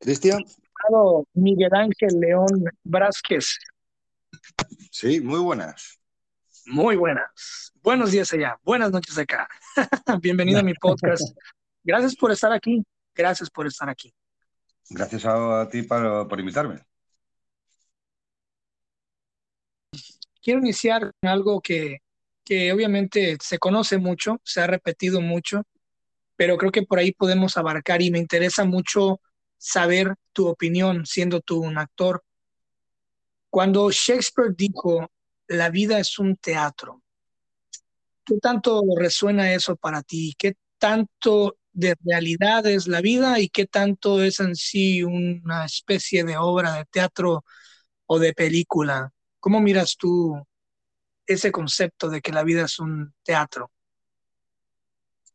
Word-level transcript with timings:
Cristian. 0.00 0.42
Miguel 1.34 1.74
Ángel 1.74 2.18
León 2.18 2.64
Brásquez. 2.82 3.58
Sí, 4.90 5.20
muy 5.20 5.40
buenas. 5.40 6.00
Muy 6.66 6.96
buenas. 6.96 7.72
Buenos 7.82 8.10
días 8.10 8.32
allá, 8.32 8.58
buenas 8.62 8.90
noches 8.90 9.16
acá. 9.18 9.46
Bienvenido 10.22 10.60
a 10.60 10.62
mi 10.62 10.72
podcast. 10.72 11.36
Gracias 11.84 12.16
por 12.16 12.32
estar 12.32 12.50
aquí. 12.50 12.82
Gracias 13.14 13.50
por 13.50 13.66
estar 13.66 13.90
aquí. 13.90 14.12
Gracias 14.88 15.26
a, 15.26 15.68
ti 15.70 15.82
por 15.82 16.40
invitarme. 16.40 16.80
Quiero 20.42 20.60
iniciar 20.60 21.12
con 21.20 21.30
algo 21.30 21.60
que, 21.60 21.98
que 22.42 22.72
obviamente 22.72 23.36
se 23.42 23.58
conoce 23.58 23.98
mucho, 23.98 24.40
se 24.44 24.62
ha 24.62 24.66
repetido 24.66 25.20
mucho, 25.20 25.62
pero 26.36 26.56
creo 26.56 26.72
que 26.72 26.82
por 26.82 26.98
ahí 26.98 27.12
podemos 27.12 27.58
abarcar 27.58 28.00
y 28.00 28.10
me 28.10 28.18
interesa 28.18 28.64
mucho 28.64 29.20
saber 29.60 30.14
tu 30.32 30.48
opinión 30.48 31.04
siendo 31.04 31.42
tú 31.42 31.60
un 31.60 31.76
actor. 31.76 32.24
Cuando 33.50 33.90
Shakespeare 33.90 34.54
dijo, 34.56 35.10
la 35.48 35.68
vida 35.68 35.98
es 35.98 36.18
un 36.18 36.36
teatro, 36.36 37.02
¿qué 38.24 38.38
tanto 38.38 38.82
resuena 38.96 39.52
eso 39.52 39.76
para 39.76 40.02
ti? 40.02 40.34
¿Qué 40.38 40.54
tanto 40.78 41.58
de 41.72 41.94
realidad 42.02 42.66
es 42.66 42.88
la 42.88 43.00
vida 43.00 43.38
y 43.38 43.48
qué 43.48 43.66
tanto 43.66 44.22
es 44.22 44.40
en 44.40 44.56
sí 44.56 45.02
una 45.02 45.66
especie 45.66 46.24
de 46.24 46.38
obra 46.38 46.74
de 46.74 46.84
teatro 46.86 47.44
o 48.06 48.18
de 48.18 48.32
película? 48.32 49.12
¿Cómo 49.40 49.60
miras 49.60 49.96
tú 49.96 50.42
ese 51.26 51.52
concepto 51.52 52.08
de 52.08 52.22
que 52.22 52.32
la 52.32 52.44
vida 52.44 52.64
es 52.64 52.78
un 52.78 53.12
teatro? 53.22 53.70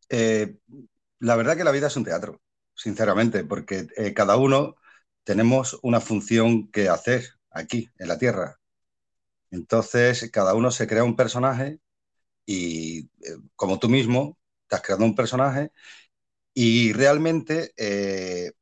Eh, 0.10 0.56
la 1.20 1.36
verdad 1.36 1.58
que 1.58 1.64
la 1.64 1.72
vida 1.72 1.88
es 1.88 1.96
un 1.96 2.06
teatro 2.06 2.42
sinceramente, 2.76 3.44
porque 3.46 3.88
eh, 3.98 4.14
cada 4.14 4.38
uno 4.38 4.76
tenemos 5.24 5.80
una 5.84 6.02
función 6.02 6.70
que 6.72 6.90
hacer 6.90 7.30
aquí, 7.52 7.90
en 7.98 8.08
la 8.08 8.18
Tierra. 8.18 8.60
Entonces, 9.52 10.30
cada 10.32 10.54
uno 10.56 10.72
se 10.72 10.88
crea 10.88 11.04
un 11.04 11.16
personaje 11.16 11.80
y, 12.46 13.02
eh, 13.22 13.38
como 13.56 13.80
tú 13.80 13.90
mismo, 13.90 14.38
te 14.68 14.76
has 14.76 14.82
creado 14.82 15.06
un 15.06 15.16
personaje 15.16 15.72
y 16.54 16.94
realmente 16.94 17.74
eh, 17.78 18.54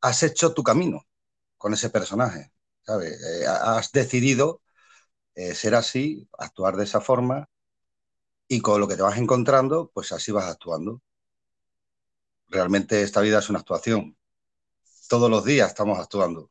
has 0.00 0.22
hecho 0.22 0.54
tu 0.54 0.62
camino 0.62 1.06
con 1.58 1.74
ese 1.74 1.90
personaje, 1.90 2.52
¿sabes? 2.82 3.18
has 3.46 3.92
decidido 3.92 4.62
ser 5.54 5.74
así, 5.76 6.28
actuar 6.38 6.76
de 6.76 6.84
esa 6.84 7.00
forma 7.00 7.48
y 8.48 8.60
con 8.60 8.80
lo 8.80 8.88
que 8.88 8.96
te 8.96 9.02
vas 9.02 9.18
encontrando, 9.18 9.90
pues 9.94 10.12
así 10.12 10.32
vas 10.32 10.46
actuando 10.46 11.00
realmente 12.52 13.02
esta 13.02 13.20
vida 13.20 13.38
es 13.38 13.50
una 13.50 13.60
actuación. 13.60 14.16
Todos 15.08 15.30
los 15.30 15.44
días 15.44 15.68
estamos 15.68 15.98
actuando. 15.98 16.50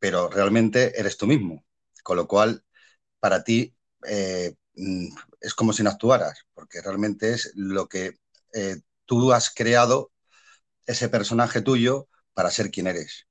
pero 0.00 0.28
realmente 0.28 0.98
eres 0.98 1.16
tú 1.16 1.26
mismo. 1.26 1.64
Con 2.02 2.16
lo 2.16 2.26
cual, 2.26 2.64
para 3.20 3.44
ti 3.44 3.74
eh, 4.06 4.54
mm, 4.74 5.08
es 5.40 5.54
como 5.54 5.72
si 5.72 5.82
no 5.82 5.90
actuaras, 5.90 6.46
porque 6.54 6.80
realmente 6.80 7.32
es 7.32 7.52
lo 7.54 7.88
que 7.88 8.18
eh, 8.54 8.76
tú 9.04 9.32
has 9.32 9.50
creado, 9.54 10.10
ese 10.86 11.08
personaje 11.08 11.60
tuyo, 11.60 12.08
para 12.34 12.50
ser 12.50 12.70
quien 12.70 12.86
eres. 12.88 13.26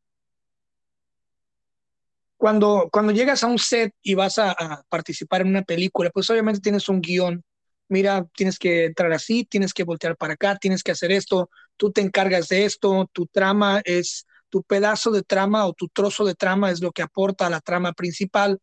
Cuando, 2.38 2.88
cuando 2.92 3.12
llegas 3.12 3.44
a 3.44 3.48
un 3.48 3.60
set 3.60 3.94
y 4.02 4.14
vas 4.14 4.38
a, 4.40 4.52
a 4.52 4.84
participar 4.88 5.42
en 5.42 5.50
una 5.50 5.64
película, 5.64 6.10
pues 6.10 6.30
obviamente 6.30 6.62
tienes 6.62 6.88
un 6.88 7.02
guion 7.02 7.44
mira, 7.90 8.26
tienes 8.36 8.58
que 8.60 8.86
entrar 8.86 9.12
así, 9.12 9.46
tienes 9.46 9.74
que 9.74 9.84
voltear 9.84 10.16
para 10.16 10.34
acá, 10.34 10.56
tienes 10.58 10.84
que 10.84 10.92
hacer 10.92 11.12
esto, 11.12 11.50
tú 11.78 11.92
te 11.92 12.02
encargas 12.02 12.48
de 12.48 12.66
esto, 12.66 13.10
tu 13.12 13.26
trama 13.28 13.82
es, 13.84 14.26
tu 14.50 14.64
pedazo 14.64 15.12
de 15.12 15.24
trama 15.24 15.66
o 15.66 15.74
tu 15.74 15.90
trozo 15.90 16.26
de 16.26 16.36
trama 16.36 16.72
es 16.72 16.82
lo 16.82 16.92
que 16.92 17.02
aporta 17.02 17.48
a 17.48 17.50
la 17.50 17.62
trama 17.62 17.94
principal. 17.94 18.60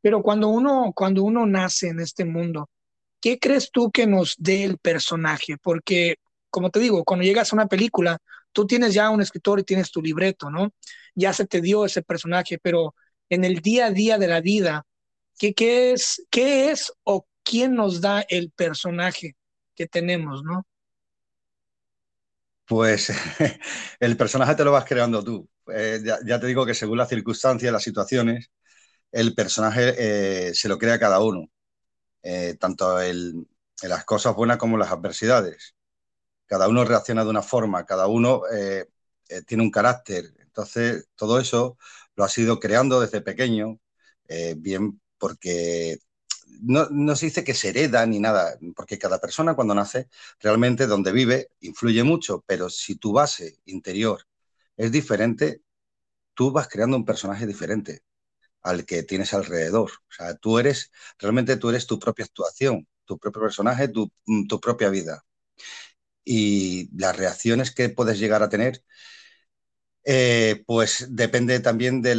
Pero 0.00 0.22
cuando 0.22 0.48
uno, 0.48 0.92
cuando 0.94 1.22
uno 1.24 1.46
nace 1.46 1.88
en 1.88 2.00
este 2.00 2.24
mundo, 2.24 2.70
¿qué 3.20 3.38
crees 3.38 3.70
tú 3.72 3.90
que 3.90 4.06
nos 4.06 4.36
dé 4.38 4.64
el 4.64 4.78
personaje? 4.78 5.56
Porque, 5.62 6.16
como 6.50 6.70
te 6.70 6.80
digo, 6.80 7.04
cuando 7.04 7.24
llegas 7.24 7.52
a 7.52 7.56
una 7.56 7.66
película, 7.66 8.18
tú 8.52 8.66
tienes 8.66 8.94
ya 8.94 9.10
un 9.10 9.20
escritor 9.22 9.60
y 9.60 9.64
tienes 9.64 9.90
tu 9.90 10.02
libreto, 10.02 10.50
¿no? 10.50 10.72
Ya 11.14 11.32
se 11.32 11.46
te 11.46 11.60
dio 11.60 11.84
ese 11.84 12.02
personaje, 12.02 12.58
pero 12.62 12.94
en 13.28 13.44
el 13.44 13.60
día 13.60 13.86
a 13.86 13.90
día 13.90 14.18
de 14.18 14.28
la 14.28 14.40
vida, 14.40 14.86
¿qué, 15.38 15.54
qué 15.54 15.92
es, 15.92 16.24
qué 16.30 16.70
es 16.70 16.92
o 17.04 17.26
quién 17.48 17.74
nos 17.74 18.00
da 18.00 18.20
el 18.28 18.50
personaje 18.50 19.36
que 19.74 19.86
tenemos, 19.86 20.42
¿no? 20.44 20.66
Pues 22.66 23.10
el 24.00 24.16
personaje 24.16 24.54
te 24.54 24.64
lo 24.64 24.72
vas 24.72 24.84
creando 24.84 25.24
tú. 25.24 25.48
Eh, 25.74 26.00
ya, 26.04 26.40
te 26.40 26.46
digo 26.46 26.66
que 26.66 26.74
según 26.74 26.98
las 26.98 27.08
circunstancias, 27.08 27.72
las 27.72 27.82
situaciones, 27.82 28.50
el 29.12 29.34
personaje 29.34 29.94
eh, 30.50 30.54
se 30.54 30.68
lo 30.68 30.78
crea 30.78 30.98
cada 30.98 31.20
uno, 31.20 31.46
eh, 32.22 32.56
tanto 32.60 33.00
en 33.00 33.46
las 33.82 34.04
cosas 34.04 34.34
buenas 34.36 34.58
como 34.58 34.76
en 34.76 34.80
las 34.80 34.92
adversidades. 34.92 35.74
Cada 36.46 36.68
uno 36.68 36.84
reacciona 36.84 37.24
de 37.24 37.30
una 37.30 37.42
forma, 37.42 37.86
cada 37.86 38.06
uno 38.08 38.42
tiene 39.46 39.62
un 39.62 39.70
carácter. 39.70 40.26
Entonces, 40.40 41.08
todo 41.16 41.40
eso 41.40 41.78
lo 42.16 42.24
has 42.24 42.36
ido 42.38 42.60
creando 42.60 43.00
desde 43.00 43.20
pequeño, 43.20 43.78
bien 44.56 45.00
porque 45.18 45.98
no, 46.60 47.16
se 47.16 47.26
dice 47.26 47.44
que 47.44 47.54
se 47.54 47.70
hereda 47.70 48.04
ni 48.06 48.20
nada, 48.20 48.58
porque 48.76 48.98
cada 48.98 49.20
persona 49.20 49.54
cuando 49.54 49.74
nace, 49.74 50.08
realmente 50.40 50.86
donde 50.86 51.12
vive 51.12 51.50
influye 51.60 52.02
mucho, 52.04 52.44
pero 52.46 52.70
si 52.70 52.96
tu 52.96 53.12
base 53.12 53.58
interior 53.66 54.26
es 54.76 54.92
diferente, 54.92 55.62
tú 56.34 56.52
vas 56.52 56.68
creando 56.68 56.96
un 56.96 57.04
personaje 57.04 57.46
diferente 57.46 58.02
al 58.62 58.86
que 58.86 59.02
tienes 59.04 59.34
alrededor. 59.34 59.90
O 59.90 60.12
sea, 60.12 60.36
tú 60.36 60.58
eres, 60.58 60.92
realmente 61.18 61.56
tú 61.56 61.70
eres 61.70 61.86
tu 61.86 61.98
propia 61.98 62.26
actuación, 62.26 62.86
tu 63.04 63.18
propio 63.18 63.42
personaje, 63.42 63.88
tu, 63.88 64.10
propia 64.60 64.90
vida. 64.90 65.24
Y 66.24 66.90
las 66.96 67.16
reacciones 67.16 67.74
que 67.74 67.88
puedes 67.88 68.18
llegar 68.18 68.42
a 68.42 68.48
tener, 68.48 68.82
eh, 70.04 70.62
pues 70.66 71.06
depende 71.10 71.60
también 71.60 72.00
de 72.02 72.14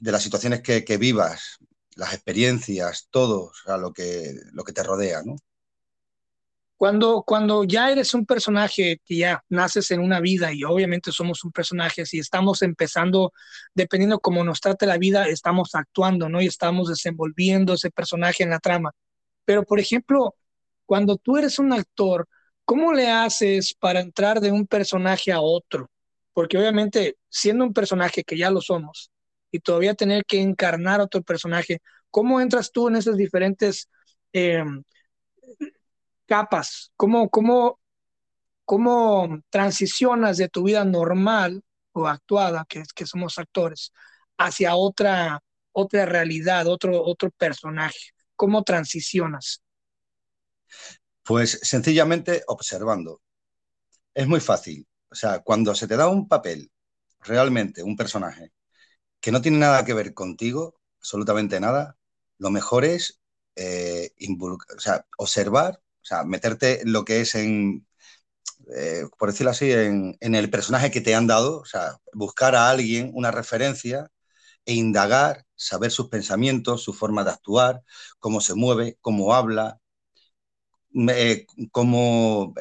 las 0.00 0.22
situaciones 0.22 0.62
que, 0.62 0.96
vivas 0.98 1.58
las 1.96 2.14
experiencias, 2.14 3.08
todo, 3.10 3.52
o 3.66 3.76
lo 3.78 3.92
que, 3.92 4.34
lo 4.52 4.64
que 4.64 4.72
te 4.72 4.82
rodea, 4.82 5.22
¿no? 5.24 5.36
Cuando, 6.76 7.22
cuando 7.22 7.64
ya 7.64 7.90
eres 7.90 8.14
un 8.14 8.26
personaje 8.26 9.00
que 9.04 9.16
ya 9.16 9.44
naces 9.48 9.90
en 9.92 10.00
una 10.00 10.20
vida 10.20 10.52
y 10.52 10.64
obviamente 10.64 11.12
somos 11.12 11.44
un 11.44 11.52
personaje, 11.52 12.04
si 12.04 12.18
estamos 12.18 12.62
empezando, 12.62 13.32
dependiendo 13.74 14.18
cómo 14.18 14.44
nos 14.44 14.60
trate 14.60 14.84
la 14.84 14.98
vida, 14.98 15.28
estamos 15.28 15.74
actuando, 15.74 16.28
¿no? 16.28 16.42
Y 16.42 16.46
estamos 16.46 16.88
desenvolviendo 16.88 17.74
ese 17.74 17.90
personaje 17.90 18.42
en 18.42 18.50
la 18.50 18.58
trama. 18.58 18.92
Pero, 19.44 19.64
por 19.64 19.78
ejemplo, 19.78 20.34
cuando 20.84 21.16
tú 21.16 21.36
eres 21.36 21.58
un 21.58 21.72
actor, 21.72 22.28
¿cómo 22.64 22.92
le 22.92 23.08
haces 23.08 23.74
para 23.74 24.00
entrar 24.00 24.40
de 24.40 24.50
un 24.50 24.66
personaje 24.66 25.32
a 25.32 25.40
otro? 25.40 25.90
Porque 26.32 26.58
obviamente, 26.58 27.16
siendo 27.28 27.64
un 27.64 27.72
personaje 27.72 28.24
que 28.24 28.36
ya 28.36 28.50
lo 28.50 28.60
somos, 28.60 29.10
y 29.54 29.60
todavía 29.60 29.94
tener 29.94 30.24
que 30.24 30.40
encarnar 30.40 31.00
otro 31.00 31.22
personaje. 31.22 31.80
¿Cómo 32.14 32.40
entras 32.40 32.70
tú 32.70 32.86
en 32.86 32.94
esas 32.94 33.16
diferentes 33.16 33.90
em, 34.32 34.84
capas? 36.26 36.92
¿Cómo, 36.94 37.28
cómo, 37.28 37.80
¿Cómo 38.64 39.40
transicionas 39.50 40.36
de 40.36 40.48
tu 40.48 40.62
vida 40.62 40.84
normal 40.84 41.64
o 41.90 42.06
actuada, 42.06 42.66
que, 42.68 42.84
que 42.94 43.04
somos 43.04 43.36
actores, 43.40 43.92
hacia 44.38 44.76
otra, 44.76 45.40
otra 45.72 46.06
realidad, 46.06 46.68
otro, 46.68 47.02
otro 47.02 47.32
personaje? 47.32 48.10
¿Cómo 48.36 48.62
transicionas? 48.62 49.60
Pues 51.24 51.58
sencillamente 51.64 52.44
observando. 52.46 53.22
Es 54.14 54.28
muy 54.28 54.38
fácil. 54.38 54.86
O 55.10 55.16
sea, 55.16 55.40
cuando 55.40 55.74
se 55.74 55.88
te 55.88 55.96
da 55.96 56.06
un 56.06 56.28
papel, 56.28 56.70
realmente 57.18 57.82
un 57.82 57.96
personaje, 57.96 58.52
que 59.20 59.32
no 59.32 59.42
tiene 59.42 59.58
nada 59.58 59.84
que 59.84 59.94
ver 59.94 60.14
contigo, 60.14 60.78
absolutamente 61.00 61.58
nada, 61.58 61.96
lo 62.44 62.50
mejor 62.50 62.84
es 62.84 63.20
eh, 63.56 64.12
observar, 65.16 65.80
o 66.02 66.04
sea, 66.04 66.24
meterte 66.24 66.82
lo 66.84 67.04
que 67.04 67.22
es 67.22 67.34
en, 67.36 67.86
eh, 68.76 69.04
por 69.18 69.30
decirlo 69.30 69.50
así, 69.52 69.72
en, 69.72 70.16
el 70.20 70.50
personaje 70.50 70.90
que 70.90 71.00
te 71.00 71.14
han 71.14 71.26
dado, 71.26 71.60
o 71.60 71.64
sea, 71.64 71.98
buscar 72.12 72.54
a 72.54 72.70
alguien, 72.70 73.10
una 73.14 73.30
referencia 73.30 74.10
e 74.66 74.74
indagar, 74.74 75.46
saber 75.56 75.90
sus 75.90 76.08
pensamientos, 76.08 76.82
su 76.82 76.92
forma 76.94 77.24
de 77.24 77.30
actuar, 77.30 77.82
cómo 78.18 78.40
se 78.42 78.54
mueve, 78.54 78.98
cómo 79.00 79.34
habla, 79.34 79.80
eh, 81.08 81.46
cómo, 81.72 82.54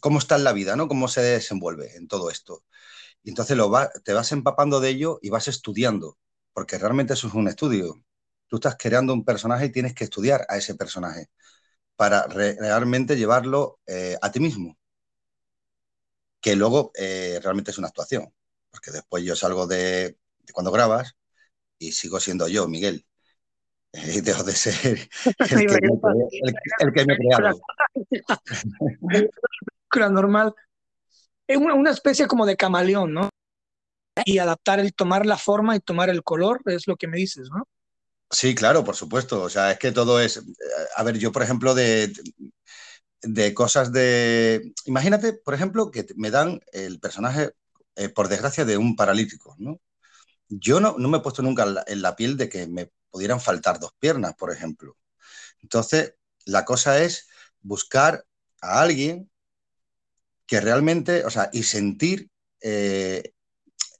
cómo 0.00 0.18
está 0.18 0.36
en 0.36 0.44
la 0.44 0.52
vida, 0.52 0.76
¿no? 0.76 0.88
Cómo 0.88 1.08
se 1.08 1.22
desenvuelve 1.22 1.96
en 1.96 2.08
todo 2.08 2.30
esto. 2.30 2.64
Y 3.24 3.30
entonces 3.30 3.56
lo 3.56 3.72
te 4.04 4.12
vas 4.14 4.32
empapando 4.32 4.80
de 4.80 4.90
ello 4.90 5.18
y 5.22 5.30
vas 5.30 5.48
estudiando, 5.48 6.18
porque 6.54 6.78
realmente 6.78 7.14
eso 7.14 7.28
es 7.28 7.34
un 7.34 7.48
estudio. 7.48 8.02
Tú 8.52 8.56
estás 8.56 8.76
creando 8.78 9.14
un 9.14 9.24
personaje 9.24 9.64
y 9.64 9.72
tienes 9.72 9.94
que 9.94 10.04
estudiar 10.04 10.44
a 10.46 10.58
ese 10.58 10.74
personaje 10.74 11.30
para 11.96 12.26
realmente 12.26 13.16
llevarlo 13.16 13.80
eh, 13.86 14.18
a 14.20 14.30
ti 14.30 14.40
mismo. 14.40 14.76
Que 16.38 16.54
luego 16.54 16.92
eh, 16.94 17.40
realmente 17.42 17.70
es 17.70 17.78
una 17.78 17.88
actuación, 17.88 18.30
porque 18.70 18.90
después 18.90 19.24
yo 19.24 19.34
salgo 19.36 19.66
de, 19.66 20.18
cuando 20.52 20.70
grabas 20.70 21.16
y 21.78 21.92
sigo 21.92 22.20
siendo 22.20 22.46
yo, 22.46 22.68
Miguel. 22.68 23.06
Y 23.94 24.20
dejo 24.20 24.42
de 24.42 24.52
ser 24.52 24.98
el 25.38 25.48
que, 25.48 25.56
me, 25.56 25.78
el, 26.78 26.92
que 26.92 27.06
normal. 30.10 30.54
Es 31.46 31.56
una, 31.56 31.72
una 31.72 31.90
especie 31.90 32.26
como 32.26 32.44
de 32.44 32.58
camaleón, 32.58 33.14
¿no? 33.14 33.30
Y 34.26 34.36
adaptar 34.36 34.78
el 34.78 34.92
tomar 34.92 35.24
la 35.24 35.38
forma 35.38 35.74
y 35.74 35.80
tomar 35.80 36.10
el 36.10 36.22
color, 36.22 36.60
es 36.66 36.86
lo 36.86 36.96
que 36.96 37.08
me 37.08 37.16
dices, 37.16 37.48
¿no? 37.50 37.66
Sí, 38.32 38.54
claro, 38.54 38.82
por 38.84 38.96
supuesto. 38.96 39.42
O 39.42 39.50
sea, 39.50 39.72
es 39.72 39.78
que 39.78 39.92
todo 39.92 40.20
es. 40.20 40.38
Eh, 40.38 40.42
a 40.96 41.02
ver, 41.04 41.18
yo, 41.18 41.32
por 41.32 41.42
ejemplo, 41.42 41.74
de, 41.74 42.12
de 43.22 43.54
cosas 43.54 43.92
de. 43.92 44.72
Imagínate, 44.86 45.34
por 45.34 45.54
ejemplo, 45.54 45.90
que 45.90 46.06
me 46.16 46.30
dan 46.30 46.60
el 46.72 46.98
personaje, 47.00 47.52
eh, 47.96 48.08
por 48.08 48.28
desgracia, 48.28 48.64
de 48.64 48.78
un 48.78 48.96
paralítico, 48.96 49.54
¿no? 49.58 49.80
Yo 50.48 50.80
no, 50.80 50.96
no 50.98 51.08
me 51.08 51.18
he 51.18 51.20
puesto 51.22 51.42
nunca 51.42 51.66
en 51.86 52.02
la, 52.02 52.16
piel 52.16 52.36
de 52.36 52.48
que 52.48 52.66
me 52.68 52.90
pudieran 53.10 53.40
faltar 53.40 53.80
dos 53.80 53.92
piernas, 53.98 54.34
por 54.36 54.52
ejemplo. 54.52 54.96
Entonces, 55.62 56.14
la 56.46 56.64
cosa 56.64 57.02
es 57.02 57.28
buscar 57.62 58.26
a 58.62 58.82
alguien 58.82 59.30
que 60.46 60.60
realmente, 60.60 61.24
o 61.24 61.30
sea, 61.30 61.50
y 61.52 61.64
sentir 61.64 62.30
eh, 62.60 63.32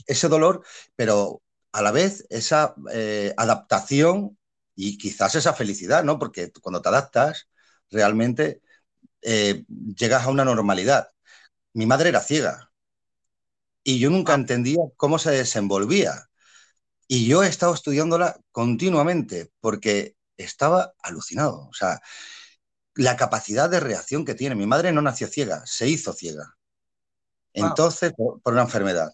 ese 0.06 0.28
dolor, 0.28 0.64
pero 0.96 1.42
a 1.72 1.82
la 1.82 1.90
vez 1.90 2.26
esa 2.30 2.74
eh, 2.92 3.34
adaptación 3.36 4.38
y 4.74 4.98
quizás 4.98 5.34
esa 5.34 5.54
felicidad, 5.54 6.04
¿no? 6.04 6.18
Porque 6.18 6.52
cuando 6.60 6.82
te 6.82 6.88
adaptas, 6.88 7.48
realmente 7.90 8.62
eh, 9.22 9.64
llegas 9.68 10.24
a 10.24 10.30
una 10.30 10.44
normalidad. 10.44 11.08
Mi 11.74 11.86
madre 11.86 12.10
era 12.10 12.20
ciega 12.20 12.72
y 13.84 13.98
yo 13.98 14.10
nunca 14.10 14.32
ah. 14.32 14.36
entendía 14.36 14.80
cómo 14.96 15.18
se 15.18 15.30
desenvolvía. 15.30 16.28
Y 17.08 17.26
yo 17.26 17.42
he 17.42 17.48
estado 17.48 17.74
estudiándola 17.74 18.40
continuamente 18.52 19.50
porque 19.60 20.16
estaba 20.36 20.94
alucinado. 21.02 21.68
O 21.68 21.74
sea, 21.74 22.00
la 22.94 23.16
capacidad 23.16 23.68
de 23.68 23.80
reacción 23.80 24.24
que 24.24 24.34
tiene. 24.34 24.54
Mi 24.54 24.66
madre 24.66 24.92
no 24.92 25.02
nació 25.02 25.26
ciega, 25.26 25.62
se 25.66 25.88
hizo 25.88 26.12
ciega. 26.12 26.56
Entonces, 27.52 28.12
por 28.16 28.52
una 28.52 28.62
enfermedad. 28.62 29.12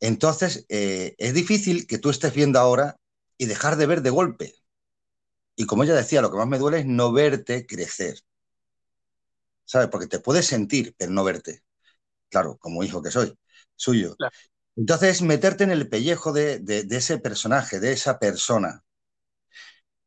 Entonces, 0.00 0.66
eh, 0.68 1.14
es 1.18 1.34
difícil 1.34 1.86
que 1.86 1.98
tú 1.98 2.10
estés 2.10 2.34
viendo 2.34 2.58
ahora 2.58 2.98
y 3.38 3.46
dejar 3.46 3.76
de 3.76 3.86
ver 3.86 4.02
de 4.02 4.10
golpe. 4.10 4.54
Y 5.56 5.66
como 5.66 5.84
ella 5.84 5.94
decía, 5.94 6.20
lo 6.20 6.30
que 6.30 6.36
más 6.36 6.46
me 6.46 6.58
duele 6.58 6.80
es 6.80 6.86
no 6.86 7.12
verte 7.12 7.66
crecer. 7.66 8.20
¿Sabes? 9.64 9.88
Porque 9.88 10.06
te 10.06 10.20
puedes 10.20 10.46
sentir, 10.46 10.94
pero 10.98 11.10
no 11.12 11.24
verte. 11.24 11.62
Claro, 12.28 12.58
como 12.58 12.84
hijo 12.84 13.02
que 13.02 13.10
soy, 13.10 13.36
suyo. 13.74 14.16
Entonces, 14.76 15.22
meterte 15.22 15.64
en 15.64 15.70
el 15.70 15.88
pellejo 15.88 16.32
de, 16.32 16.62
ese 16.90 17.18
personaje, 17.18 17.80
de 17.80 17.92
esa 17.92 18.18
persona, 18.18 18.84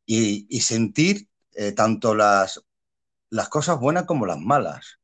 y, 0.06 0.60
sentir 0.60 1.28
eh, 1.52 1.72
tanto 1.72 2.14
las, 2.14 2.60
las 3.30 3.48
cosas 3.48 3.78
buenas 3.78 4.04
como 4.06 4.26
las 4.26 4.38
malas. 4.38 4.98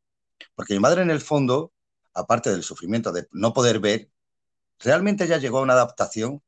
Porque 0.55 0.75
mi 0.75 0.81
madre, 0.81 1.03
en 1.03 1.11
el 1.11 1.21
fondo, 1.21 1.73
aparte 2.15 2.51
del 2.51 2.63
sufrimiento 2.63 3.13
de 3.13 3.29
no 3.33 3.53
poder 3.53 3.81
ver, 3.81 4.11
realmente 4.81 5.25
ella 5.25 5.39
llegó 5.39 5.59
a 5.59 5.63
una 5.63 5.75
adaptación 5.75 6.43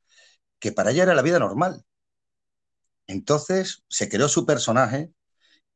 que 0.59 0.71
para 0.71 0.91
ella 0.91 1.03
era 1.03 1.15
la 1.15 1.21
vida 1.23 1.39
normal. 1.39 1.85
Entonces 3.07 3.83
se 3.89 4.09
creó 4.09 4.29
su 4.29 4.45
personaje 4.45 5.11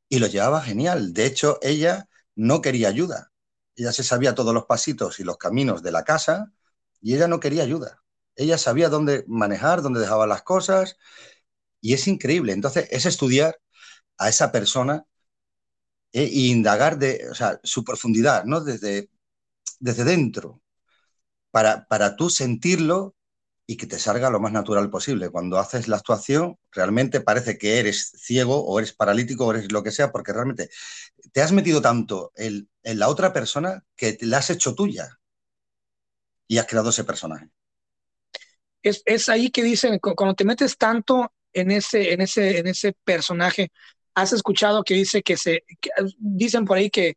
y 0.09 0.19
lo 0.19 0.27
llevaba 0.27 0.61
genial. 0.61 1.13
De 1.13 1.25
hecho, 1.25 1.59
ella 1.61 2.09
no 2.35 2.61
quería 2.61 2.89
ayuda. 2.89 3.31
Ella 3.75 3.91
se 3.93 4.03
sabía 4.03 4.35
todos 4.35 4.53
los 4.53 4.65
pasitos 4.65 5.19
y 5.19 5.23
los 5.23 5.37
caminos 5.37 5.83
de 5.83 5.91
la 5.91 6.03
casa 6.03 6.53
y 7.01 7.15
ella 7.15 7.27
no 7.27 7.39
quería 7.39 7.63
ayuda. 7.63 8.03
Ella 8.35 8.57
sabía 8.57 8.89
dónde 8.89 9.25
manejar, 9.27 9.81
dónde 9.81 9.99
dejaba 9.99 10.27
las 10.27 10.43
cosas 10.43 10.97
y 11.81 11.93
es 11.93 12.07
increíble. 12.07 12.53
Entonces 12.53 12.87
es 12.91 13.05
estudiar 13.05 13.59
a 14.17 14.29
esa 14.29 14.51
persona 14.51 15.05
e 16.11 16.23
indagar 16.25 16.97
de 16.97 17.27
su 17.63 17.83
profundidad, 17.83 18.45
¿no? 18.45 18.61
Desde, 18.61 19.09
desde 19.79 20.03
dentro 20.03 20.62
para, 21.53 21.85
para 21.85 22.15
tú 22.15 22.31
sentirlo 22.31 23.15
y 23.67 23.77
que 23.77 23.85
te 23.85 23.99
salga 23.99 24.31
lo 24.31 24.39
más 24.39 24.51
natural 24.51 24.89
posible. 24.89 25.29
Cuando 25.29 25.59
haces 25.59 25.87
la 25.87 25.97
actuación, 25.97 26.57
realmente 26.71 27.21
parece 27.21 27.59
que 27.59 27.77
eres 27.77 28.11
ciego 28.17 28.65
o 28.65 28.79
eres 28.79 28.91
paralítico 28.91 29.45
o 29.45 29.51
eres 29.53 29.71
lo 29.71 29.83
que 29.83 29.91
sea, 29.91 30.11
porque 30.11 30.33
realmente 30.33 30.71
te 31.31 31.43
has 31.43 31.51
metido 31.51 31.79
tanto 31.79 32.31
en, 32.35 32.67
la 32.81 33.07
otra 33.07 33.31
persona 33.31 33.85
que 33.95 34.17
la 34.21 34.39
has 34.39 34.49
hecho 34.49 34.73
tuya 34.73 35.19
y 36.47 36.57
has 36.57 36.65
creado 36.65 36.89
ese 36.89 37.03
personaje. 37.03 37.47
Es, 38.81 39.03
es, 39.05 39.29
ahí 39.29 39.51
que 39.51 39.61
dicen, 39.61 39.99
cuando 39.99 40.33
te 40.33 40.45
metes 40.45 40.75
tanto 40.75 41.31
en 41.53 41.69
ese, 41.69 42.13
en 42.13 42.21
ese, 42.21 42.57
en 42.57 42.65
ese 42.65 42.93
personaje, 43.03 43.71
has 44.15 44.33
escuchado 44.33 44.83
que 44.83 44.95
dice 44.95 45.21
que 45.21 45.37
se, 45.37 45.63
dicen 46.17 46.65
por 46.65 46.77
ahí 46.77 46.89
que 46.89 47.15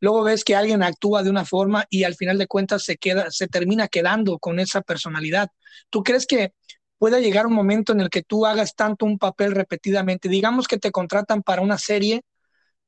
luego 0.00 0.22
ves 0.24 0.44
que 0.44 0.56
alguien 0.56 0.82
actúa 0.82 1.22
de 1.22 1.30
una 1.30 1.44
forma 1.44 1.84
y 1.90 2.04
al 2.04 2.14
final 2.14 2.38
de 2.38 2.46
cuentas 2.46 2.84
se 2.84 2.96
queda, 2.96 3.30
se 3.30 3.48
termina 3.48 3.88
quedando 3.88 4.38
con 4.38 4.60
esa 4.60 4.82
personalidad. 4.82 5.50
¿Tú 5.90 6.02
crees 6.02 6.26
que 6.26 6.52
pueda 6.98 7.20
llegar 7.20 7.46
un 7.46 7.54
momento 7.54 7.92
en 7.92 8.00
el 8.00 8.10
que 8.10 8.22
tú 8.22 8.46
hagas 8.46 8.74
tanto 8.74 9.06
un 9.06 9.18
papel 9.18 9.52
repetidamente? 9.54 10.28
Digamos 10.28 10.68
que 10.68 10.78
te 10.78 10.90
contratan 10.90 11.42
para 11.42 11.62
una 11.62 11.78
serie 11.78 12.22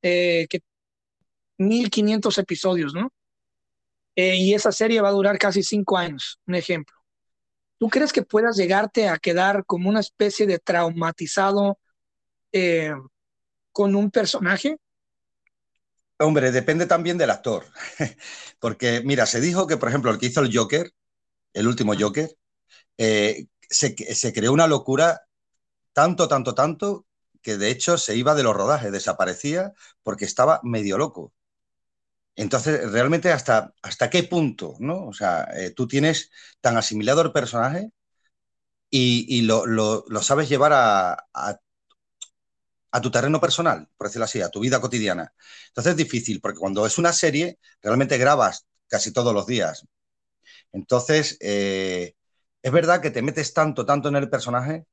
eh, 0.02 0.46
que 0.50 0.60
1500 1.58 2.38
episodios, 2.38 2.94
¿no? 2.94 3.12
Eh, 4.16 4.36
y 4.36 4.54
esa 4.54 4.72
serie 4.72 5.00
va 5.00 5.08
a 5.08 5.12
durar 5.12 5.38
casi 5.38 5.62
cinco 5.62 5.96
años, 5.96 6.40
un 6.46 6.54
ejemplo. 6.54 6.96
¿Tú 7.78 7.88
crees 7.88 8.12
que 8.12 8.22
puedas 8.22 8.56
llegarte 8.56 9.08
a 9.08 9.18
quedar 9.18 9.64
como 9.66 9.88
una 9.88 10.00
especie 10.00 10.46
de 10.46 10.58
traumatizado 10.58 11.78
eh, 12.52 12.92
con 13.72 13.96
un 13.96 14.10
personaje? 14.10 14.78
Hombre, 16.20 16.52
depende 16.52 16.86
también 16.86 17.16
del 17.18 17.30
actor. 17.30 17.64
Porque, 18.60 19.00
mira, 19.04 19.24
se 19.26 19.40
dijo 19.40 19.66
que, 19.66 19.78
por 19.78 19.88
ejemplo, 19.88 20.10
el 20.10 20.18
que 20.18 20.26
hizo 20.26 20.42
el 20.42 20.54
Joker, 20.56 20.92
el 21.54 21.66
último 21.68 21.94
Joker, 21.98 22.30
eh, 22.98 23.46
se, 23.62 23.94
creó 24.34 24.52
una 24.52 24.66
locura 24.66 25.22
tanto, 25.94 26.28
tanto, 26.28 26.54
tanto, 26.54 27.06
que 27.42 27.58
de 27.58 27.70
hecho 27.70 27.98
se 27.98 28.16
iba 28.16 28.34
de 28.34 28.42
los 28.44 28.56
rodajes, 28.56 28.92
desaparecía 28.92 29.72
porque 30.02 30.26
estaba 30.26 30.60
medio 30.64 30.98
loco. 30.98 31.32
Entonces, 32.36 32.90
realmente, 32.92 33.32
¿hasta, 33.32 33.74
hasta 33.82 34.10
qué 34.10 34.24
punto? 34.24 34.74
¿no? 34.80 35.06
O 35.06 35.12
sea, 35.14 35.48
eh, 35.54 35.70
tú 35.72 35.86
tienes 35.88 36.30
tan 36.60 36.76
asimilado 36.76 37.22
el 37.22 37.32
personaje 37.32 37.90
y, 38.90 39.42
lo, 39.42 40.04
sabes 40.22 40.48
llevar 40.48 40.72
a, 40.72 41.12
a 41.34 41.60
tu 43.00 43.10
terreno 43.10 43.40
personal, 43.40 43.88
por 43.96 44.06
decirlo 44.08 44.24
así, 44.24 44.40
a 44.42 44.48
tu 44.48 44.60
vida 44.60 44.80
cotidiana. 44.80 45.32
Entonces 45.68 45.92
es 45.92 45.96
difícil, 45.96 46.40
porque 46.40 46.58
cuando 46.58 46.86
es 46.86 46.98
una 46.98 47.12
serie, 47.12 47.58
realmente 47.82 48.18
grabas 48.18 48.66
casi 48.88 49.12
todos 49.12 49.34
los 49.34 49.46
días. 49.46 49.86
Entonces, 50.72 51.36
eh, 51.40 52.14
es 52.62 52.72
verdad 52.72 53.00
que 53.00 53.10
te 53.10 53.22
metes 53.22 53.54
tanto, 53.54 53.86
tanto 53.86 54.08
en 54.08 54.16
el 54.16 54.30
personaje, 54.30 54.86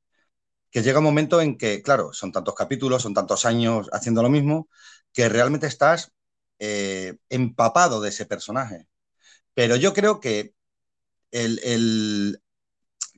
que 0.72 0.84
llega 0.84 1.00
un 1.00 1.06
momento 1.06 1.42
en 1.42 1.58
que, 1.58 1.82
claro, 1.82 2.14
son 2.14 2.32
tantos 2.32 2.56
capítulos, 2.56 3.02
son 3.04 3.14
tantos 3.14 3.46
años 3.46 3.90
haciendo 3.94 4.24
lo 4.24 4.30
mismo, 4.30 4.70
que 5.14 5.30
realmente 5.30 5.68
estás 5.68 6.12
eh, 6.60 7.18
empapado 7.30 8.02
de 8.02 8.10
ese 8.10 8.26
personaje. 8.26 8.88
Pero 9.56 9.76
yo 9.78 9.94
creo 9.94 10.20
que 10.22 10.54
el, 11.32 12.42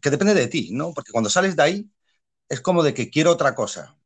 que 0.01 0.11
depende 0.11 0.33
de 0.33 0.47
ti, 0.47 0.71
¿no? 0.73 0.93
Porque 0.93 1.11
cuando 1.11 1.29
sales 1.29 1.55
de 1.55 1.63
ahí, 1.63 1.91
es 2.49 2.61
como 2.61 2.83
de 2.83 2.95
que 2.95 3.11
quiero 3.11 3.31
otra 3.33 3.55
cosa. 3.55 3.98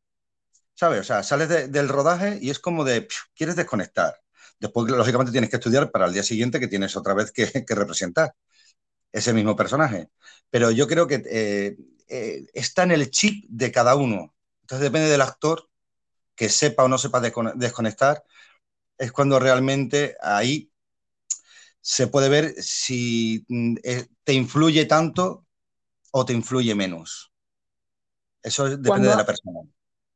¿Sabes? 0.76 1.02
O 1.02 1.04
sea, 1.04 1.24
sales 1.24 1.72
del 1.72 1.90
rodaje 1.90 2.40
y 2.42 2.50
es 2.50 2.60
como 2.60 2.84
de, 2.84 3.08
quieres 3.36 3.56
desconectar. 3.56 4.20
Después, 4.60 4.92
lógicamente, 4.92 5.32
tienes 5.32 5.50
que 5.50 5.58
estudiar 5.58 5.92
para 5.92 6.06
el 6.06 6.14
día 6.14 6.24
siguiente 6.24 6.60
que 6.60 6.68
tienes 6.68 6.96
otra 6.96 7.14
vez 7.14 7.32
que, 7.32 7.46
representar 7.68 8.36
ese 9.12 9.34
mismo 9.34 9.56
personaje. 9.56 10.10
Pero 10.50 10.72
yo 10.72 10.88
creo 10.88 11.08
que 11.08 11.24
eh, 11.30 11.78
eh, 12.08 12.46
está 12.54 12.84
en 12.84 12.92
el 12.92 13.10
chip 13.12 13.46
de 13.50 13.72
cada 13.72 13.96
uno. 13.96 14.34
Entonces 14.62 14.84
depende 14.84 15.10
del 15.10 15.22
actor 15.22 15.70
que 16.36 16.50
sepa 16.50 16.84
o 16.84 16.88
no 16.88 16.98
sepa 16.98 17.20
desconectar. 17.20 18.24
es 18.98 19.12
cuando 19.12 19.40
realmente 19.40 20.16
ahí 20.22 20.72
se 21.82 22.08
puede 22.08 22.30
ver 22.30 22.56
si 22.62 23.46
mm, 23.50 23.76
eh, 23.84 24.08
te 24.24 24.34
influye 24.34 24.86
tanto 24.86 25.46
o 26.12 26.26
te 26.26 26.34
influye 26.34 26.74
menos. 26.74 27.32
Eso 28.42 28.78
depende 28.78 29.10
de 29.10 29.16
la 29.16 29.26
persona. 29.26 29.60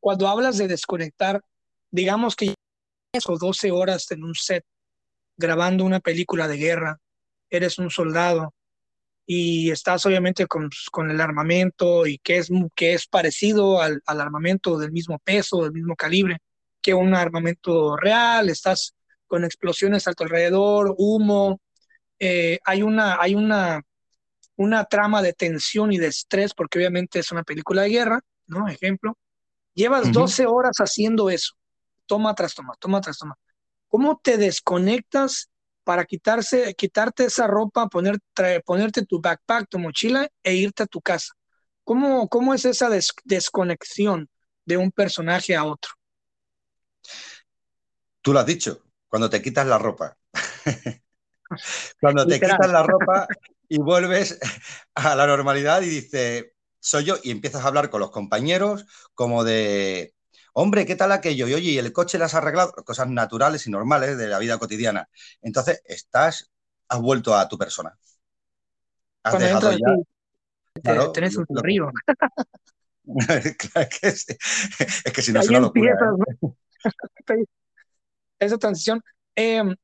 Cuando 0.07 0.29
hablas 0.29 0.57
de 0.57 0.69
desconectar, 0.69 1.41
digamos 1.91 2.37
que 2.37 2.53
o 3.25 3.37
12 3.37 3.71
horas 3.71 4.09
en 4.11 4.23
un 4.23 4.35
set 4.35 4.63
grabando 5.35 5.83
una 5.83 5.99
película 5.99 6.47
de 6.47 6.55
guerra, 6.55 7.01
eres 7.49 7.77
un 7.77 7.89
soldado 7.89 8.53
y 9.25 9.69
estás 9.69 10.05
obviamente 10.05 10.47
con, 10.47 10.69
con 10.93 11.11
el 11.11 11.19
armamento 11.19 12.07
y 12.07 12.19
que 12.19 12.37
es, 12.37 12.47
que 12.73 12.93
es 12.93 13.05
parecido 13.05 13.81
al, 13.81 14.01
al, 14.05 14.21
armamento 14.21 14.77
del 14.77 14.93
mismo 14.93 15.19
peso, 15.19 15.63
del 15.63 15.73
mismo 15.73 15.97
calibre 15.97 16.37
que 16.81 16.93
un 16.93 17.13
armamento 17.13 17.97
real, 17.97 18.47
estás 18.47 18.95
con 19.25 19.43
explosiones 19.43 20.07
a 20.07 20.13
tu 20.13 20.23
alrededor, 20.23 20.95
humo, 20.97 21.59
eh, 22.17 22.59
hay, 22.63 22.81
una, 22.81 23.21
hay 23.21 23.35
una, 23.35 23.81
una 24.55 24.85
trama 24.85 25.21
de 25.21 25.33
tensión 25.33 25.91
y 25.91 25.97
de 25.97 26.07
estrés 26.07 26.53
porque 26.53 26.79
obviamente 26.79 27.19
es 27.19 27.29
una 27.33 27.43
película 27.43 27.81
de 27.81 27.89
guerra, 27.89 28.21
¿no? 28.45 28.69
Ejemplo. 28.69 29.17
Llevas 29.77 30.11
12 30.11 30.47
horas 30.47 30.77
haciendo 30.79 31.29
eso, 31.29 31.53
toma 32.07 32.33
tras 32.33 32.55
toma, 32.55 32.73
toma 32.79 32.99
tras 32.99 33.19
toma. 33.19 33.35
¿Cómo 33.87 34.19
te 34.23 34.37
desconectas 34.37 35.51
para 35.83 36.03
quitarse, 36.03 36.73
quitarte 36.73 37.25
esa 37.25 37.45
ropa, 37.45 37.87
poner, 37.87 38.17
ponerte 38.65 39.05
tu 39.05 39.21
backpack, 39.21 39.69
tu 39.69 39.77
mochila 39.77 40.27
e 40.41 40.55
irte 40.55 40.81
a 40.81 40.87
tu 40.87 40.99
casa. 40.99 41.33
¿Cómo, 41.83 42.27
cómo 42.27 42.55
es 42.55 42.65
esa 42.65 42.89
desconexión 43.23 44.27
de 44.65 44.77
un 44.77 44.91
personaje 44.91 45.55
a 45.55 45.63
otro? 45.63 45.91
Tú 48.21 48.33
lo 48.33 48.39
has 48.39 48.47
dicho, 48.47 48.83
cuando 49.07 49.29
te 49.29 49.43
quitas 49.43 49.67
la 49.67 49.77
ropa. 49.77 50.17
cuando 52.01 52.25
te 52.25 52.39
quitas 52.39 52.69
la 52.69 52.81
ropa 52.87 53.27
y 53.69 53.77
vuelves 53.77 54.39
a 54.95 55.15
la 55.15 55.27
normalidad 55.27 55.83
y 55.83 55.89
dices, 55.89 56.47
soy 56.87 57.03
yo, 57.03 57.15
y 57.21 57.31
empiezas 57.31 57.65
a 57.65 57.67
hablar 57.67 57.89
con 57.89 57.99
los 57.99 58.11
compañeros 58.11 58.85
como 59.13 59.43
de, 59.43 60.15
hombre, 60.53 60.85
¿qué 60.85 60.95
tal 60.95 61.11
aquello? 61.11 61.45
Y 61.47 61.53
oye, 61.53 61.71
¿y 61.71 61.77
el 61.77 61.91
coche 61.91 62.17
le 62.17 62.23
has 62.23 62.33
arreglado? 62.33 62.71
Cosas 62.85 63.09
naturales 63.09 63.67
y 63.67 63.71
normales 63.71 64.17
de 64.17 64.27
la 64.27 64.39
vida 64.39 64.57
cotidiana. 64.57 65.09
Entonces, 65.41 65.81
estás, 65.83 66.49
has 66.87 67.01
vuelto 67.01 67.35
a 67.35 67.49
tu 67.49 67.57
persona. 67.57 67.97
Has 69.23 69.37
dejado 69.37 69.71
ya. 69.73 69.95
Claro, 70.81 71.11
tenés 71.11 71.35
un 71.35 71.45
río. 71.61 71.91
claro 73.57 73.89
que 73.99 74.11
sí. 74.11 74.37
Es 75.03 75.11
que 75.11 75.21
si 75.21 75.33
no 75.33 75.41
es 75.41 75.49
una 75.49 75.59
locura. 75.59 75.93
¿eh? 77.33 77.43
Esa 78.39 78.57
transición. 78.57 79.03
Em, 79.35 79.75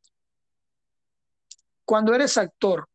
cuando 1.84 2.16
eres 2.16 2.38
actor, 2.38 2.88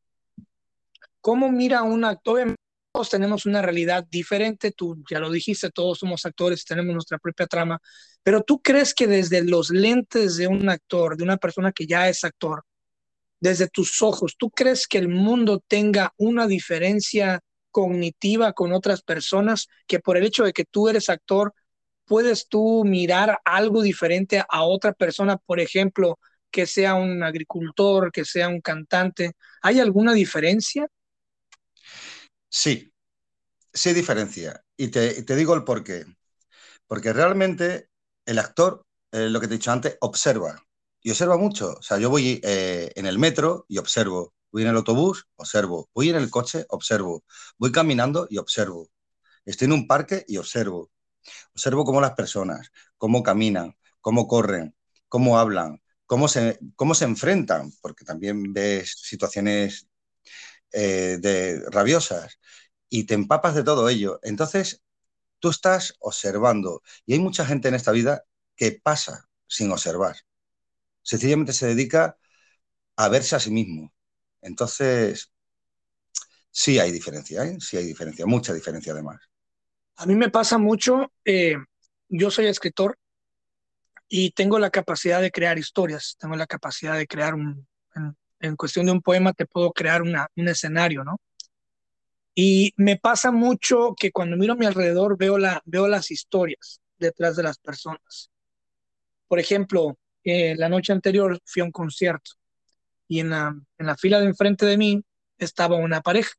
¿cómo 1.20 1.52
mira 1.52 1.82
un 1.82 2.06
actor? 2.06 2.56
Todos 2.98 3.10
tenemos 3.10 3.46
una 3.46 3.62
realidad 3.62 4.04
diferente, 4.10 4.72
tú 4.72 5.04
ya 5.08 5.20
lo 5.20 5.30
dijiste, 5.30 5.70
todos 5.70 6.00
somos 6.00 6.26
actores, 6.26 6.64
tenemos 6.64 6.92
nuestra 6.94 7.18
propia 7.18 7.46
trama, 7.46 7.80
pero 8.24 8.42
tú 8.42 8.60
crees 8.60 8.92
que 8.92 9.06
desde 9.06 9.44
los 9.44 9.70
lentes 9.70 10.36
de 10.36 10.48
un 10.48 10.68
actor, 10.68 11.16
de 11.16 11.22
una 11.22 11.36
persona 11.36 11.70
que 11.70 11.86
ya 11.86 12.08
es 12.08 12.24
actor, 12.24 12.64
desde 13.38 13.68
tus 13.68 14.02
ojos, 14.02 14.34
¿tú 14.36 14.50
crees 14.50 14.88
que 14.88 14.98
el 14.98 15.06
mundo 15.06 15.62
tenga 15.68 16.12
una 16.16 16.48
diferencia 16.48 17.38
cognitiva 17.70 18.52
con 18.52 18.72
otras 18.72 19.02
personas 19.02 19.68
que 19.86 20.00
por 20.00 20.16
el 20.16 20.24
hecho 20.26 20.42
de 20.42 20.52
que 20.52 20.64
tú 20.64 20.88
eres 20.88 21.08
actor, 21.08 21.54
puedes 22.04 22.48
tú 22.48 22.82
mirar 22.84 23.38
algo 23.44 23.80
diferente 23.80 24.42
a 24.48 24.64
otra 24.64 24.92
persona, 24.92 25.36
por 25.36 25.60
ejemplo, 25.60 26.18
que 26.50 26.66
sea 26.66 26.96
un 26.96 27.22
agricultor, 27.22 28.10
que 28.10 28.24
sea 28.24 28.48
un 28.48 28.60
cantante? 28.60 29.34
¿Hay 29.62 29.78
alguna 29.78 30.14
diferencia? 30.14 30.88
Sí, 32.48 32.92
sí 33.72 33.94
diferencia. 33.94 34.64
Y 34.76 34.88
te, 34.88 35.22
digo 35.36 35.54
el 35.54 35.64
por 35.64 35.84
qué. 35.84 36.04
Porque 36.86 37.12
realmente 37.12 37.90
el 38.26 38.38
actor, 38.38 38.86
eh, 39.12 39.28
lo 39.30 39.40
que 39.40 39.48
te 39.48 39.54
he 39.54 39.58
dicho 39.58 39.72
antes, 39.72 39.98
observa. 40.00 40.62
Y 41.02 41.10
observa 41.12 41.38
mucho. 41.38 41.74
O 41.78 41.82
sea, 41.82 41.98
yo 41.98 42.10
voy 42.10 42.40
eh, 42.44 42.92
en 42.96 43.06
el 43.06 43.18
metro 43.18 43.66
y 43.68 43.78
observo. 43.78 44.34
Voy 44.52 44.62
en 44.62 44.68
el 44.70 44.76
autobús, 44.76 45.26
observo. 45.36 45.90
Voy 45.94 46.10
en 46.10 46.16
el 46.16 46.30
coche, 46.30 46.66
observo. 46.70 47.24
Voy 47.58 47.72
caminando 47.72 48.26
y 48.30 48.38
observo. 48.38 48.90
Estoy 49.44 49.66
en 49.66 49.72
un 49.72 49.86
parque 49.88 50.24
y 50.28 50.38
observo. 50.38 50.90
Observo 51.54 51.84
cómo 51.84 52.00
las 52.00 52.12
personas, 52.12 52.70
cómo 52.96 53.22
caminan, 53.22 53.76
cómo 54.00 54.28
corren, 54.28 54.74
cómo 55.08 55.38
hablan, 55.38 55.82
cómo 56.06 56.28
se, 56.28 56.58
cómo 56.76 56.94
se 56.94 57.04
enfrentan, 57.04 57.72
porque 57.82 58.04
también 58.04 58.52
ves 58.52 58.94
situaciones 59.02 59.87
eh, 60.72 61.18
de, 61.20 61.62
rabiosas 61.70 62.38
y 62.88 63.04
te 63.04 63.14
empapas 63.14 63.54
de 63.54 63.64
todo 63.64 63.88
ello. 63.88 64.20
Entonces, 64.22 64.82
tú 65.38 65.50
estás 65.50 65.94
observando 66.00 66.82
y 67.06 67.14
hay 67.14 67.20
mucha 67.20 67.46
gente 67.46 67.68
en 67.68 67.74
esta 67.74 67.92
vida 67.92 68.24
que 68.56 68.72
pasa 68.82 69.28
sin 69.46 69.70
observar. 69.72 70.16
Sencillamente 71.02 71.52
se 71.52 71.68
dedica 71.68 72.18
a 72.96 73.08
verse 73.08 73.36
a 73.36 73.40
sí 73.40 73.50
mismo. 73.50 73.92
Entonces, 74.42 75.32
sí 76.50 76.78
hay 76.78 76.90
diferencia, 76.90 77.44
¿eh? 77.44 77.56
sí 77.60 77.76
hay 77.76 77.86
diferencia, 77.86 78.26
mucha 78.26 78.52
diferencia 78.52 78.92
además. 78.92 79.20
A 79.96 80.06
mí 80.06 80.16
me 80.16 80.30
pasa 80.30 80.58
mucho, 80.58 81.12
eh, 81.24 81.56
yo 82.08 82.30
soy 82.30 82.46
escritor 82.46 82.98
y 84.08 84.32
tengo 84.32 84.58
la 84.58 84.70
capacidad 84.70 85.20
de 85.20 85.30
crear 85.30 85.58
historias, 85.58 86.16
tengo 86.18 86.34
la 86.36 86.46
capacidad 86.46 86.96
de 86.96 87.06
crear 87.06 87.34
un, 87.34 87.67
en 88.40 88.56
cuestión 88.56 88.86
de 88.86 88.92
un 88.92 89.02
poema 89.02 89.32
te 89.32 89.46
puedo 89.46 89.72
crear 89.72 90.02
una, 90.02 90.28
un 90.36 90.48
escenario, 90.48 91.04
¿no? 91.04 91.20
Y 92.34 92.72
me 92.76 92.96
pasa 92.96 93.32
mucho 93.32 93.94
que 93.98 94.12
cuando 94.12 94.36
miro 94.36 94.52
a 94.52 94.56
mi 94.56 94.66
alrededor 94.66 95.18
veo, 95.18 95.38
la, 95.38 95.60
veo 95.64 95.88
las 95.88 96.10
historias 96.10 96.80
detrás 96.96 97.34
de 97.36 97.42
las 97.42 97.58
personas. 97.58 98.30
Por 99.26 99.40
ejemplo, 99.40 99.98
eh, 100.22 100.54
la 100.56 100.68
noche 100.68 100.92
anterior 100.92 101.40
fui 101.44 101.62
a 101.62 101.64
un 101.64 101.72
concierto 101.72 102.32
y 103.08 103.20
en 103.20 103.30
la, 103.30 103.56
en 103.78 103.86
la 103.86 103.96
fila 103.96 104.20
de 104.20 104.26
enfrente 104.26 104.66
de 104.66 104.78
mí 104.78 105.02
estaba 105.38 105.76
una 105.76 106.00
pareja 106.00 106.32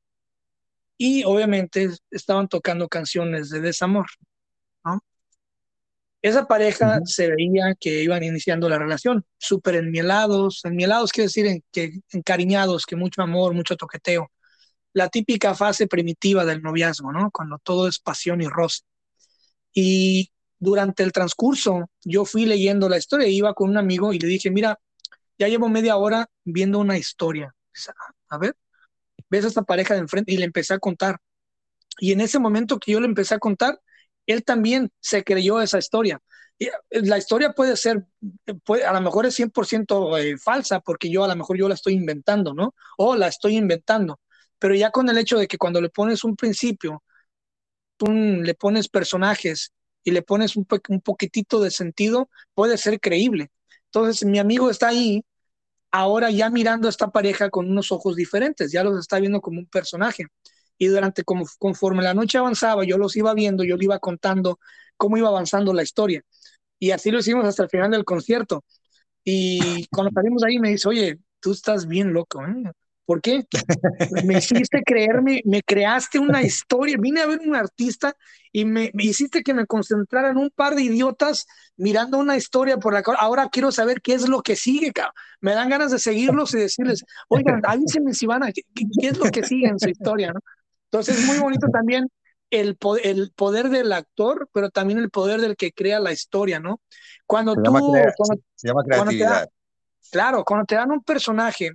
y 0.98 1.24
obviamente 1.24 1.89
estaban 2.12 2.48
tocando 2.48 2.88
canciones 2.88 3.50
de 3.50 3.62
desamor. 3.62 4.08
¿no? 4.84 5.01
Esa 6.22 6.48
pareja 6.48 7.00
se 7.06 7.30
veía 7.30 7.76
que 7.80 8.04
iban 8.04 8.24
iniciando 8.24 8.68
la 8.68 8.78
relación, 8.78 9.26
súper 9.38 9.76
enmielados. 9.76 10.62
Enmielados 10.66 11.12
quiere 11.12 11.28
decir 11.28 11.48
en, 11.48 11.64
que 11.72 12.02
encariñados, 12.12 12.86
que 12.86 12.98
mucho 12.98 13.22
amor, 13.22 13.54
mucho 13.54 13.78
toqueteo. 13.78 14.30
La 14.94 15.08
típica 15.10 15.56
fase 15.56 15.88
primitiva 15.88 16.44
del 16.46 16.62
noviazgo, 16.62 17.12
¿no? 17.14 17.32
Cuando 17.32 17.58
todo 17.60 17.88
es 17.88 18.00
pasión 18.00 18.42
y 18.42 18.48
roce. 18.48 18.82
Y 19.74 20.32
durante 20.60 21.04
el 21.04 21.14
transcurso, 21.14 21.90
yo 22.04 22.26
fui 22.26 22.46
leyendo 22.46 22.90
la 22.90 22.98
historia, 22.98 23.28
iba 23.28 23.54
con 23.54 23.70
un 23.70 23.78
amigo 23.78 24.12
y 24.12 24.20
le 24.20 24.28
dije, 24.28 24.52
mira, 24.52 24.78
ya 25.38 25.48
llevo 25.48 25.70
media 25.70 25.96
hora 25.96 26.30
viendo 26.44 26.80
una 26.80 26.98
historia. 26.98 27.56
A 28.30 28.38
ver, 28.38 28.56
ves 29.30 29.46
a 29.46 29.48
esta 29.48 29.64
pareja 29.64 29.94
de 29.94 30.02
enfrente 30.02 30.34
y 30.34 30.38
le 30.38 30.46
empecé 30.46 30.74
a 30.74 30.80
contar. 30.80 31.20
Y 32.00 32.12
en 32.12 32.22
ese 32.22 32.40
momento 32.40 32.80
que 32.80 32.92
yo 32.92 33.00
le 33.00 33.08
empecé 33.08 33.36
a 33.36 33.40
contar, 33.40 33.80
él 34.30 34.44
también 34.44 34.92
se 35.00 35.24
creyó 35.24 35.62
esa 35.62 35.80
historia. 35.80 36.22
Eh, 36.60 36.70
la 36.92 37.18
historia 37.18 37.54
puede 37.54 37.76
ser, 37.78 38.06
puede, 38.64 38.86
a 38.86 38.94
lo 38.94 39.02
mejor 39.02 39.26
es 39.26 39.36
100% 39.36 40.18
eh, 40.18 40.38
falsa, 40.38 40.80
porque 40.82 41.10
yo 41.10 41.24
a 41.24 41.28
lo 41.28 41.36
mejor 41.36 41.58
yo 41.58 41.68
la 41.68 41.76
estoy 41.76 41.94
inventando, 41.94 42.54
¿no? 42.54 42.76
O 42.98 43.16
la 43.16 43.28
estoy 43.28 43.58
inventando. 43.58 44.20
Pero 44.60 44.76
ya 44.76 44.92
con 44.92 45.10
el 45.10 45.18
hecho 45.18 45.38
de 45.38 45.48
que 45.48 45.58
cuando 45.58 45.82
le 45.82 45.90
pones 45.90 46.24
un 46.24 46.36
principio, 46.36 47.04
tú 47.98 48.08
le 48.12 48.54
pones 48.56 48.90
personajes 48.90 49.74
y 50.04 50.12
le 50.12 50.22
pones 50.22 50.56
un, 50.56 50.68
un 50.90 51.02
poquitito 51.02 51.60
de 51.62 51.72
sentido, 51.72 52.30
puede 52.54 52.78
ser 52.78 53.00
creíble. 53.00 53.52
Entonces, 53.86 54.26
mi 54.28 54.40
amigo 54.40 54.70
está 54.70 54.90
ahí, 54.90 55.24
ahora 55.92 56.32
ya 56.32 56.50
mirando 56.50 56.88
a 56.88 56.92
esta 56.92 57.10
pareja 57.12 57.50
con 57.50 57.70
unos 57.70 57.92
ojos 57.92 58.16
diferentes, 58.16 58.72
ya 58.72 58.84
los 58.84 59.00
está 59.00 59.20
viendo 59.20 59.42
como 59.42 59.60
un 59.60 59.68
personaje 59.68 60.26
y 60.80 60.88
durante 60.88 61.24
como, 61.24 61.46
conforme 61.60 62.02
la 62.02 62.16
noche 62.16 62.40
avanzaba, 62.40 62.86
yo 62.86 62.98
los 62.98 63.16
iba 63.18 63.34
viendo, 63.36 63.64
yo 63.64 63.78
le 63.78 63.84
iba 63.84 64.00
contando 64.00 64.60
cómo 64.98 65.18
iba 65.18 65.28
avanzando 65.28 65.74
la 65.74 65.84
historia. 65.84 66.24
Y 66.80 66.92
así 66.92 67.12
lo 67.12 67.20
hicimos 67.20 67.46
hasta 67.46 67.64
el 67.64 67.70
final 67.70 67.92
del 67.92 68.06
concierto. 68.06 68.64
Y 69.24 69.86
cuando 69.88 70.12
salimos 70.14 70.44
ahí 70.44 70.58
me 70.58 70.70
dice, 70.70 70.88
oye, 70.88 71.20
tú 71.42 71.52
estás 71.52 71.86
bien 71.86 72.14
loco, 72.14 72.42
¿eh? 72.46 72.72
¿Por 73.06 73.22
qué? 73.22 73.44
Me 74.24 74.38
hiciste 74.38 74.84
creerme, 74.86 75.42
me 75.44 75.64
creaste 75.64 76.20
una 76.20 76.44
historia, 76.44 76.96
vine 77.00 77.22
a 77.22 77.26
ver 77.26 77.40
un 77.40 77.56
artista 77.56 78.16
y 78.52 78.66
me, 78.66 78.92
hiciste 78.94 79.42
que 79.42 79.54
me 79.54 79.66
concentrara 79.66 80.30
en 80.30 80.38
un 80.38 80.52
par 80.52 80.76
de 80.76 80.84
idiotas 80.84 81.48
mirando 81.76 82.20
una 82.20 82.38
historia 82.38 82.78
por 82.78 82.94
la 82.94 83.02
cual 83.02 83.18
ahora 83.20 83.50
quiero 83.52 83.72
saber 83.72 84.00
qué 84.02 84.14
es 84.14 84.30
lo 84.30 84.42
que 84.44 84.56
sigue, 84.56 84.94
cabrón. 84.94 85.16
Me 85.42 85.54
dan 85.54 85.70
ganas 85.70 85.92
de 85.92 85.98
seguirlos 85.98 86.54
y 86.54 86.60
decirles, 86.60 87.04
oigan, 87.30 87.62
avísenme 87.66 88.14
si 88.14 88.28
van 88.28 88.44
a, 88.44 88.52
¿qué, 88.52 88.62
qué 88.76 89.08
es 89.08 89.18
lo 89.18 89.26
que 89.32 89.44
sigue 89.44 89.68
en 89.68 89.80
su 89.80 89.90
historia, 89.90 90.32
¿no? 90.32 90.40
Entonces 90.91 91.19
es 91.19 91.25
muy 91.25 91.38
bonito 91.39 91.67
también 91.72 92.10
el, 92.50 92.77
el 93.03 93.31
poder 93.31 93.69
del 93.69 93.91
actor, 93.93 94.50
pero 94.53 94.69
también 94.69 95.00
el 95.00 95.10
poder 95.10 95.41
del 95.41 95.55
que 95.55 95.72
crea 95.72 96.00
la 96.00 96.12
historia, 96.12 96.60
¿no? 96.60 96.81
Cuando 97.25 97.53
se 97.53 97.62
tú... 97.62 97.72
Llama 97.72 98.12
se 98.55 98.67
llama 98.67 98.84
creatividad. 98.84 99.50
Claro, 100.12 100.43
cuando 100.43 100.65
te 100.65 100.75
dan 100.75 100.91
un 100.91 101.03
personaje, 101.03 101.72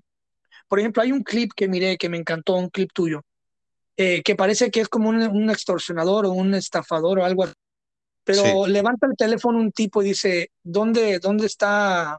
por 0.69 0.81
ejemplo, 0.81 1.03
hay 1.03 1.13
un 1.13 1.23
clip 1.23 1.53
que 1.55 1.69
miré 1.69 1.97
que 1.97 2.09
me 2.09 2.19
encantó, 2.19 2.57
un 2.57 2.69
clip 2.69 2.91
tuyo, 2.93 3.23
eh, 3.97 4.23
que 4.23 4.35
parece 4.35 4.71
que 4.71 4.81
es 4.81 4.89
como 4.89 5.09
un, 5.09 5.51
extorsionador 5.51 6.27
o 6.27 6.33
un 6.33 6.55
estafador 6.55 7.21
o 7.21 7.25
algo 7.25 7.45
así. 7.45 7.55
Pero 8.25 8.67
levanta 8.67 9.07
el 9.07 9.17
teléfono 9.17 9.59
un 9.59 9.71
tipo 9.71 10.03
y 10.03 10.07
dice, 10.07 10.51
¿dónde, 10.63 11.19
dónde 11.19 11.47
está 11.47 12.19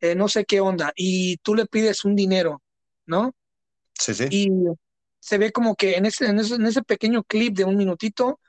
eh, 0.00 0.14
no 0.14 0.26
sé 0.28 0.44
qué 0.46 0.60
onda? 0.60 0.92
Y 0.96 1.36
tú 1.38 1.54
le 1.54 1.66
pides 1.66 2.04
un 2.04 2.16
dinero, 2.16 2.62
¿no? 3.06 3.34
Sí, 3.92 4.14
sí. 4.14 4.26
Y 4.30 4.48
se 5.24 5.38
ve 5.38 5.52
como 5.52 5.74
que 5.74 5.96
en 5.96 6.04
ese, 6.04 6.26
en 6.26 6.38
ese, 6.38 6.56
en 6.56 6.66
ese 6.66 6.82
pequeño 6.82 7.24
clip 7.24 7.56
de 7.56 7.64
un 7.64 7.78
minutito, 7.78 8.40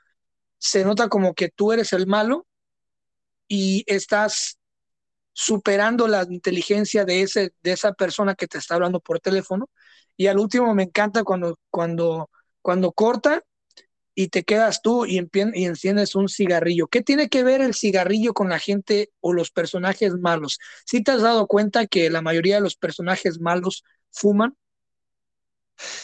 se 0.58 0.84
nota 0.84 1.08
como 1.08 1.32
que 1.34 1.48
tú 1.48 1.72
eres 1.72 1.94
el 1.94 2.06
malo 2.06 2.46
y 3.48 3.82
estás 3.86 4.58
superando 5.32 6.06
la 6.06 6.26
inteligencia 6.28 7.06
de, 7.06 7.22
ese, 7.22 7.54
de 7.62 7.72
esa 7.72 7.94
persona 7.94 8.34
que 8.34 8.46
te 8.46 8.58
está 8.58 8.74
hablando 8.74 9.00
por 9.00 9.20
teléfono. 9.20 9.70
Y 10.18 10.26
al 10.26 10.38
último 10.38 10.74
me 10.74 10.82
encanta 10.82 11.24
cuando, 11.24 11.58
cuando, 11.70 12.28
cuando 12.60 12.92
corta 12.92 13.42
y 14.14 14.28
te 14.28 14.44
quedas 14.44 14.82
tú 14.82 15.06
y, 15.06 15.26
y 15.54 15.64
enciendes 15.64 16.14
un 16.14 16.28
cigarrillo. 16.28 16.88
¿Qué 16.88 17.00
tiene 17.00 17.30
que 17.30 17.42
ver 17.42 17.62
el 17.62 17.72
cigarrillo 17.72 18.34
con 18.34 18.50
la 18.50 18.58
gente 18.58 19.08
o 19.20 19.32
los 19.32 19.50
personajes 19.50 20.12
malos? 20.12 20.58
¿Sí 20.84 21.02
te 21.02 21.12
has 21.12 21.22
dado 21.22 21.46
cuenta 21.46 21.86
que 21.86 22.10
la 22.10 22.20
mayoría 22.20 22.56
de 22.56 22.60
los 22.62 22.76
personajes 22.76 23.40
malos 23.40 23.82
fuman? 24.10 24.54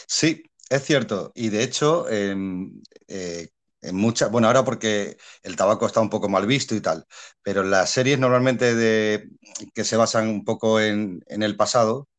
Sí, 0.07 0.43
es 0.75 0.83
cierto. 0.85 1.31
Y 1.35 1.49
de 1.49 1.63
hecho, 1.63 2.09
en, 2.09 2.81
eh, 3.07 3.49
muchas, 3.91 4.31
bueno, 4.31 4.47
ahora 4.47 4.63
porque 4.63 5.17
el 5.43 5.55
tabaco 5.55 5.85
está 5.85 5.99
un 6.01 6.09
poco 6.09 6.29
mal 6.29 6.45
visto 6.47 6.75
y 6.75 6.81
tal, 6.81 7.05
pero 7.41 7.63
las 7.63 7.89
series 7.91 8.19
normalmente 8.19 8.75
de, 8.75 9.29
que 9.73 9.83
se 9.83 9.97
basan 9.97 10.29
un 10.29 10.45
poco 10.45 10.79
en, 10.79 11.23
el 11.27 11.55
pasado, 11.57 12.09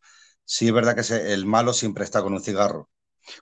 sí 0.45 0.69
es 0.69 0.75
verdad 0.75 0.97
que 0.97 1.33
el 1.33 1.47
malo 1.47 1.73
siempre 1.73 2.05
está 2.05 2.23
con 2.23 2.35
un 2.35 2.43
cigarro. 2.43 2.91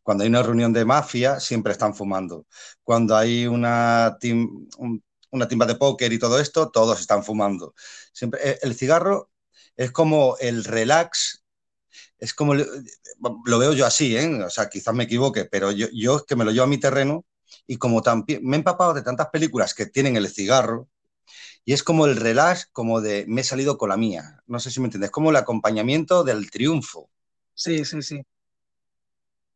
Cuando 0.03 0.25
hay 0.25 0.31
una 0.31 0.43
reunión 0.43 0.73
de 0.73 0.85
mafia, 0.85 1.41
siempre 1.41 1.73
están 1.73 1.95
fumando. 1.95 2.47
Cuando 2.85 3.17
hay 3.17 3.47
una, 3.47 4.17
una 5.31 5.49
timba 5.49 5.67
de 5.67 5.75
póker 5.77 6.13
y 6.13 6.19
todo 6.19 6.39
esto, 6.41 6.71
todos 6.71 7.01
están 7.01 7.25
fumando. 7.25 7.75
Siempre, 8.13 8.41
eh, 8.51 8.59
el 8.63 8.75
cigarro 8.77 9.31
es 9.77 9.91
como 9.93 10.37
el 10.41 10.65
relax, 10.65 11.42
es 12.23 12.35
como, 12.35 12.55
lo 12.55 13.59
veo 13.59 13.73
yo 13.73 13.85
así, 13.85 14.17
¿eh? 14.17 14.45
o 14.45 14.49
sea, 14.49 14.69
quizás 14.69 14.95
me 14.95 15.05
equivoque, 15.05 15.45
pero 15.45 15.73
yo, 15.73 15.89
yo 15.93 16.19
es 16.19 16.23
que 16.23 16.37
me 16.37 16.45
lo 16.45 16.53
llevo 16.53 16.63
a 16.63 16.69
mi 16.69 16.79
terreno 16.79 17.25
y 17.67 17.79
como 17.79 18.01
también 18.01 18.45
me 18.45 18.57
he 18.57 18.61
empapado 18.61 18.95
de 18.95 19.03
tantas 19.03 19.29
películas 19.31 19.75
que 19.75 19.87
tienen 19.87 20.15
el 20.15 20.29
cigarro, 20.29 20.89
y 21.65 21.73
es 21.73 21.83
como 21.83 22.07
el 22.07 22.15
relax, 22.15 22.69
como 22.73 23.01
de 23.01 23.25
me 23.27 23.41
he 23.41 23.45
salido 23.45 23.77
con 23.77 23.89
la 23.89 23.97
mía. 23.97 24.41
No 24.47 24.61
sé 24.61 24.71
si 24.71 24.79
me 24.79 24.87
entiendes, 24.87 25.11
como 25.11 25.31
el 25.31 25.37
acompañamiento 25.37 26.23
del 26.23 26.49
triunfo. 26.49 27.11
Sí, 27.55 27.85
sí, 27.85 28.03
sí. 28.03 28.23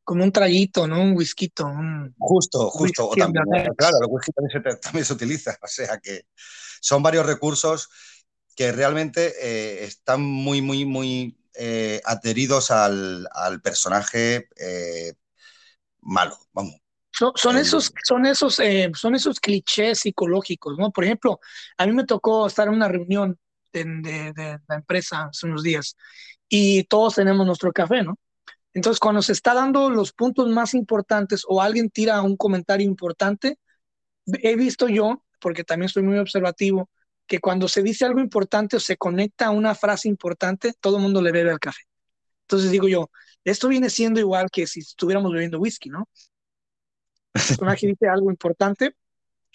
Como 0.02 0.24
un 0.24 0.32
traguito, 0.32 0.88
¿no? 0.88 1.00
Un 1.00 1.16
whisky. 1.16 1.52
Un 1.60 2.14
justo, 2.18 2.68
justo. 2.70 3.10
también, 3.16 3.44
claro, 3.76 3.98
el 4.00 4.08
whisky 4.08 4.32
también 4.80 5.04
se, 5.04 5.12
utiliza. 5.12 5.56
O 5.62 5.68
sea 5.68 5.98
que 5.98 6.26
son 6.80 7.00
varios 7.00 7.26
recursos 7.26 7.88
que 8.56 8.72
realmente 8.72 9.34
eh, 9.40 9.84
están 9.84 10.20
muy, 10.20 10.62
muy, 10.62 10.84
muy 10.84 11.36
eh, 11.58 12.00
adheridos 12.04 12.70
al, 12.70 13.28
personaje 13.62 14.48
eh, 14.56 15.14
malo, 16.00 16.36
vamos, 16.52 16.76
son, 17.34 17.56
esos, 17.56 17.92
son, 18.04 18.26
esos, 18.26 18.60
eh, 18.60 18.90
son 18.94 19.14
esos 19.14 19.40
clichés 19.40 20.00
psicológicos, 20.00 20.76
¿no? 20.78 20.90
Por 20.90 21.04
ejemplo, 21.04 21.40
a 21.78 21.86
mí 21.86 21.92
me 21.92 22.04
tocó 22.04 22.46
estar 22.46 22.68
en 22.68 22.74
una 22.74 22.88
reunión 22.88 23.38
de, 23.72 24.58
la 24.68 24.74
empresa 24.74 25.28
hace 25.30 25.46
unos 25.46 25.62
días 25.62 25.96
y 26.48 26.84
todos 26.84 27.14
tenemos 27.14 27.46
nuestro 27.46 27.72
café, 27.72 28.02
¿no? 28.02 28.18
Entonces, 28.74 29.00
cuando 29.00 29.22
se 29.22 29.32
está 29.32 29.54
dando 29.54 29.88
los 29.88 30.12
puntos 30.12 30.48
más 30.50 30.74
importantes 30.74 31.42
o 31.48 31.62
alguien 31.62 31.90
tira 31.90 32.20
un 32.20 32.36
comentario 32.36 32.86
importante, 32.86 33.58
he 34.26 34.56
visto 34.56 34.88
yo, 34.88 35.24
porque 35.40 35.64
también 35.64 35.86
estoy 35.86 36.02
muy 36.02 36.18
observativo, 36.18 36.90
que 37.26 37.40
cuando 37.40 37.68
se 37.68 37.82
dice 37.82 38.04
algo 38.04 38.20
importante 38.20 38.76
o 38.76 38.80
se 38.80 38.96
conecta 38.96 39.46
a 39.46 39.50
una 39.50 39.74
frase 39.74 40.08
importante, 40.08 40.74
todo 40.80 40.96
el 40.96 41.02
mundo 41.02 41.20
le 41.20 41.32
bebe 41.32 41.50
al 41.50 41.58
café. 41.58 41.82
Entonces 42.42 42.70
digo 42.70 42.88
yo, 42.88 43.10
esto 43.44 43.68
viene 43.68 43.90
siendo 43.90 44.20
igual 44.20 44.50
que 44.50 44.66
si 44.66 44.80
estuviéramos 44.80 45.32
bebiendo 45.32 45.58
whisky, 45.58 45.90
¿no? 45.90 46.08
personaje 47.32 47.86
dice 47.86 48.08
algo 48.08 48.30
importante, 48.30 48.94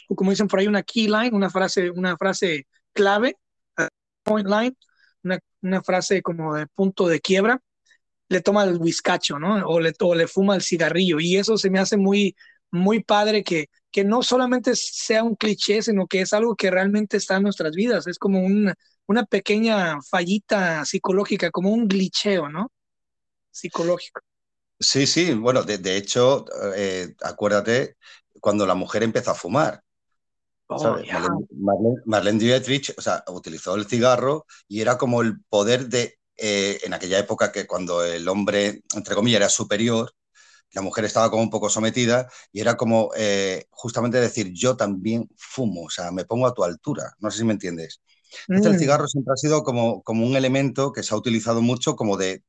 o 0.07 0.15
como 0.15 0.31
dicen 0.31 0.47
por 0.47 0.59
ahí, 0.59 0.67
una 0.67 0.83
key 0.83 1.07
line, 1.07 1.31
una 1.33 1.49
frase, 1.49 1.89
una 1.89 2.17
frase 2.17 2.67
clave, 2.93 3.37
point 4.23 4.47
line, 4.47 4.75
una, 5.23 5.39
una 5.61 5.81
frase 5.81 6.21
como 6.21 6.55
de 6.55 6.67
punto 6.67 7.07
de 7.07 7.19
quiebra, 7.21 7.61
le 8.29 8.41
toma 8.41 8.63
el 8.63 8.77
whiskacho, 8.77 9.39
¿no? 9.39 9.65
O 9.67 9.79
le, 9.79 9.93
o 9.99 10.15
le 10.15 10.27
fuma 10.27 10.55
el 10.55 10.61
cigarrillo. 10.61 11.19
Y 11.19 11.37
eso 11.37 11.57
se 11.57 11.69
me 11.69 11.79
hace 11.79 11.97
muy, 11.97 12.35
muy 12.71 13.03
padre 13.03 13.43
que, 13.43 13.69
que 13.91 14.03
no 14.03 14.23
solamente 14.23 14.75
sea 14.75 15.23
un 15.23 15.35
cliché, 15.35 15.81
sino 15.81 16.07
que 16.07 16.21
es 16.21 16.33
algo 16.33 16.55
que 16.55 16.71
realmente 16.71 17.17
está 17.17 17.37
en 17.37 17.43
nuestras 17.43 17.73
vidas. 17.73 18.07
Es 18.07 18.17
como 18.17 18.39
una, 18.39 18.73
una 19.07 19.25
pequeña 19.25 20.01
fallita 20.01 20.85
psicológica, 20.85 21.51
como 21.51 21.71
un 21.71 21.87
glitcheo, 21.87 22.49
¿no? 22.49 22.71
Psicológico. 23.51 24.21
Sí, 24.79 25.05
sí, 25.05 25.33
bueno, 25.33 25.61
de, 25.63 25.97
hecho, 25.97 26.45
eh, 26.75 27.13
acuérdate 27.21 27.97
cuando 28.39 28.65
la 28.65 28.73
mujer 28.73 29.03
empezó 29.03 29.31
a 29.31 29.35
fumar. 29.35 29.83
Oh, 30.67 30.97
Marlene, 32.05 32.39
Dietrich, 32.39 32.93
o 32.97 33.01
sea, 33.01 33.23
utilizó 33.27 33.75
el 33.75 33.85
cigarro 33.85 34.45
y 34.67 34.79
era 34.79 34.97
como 34.97 35.21
el 35.21 35.43
poder 35.49 35.87
de, 35.87 36.17
eh, 36.37 36.79
en 36.83 36.93
aquella 36.93 37.19
época 37.19 37.51
que 37.51 37.67
cuando 37.67 38.03
el 38.03 38.27
hombre, 38.29 38.81
entre 38.95 39.13
comillas, 39.13 39.41
era 39.41 39.49
superior, 39.49 40.13
la 40.73 40.81
mujer 40.81 41.05
estaba 41.05 41.29
como 41.29 41.43
un 41.43 41.49
poco 41.49 41.69
sometida 41.69 42.29
y 42.51 42.61
era 42.61 42.77
como 42.77 43.11
eh, 43.15 43.67
justamente 43.71 44.19
decir, 44.19 44.51
yo 44.53 44.77
también 44.77 45.29
fumo, 45.35 45.83
o 45.83 45.89
sea, 45.89 46.11
me 46.11 46.25
pongo 46.25 46.47
a 46.47 46.53
tu 46.53 46.63
altura, 46.63 47.15
no 47.19 47.29
sé 47.31 47.39
si 47.39 47.43
me 47.43 47.53
entiendes. 47.53 48.01
Este, 48.47 48.69
el 48.69 48.75
mm. 48.75 48.79
cigarro 48.79 49.07
siempre 49.07 49.33
ha 49.33 49.37
sido 49.37 49.63
como, 49.63 50.01
como 50.03 50.25
un 50.25 50.35
elemento 50.35 50.93
que 50.93 51.03
se 51.03 51.13
ha 51.13 51.17
utilizado 51.17 51.61
mucho 51.61 51.95
como 51.95 52.17
de, 52.17 52.43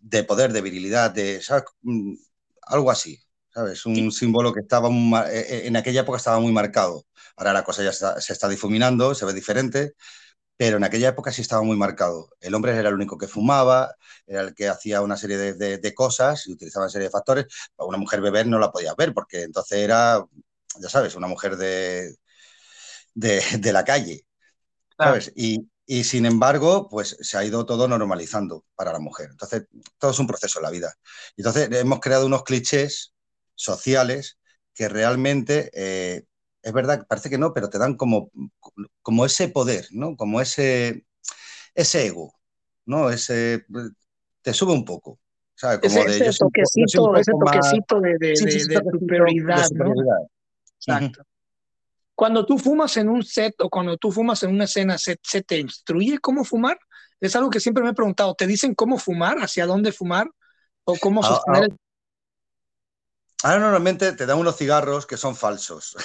de 0.00 0.24
poder, 0.24 0.52
de 0.52 0.60
virilidad, 0.60 1.10
de 1.10 1.40
mm, 1.82 2.14
algo 2.62 2.90
así, 2.90 3.18
¿sabes? 3.52 3.86
Un 3.86 4.12
símbolo 4.12 4.52
que 4.52 4.60
estaba 4.60 4.88
eh, 5.30 5.46
eh, 5.48 5.62
en 5.64 5.76
aquella 5.76 6.02
época 6.02 6.18
estaba 6.18 6.40
muy 6.40 6.52
marcado. 6.52 7.06
Ahora 7.36 7.52
la 7.52 7.64
cosa 7.64 7.82
ya 7.82 7.92
se 7.92 8.32
está 8.32 8.48
difuminando, 8.48 9.14
se 9.14 9.24
ve 9.24 9.32
diferente, 9.32 9.94
pero 10.60 10.76
en 10.76 10.84
aquella 10.84 11.08
época 11.08 11.32
sí 11.32 11.40
estaba 11.40 11.62
muy 11.62 11.74
marcado. 11.74 12.28
El 12.38 12.54
hombre 12.54 12.76
era 12.76 12.90
el 12.90 12.94
único 12.94 13.16
que 13.16 13.26
fumaba, 13.26 13.96
era 14.26 14.42
el 14.42 14.54
que 14.54 14.68
hacía 14.68 15.00
una 15.00 15.16
serie 15.16 15.38
de, 15.38 15.94
cosas 15.94 16.46
y 16.46 16.52
utilizaba 16.52 16.84
una 16.84 16.92
serie 16.92 17.08
de 17.08 17.12
factores. 17.12 17.46
una 17.78 17.96
mujer 17.96 18.20
beber 18.20 18.46
no 18.46 18.58
la 18.58 18.70
podía 18.70 18.92
ver 18.94 19.14
porque 19.14 19.44
entonces 19.44 19.78
era, 19.78 20.22
ya 20.78 20.88
sabes, 20.90 21.14
una 21.14 21.28
mujer 21.28 21.56
de, 21.56 22.14
de, 23.14 23.72
la 23.72 23.86
calle. 23.86 24.26
¿sabes? 24.98 25.32
Y, 25.34 25.66
y 25.86 26.04
sin 26.04 26.26
embargo, 26.26 26.90
pues 26.90 27.16
se 27.22 27.38
ha 27.38 27.44
ido 27.44 27.64
todo 27.64 27.88
normalizando 27.88 28.66
para 28.74 28.92
la 28.92 28.98
mujer. 28.98 29.28
Entonces, 29.30 29.62
todo 29.96 30.10
es 30.10 30.18
un 30.18 30.26
proceso 30.26 30.58
en 30.58 30.64
la 30.64 30.70
vida. 30.70 30.94
Entonces, 31.38 31.70
hemos 31.72 32.00
creado 32.00 32.26
unos 32.26 32.42
clichés 32.42 33.14
sociales 33.54 34.36
que 34.74 34.90
realmente, 34.90 35.70
eh, 35.72 36.24
es 36.62 36.72
verdad, 36.72 37.06
parece 37.08 37.30
que 37.30 37.38
no, 37.38 37.52
pero 37.52 37.70
te 37.70 37.78
dan 37.78 37.96
como, 37.96 38.30
como 39.02 39.24
ese 39.24 39.48
poder, 39.48 39.86
¿no? 39.90 40.16
Como 40.16 40.40
ese, 40.40 41.06
ese 41.74 42.06
ego, 42.06 42.34
¿no? 42.86 43.10
Ese, 43.10 43.64
te 44.42 44.52
sube 44.52 44.72
un 44.72 44.84
poco. 44.84 45.18
¿sabes? 45.54 45.80
Como 45.80 46.00
ese, 46.00 46.24
de, 46.24 46.30
ese 46.30 46.38
toquecito, 46.38 47.16
ese 47.16 47.32
toquecito 47.32 48.00
de, 48.00 48.16
de, 48.18 48.36
superioridad, 48.36 49.68
¿no? 49.72 49.92
Exacto. 50.76 51.22
Cuando 52.14 52.44
tú 52.44 52.58
fumas 52.58 52.96
en 52.98 53.08
un 53.08 53.22
set 53.22 53.54
o 53.60 53.70
cuando 53.70 53.96
tú 53.96 54.12
fumas 54.12 54.42
en 54.42 54.50
una 54.50 54.64
escena, 54.64 54.98
¿se, 54.98 55.16
te 55.16 55.58
instruye 55.58 56.18
cómo 56.18 56.44
fumar? 56.44 56.78
Es 57.18 57.34
algo 57.36 57.48
que 57.48 57.60
siempre 57.60 57.82
me 57.82 57.90
he 57.90 57.94
preguntado. 57.94 58.34
¿Te 58.34 58.46
dicen 58.46 58.74
cómo 58.74 58.98
fumar, 58.98 59.38
hacia 59.38 59.66
dónde 59.66 59.92
fumar 59.92 60.28
o 60.84 60.96
cómo 60.96 61.22
ah, 61.22 61.28
sostener 61.28 61.70
ah. 61.72 61.76
Ahora 63.42 63.60
normalmente 63.60 64.12
te 64.12 64.26
dan 64.26 64.38
unos 64.38 64.56
cigarros 64.56 65.06
que 65.06 65.16
son 65.16 65.34
falsos. 65.36 65.96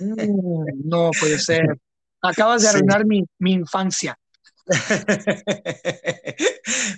Mm, 0.00 0.88
no 0.88 1.10
puede 1.18 1.38
ser. 1.38 1.78
Acabas 2.20 2.62
de 2.62 2.68
arruinar 2.68 3.04
mi, 3.04 3.24
mi, 3.38 3.52
infancia. 3.52 4.18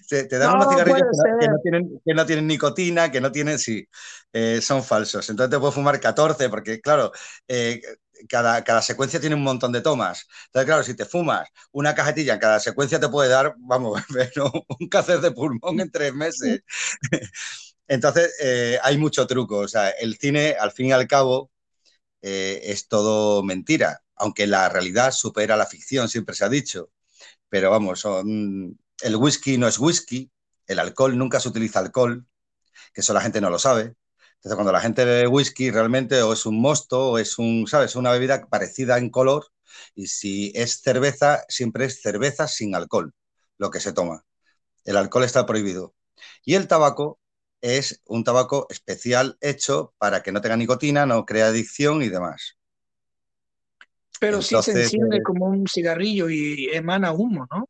te, 0.08 0.28
dan 0.28 0.54
unos 0.54 0.68
cigarrillos 0.68 1.00
que 1.40 1.48
no, 1.48 1.58
tienen, 1.62 2.00
que 2.04 2.14
no, 2.14 2.26
tienen, 2.26 2.46
nicotina, 2.46 3.10
que 3.10 3.22
no 3.22 3.32
tienen, 3.32 3.58
sí, 3.58 3.88
eh, 4.32 4.60
son 4.60 4.84
falsos. 4.84 5.30
Entonces 5.30 5.50
te 5.50 5.58
puedes 5.58 5.74
fumar 5.74 5.98
14, 5.98 6.50
porque 6.50 6.82
claro, 6.82 7.10
eh, 7.48 7.80
cada, 8.28 8.82
secuencia 8.82 9.20
tiene 9.20 9.34
un 9.34 9.42
montón 9.42 9.72
de 9.72 9.80
tomas. 9.80 10.26
Entonces, 10.46 10.66
claro, 10.66 10.82
si 10.82 10.94
te 10.94 11.04
fumas 11.04 11.48
una 11.72 11.94
cajetilla 11.94 12.34
en 12.34 12.40
cada 12.40 12.60
secuencia 12.60 13.00
te 13.00 13.08
puede 13.08 13.30
dar, 13.30 13.54
vamos, 13.58 14.02
un 14.80 14.88
cáncer 14.88 15.20
de 15.20 15.30
pulmón 15.32 15.80
en 15.80 15.90
tres 15.90 16.14
meses. 16.14 16.62
Entonces, 17.88 18.34
eh, 18.40 18.78
hay 18.82 18.98
mucho 18.98 19.26
truco. 19.26 19.58
O 19.58 19.68
sea, 19.68 19.90
el 19.90 20.16
cine, 20.18 20.56
al 20.58 20.72
fin 20.72 20.86
y 20.86 20.92
al 20.92 21.06
cabo, 21.06 21.50
eh, 22.22 22.60
es 22.64 22.88
todo 22.88 23.42
mentira, 23.42 24.02
aunque 24.16 24.46
la 24.46 24.68
realidad 24.68 25.12
supera 25.12 25.56
la 25.56 25.66
ficción, 25.66 26.08
siempre 26.08 26.34
se 26.34 26.44
ha 26.44 26.48
dicho. 26.48 26.90
Pero 27.48 27.70
vamos, 27.70 28.06
el 29.02 29.16
whisky 29.16 29.58
no 29.58 29.68
es 29.68 29.78
whisky, 29.78 30.30
el 30.66 30.78
alcohol 30.78 31.16
nunca 31.18 31.40
se 31.40 31.48
utiliza 31.48 31.80
alcohol, 31.80 32.26
que 32.92 33.00
eso 33.02 33.14
la 33.14 33.20
gente 33.20 33.40
no 33.40 33.50
lo 33.50 33.58
sabe. 33.58 33.96
Entonces, 34.36 34.56
cuando 34.56 34.72
la 34.72 34.80
gente 34.80 35.04
bebe 35.04 35.28
whisky, 35.28 35.70
realmente 35.70 36.22
o 36.22 36.32
es 36.32 36.46
un 36.46 36.60
mosto 36.60 37.12
o 37.12 37.18
es 37.18 37.38
un, 37.38 37.66
¿sabes? 37.66 37.96
Una 37.96 38.12
bebida 38.12 38.46
parecida 38.48 38.98
en 38.98 39.10
color. 39.10 39.46
Y 39.94 40.08
si 40.08 40.52
es 40.54 40.80
cerveza, 40.82 41.44
siempre 41.48 41.86
es 41.86 42.00
cerveza 42.02 42.48
sin 42.48 42.74
alcohol, 42.74 43.12
lo 43.58 43.70
que 43.70 43.80
se 43.80 43.92
toma. 43.92 44.24
El 44.84 44.96
alcohol 44.96 45.24
está 45.24 45.46
prohibido. 45.46 45.94
Y 46.44 46.54
el 46.54 46.68
tabaco 46.68 47.18
es 47.64 48.02
un 48.04 48.24
tabaco 48.24 48.66
especial 48.68 49.38
hecho 49.40 49.94
para 49.96 50.22
que 50.22 50.32
no 50.32 50.42
tenga 50.42 50.58
nicotina, 50.58 51.06
no 51.06 51.24
crea 51.24 51.46
adicción 51.46 52.02
y 52.02 52.10
demás. 52.10 52.58
Pero 54.20 54.42
sí 54.42 54.54
se 54.62 54.72
enciende 54.72 55.16
eh, 55.16 55.22
como 55.22 55.46
un 55.46 55.66
cigarrillo 55.66 56.28
y 56.28 56.68
emana 56.74 57.12
humo, 57.12 57.48
¿no? 57.50 57.66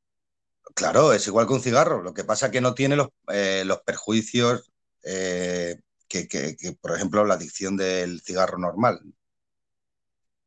Claro, 0.74 1.12
es 1.12 1.24
igual 1.28 1.46
que 1.46 1.52
un 1.52 1.60
cigarro. 1.60 2.02
Lo 2.02 2.12
que 2.12 2.24
pasa 2.24 2.46
es 2.46 2.52
que 2.52 2.60
no 2.60 2.74
tiene 2.74 2.96
los, 2.96 3.10
eh, 3.28 3.62
los 3.64 3.82
perjuicios 3.82 4.72
eh, 5.04 5.80
que, 6.08 6.56
por 6.80 6.96
ejemplo, 6.96 7.24
la 7.24 7.34
adicción 7.34 7.76
del 7.76 8.20
cigarro 8.20 8.58
normal. 8.58 9.00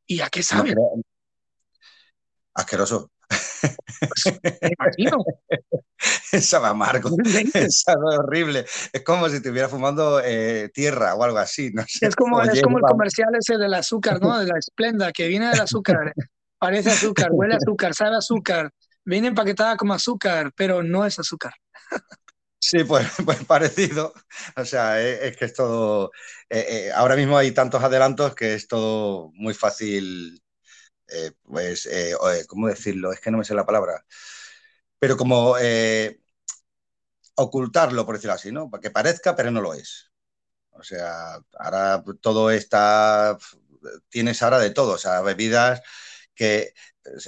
¿Y 0.06 0.20
a 0.20 0.30
qué 0.30 0.44
sabe? 0.44 0.76
Asqueroso. 2.54 3.12
Pues, 3.28 4.40
me 4.62 4.72
imagino. 4.80 5.18
Sabe 6.42 6.68
amargo. 6.68 7.10
Sabe 7.70 8.18
horrible. 8.18 8.66
Es 8.94 9.04
como 9.04 9.28
si 9.30 9.38
estuviera 9.38 9.70
fumando 9.70 10.22
eh, 10.24 10.70
tierra 10.74 11.16
o 11.16 11.24
algo 11.24 11.38
así. 11.38 11.72
No 11.74 11.84
es 11.84 12.16
como, 12.16 12.42
es 12.42 12.62
como 12.62 12.78
el 12.78 12.84
comercial 12.84 13.30
ese 13.40 13.58
del 13.58 13.74
azúcar, 13.74 14.22
¿no? 14.22 14.38
De 14.40 14.46
la 14.46 14.60
esplenda, 14.60 15.12
que 15.12 15.28
viene 15.28 15.50
del 15.50 15.62
azúcar. 15.62 16.13
Parece 16.60 16.92
azúcar, 16.92 17.30
huele 17.32 17.56
a 17.56 17.58
azúcar, 17.58 17.94
sabe 17.94 18.18
azúcar. 18.18 18.72
Viene 19.06 19.30
empaquetada 19.30 19.78
como 19.78 19.94
azúcar, 19.94 20.52
pero 20.56 20.84
no 20.84 21.06
es 21.06 21.18
azúcar. 21.20 21.54
Sí, 22.60 22.84
pues, 22.84 23.08
pues 23.24 23.44
parecido. 23.46 24.13
O 24.56 24.66
sea, 24.66 25.02
es, 25.02 25.38
que 25.38 25.46
es 25.46 25.54
todo. 25.54 26.12
Eh, 26.50 26.66
eh, 26.70 26.92
ahora 26.94 27.16
mismo 27.16 27.38
hay 27.38 27.52
tantos 27.52 27.84
adelantos 27.84 28.36
que 28.36 28.56
es 28.56 28.68
todo 28.68 29.32
muy 29.36 29.54
fácil. 29.54 30.42
Eh, 31.10 31.32
pues, 31.43 31.89
¿cómo 32.48 32.67
decirlo? 32.67 33.12
Es 33.12 33.20
que 33.20 33.32
no 33.32 33.38
me 33.38 33.43
sé 33.46 33.54
la 33.54 33.65
palabra. 33.65 34.06
Pero 35.00 35.17
como 35.17 35.56
ocultarlo, 37.36 38.06
por 38.06 38.15
decirlo 38.15 38.34
así, 38.34 38.52
¿no? 38.52 38.70
Para 38.70 38.82
que 38.82 38.91
parezca, 38.91 39.36
pero 39.36 39.52
no 39.52 39.62
lo 39.62 39.74
es. 39.74 40.12
O 40.72 40.84
sea, 40.84 41.39
ahora 41.60 42.04
todo 42.22 42.52
está. 42.52 43.38
Tienes 44.10 44.41
ahora 44.41 44.60
de 44.60 44.72
todo, 44.72 44.93
o 44.93 44.98
sea, 44.98 45.22
bebidas 45.22 45.82
que 46.36 46.74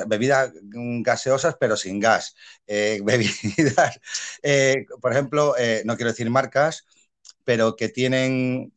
bebidas 0.07 0.51
gaseosas 0.61 1.55
pero 1.59 1.75
sin 1.77 1.99
gas, 1.99 2.35
eh, 2.67 2.99
bebidas, 3.03 3.99
eh, 4.43 4.85
por 5.01 5.11
ejemplo, 5.11 5.55
eh, 5.57 5.83
no 5.85 5.95
quiero 5.95 6.11
decir 6.11 6.29
marcas, 6.29 6.85
pero 7.43 7.75
que 7.75 7.89
tienen 7.89 8.73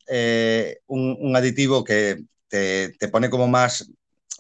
un, 0.87 1.37
aditivo 1.37 1.85
que 1.85 2.25
te, 2.49 2.97
pone 3.11 3.31
como 3.31 3.49
más, 3.49 3.91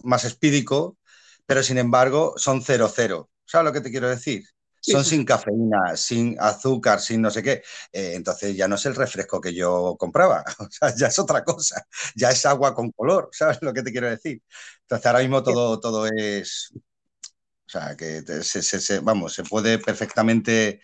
más 0.02 0.24
espídico, 0.24 0.98
pero 1.46 1.62
sin 1.62 1.78
embargo 1.78 2.34
son 2.36 2.62
cero 2.62 2.90
cero. 2.94 3.30
¿Sabes 3.44 3.66
lo 3.66 3.72
que 3.72 3.80
te 3.80 3.90
quiero 3.90 4.08
decir? 4.08 4.44
son 4.82 5.04
sin 5.04 5.24
cafeína, 5.24 5.96
sin 5.96 6.36
azúcar, 6.40 7.00
sin 7.00 7.22
no 7.22 7.30
sé 7.30 7.42
qué. 7.42 7.62
Eh, 7.92 8.14
entonces 8.14 8.56
ya 8.56 8.66
no 8.66 8.74
es 8.74 8.84
el 8.86 8.96
refresco 8.96 9.40
que 9.40 9.54
yo 9.54 9.96
compraba, 9.98 10.44
o 10.58 10.68
sea, 10.70 10.94
ya 10.94 11.06
es 11.06 11.18
otra 11.18 11.44
cosa, 11.44 11.86
ya 12.16 12.30
es 12.30 12.44
agua 12.44 12.74
con 12.74 12.90
color, 12.90 13.28
¿sabes 13.32 13.58
lo 13.62 13.72
que 13.72 13.82
te 13.82 13.92
quiero 13.92 14.10
decir? 14.10 14.42
Entonces 14.82 15.06
ahora 15.06 15.20
mismo 15.20 15.42
todo, 15.42 15.78
todo 15.80 16.06
es, 16.06 16.72
o 16.74 17.68
sea, 17.68 17.96
que 17.96 18.22
se, 18.42 18.98
vamos, 19.00 19.32
se 19.34 19.44
puede 19.44 19.78
perfectamente 19.78 20.80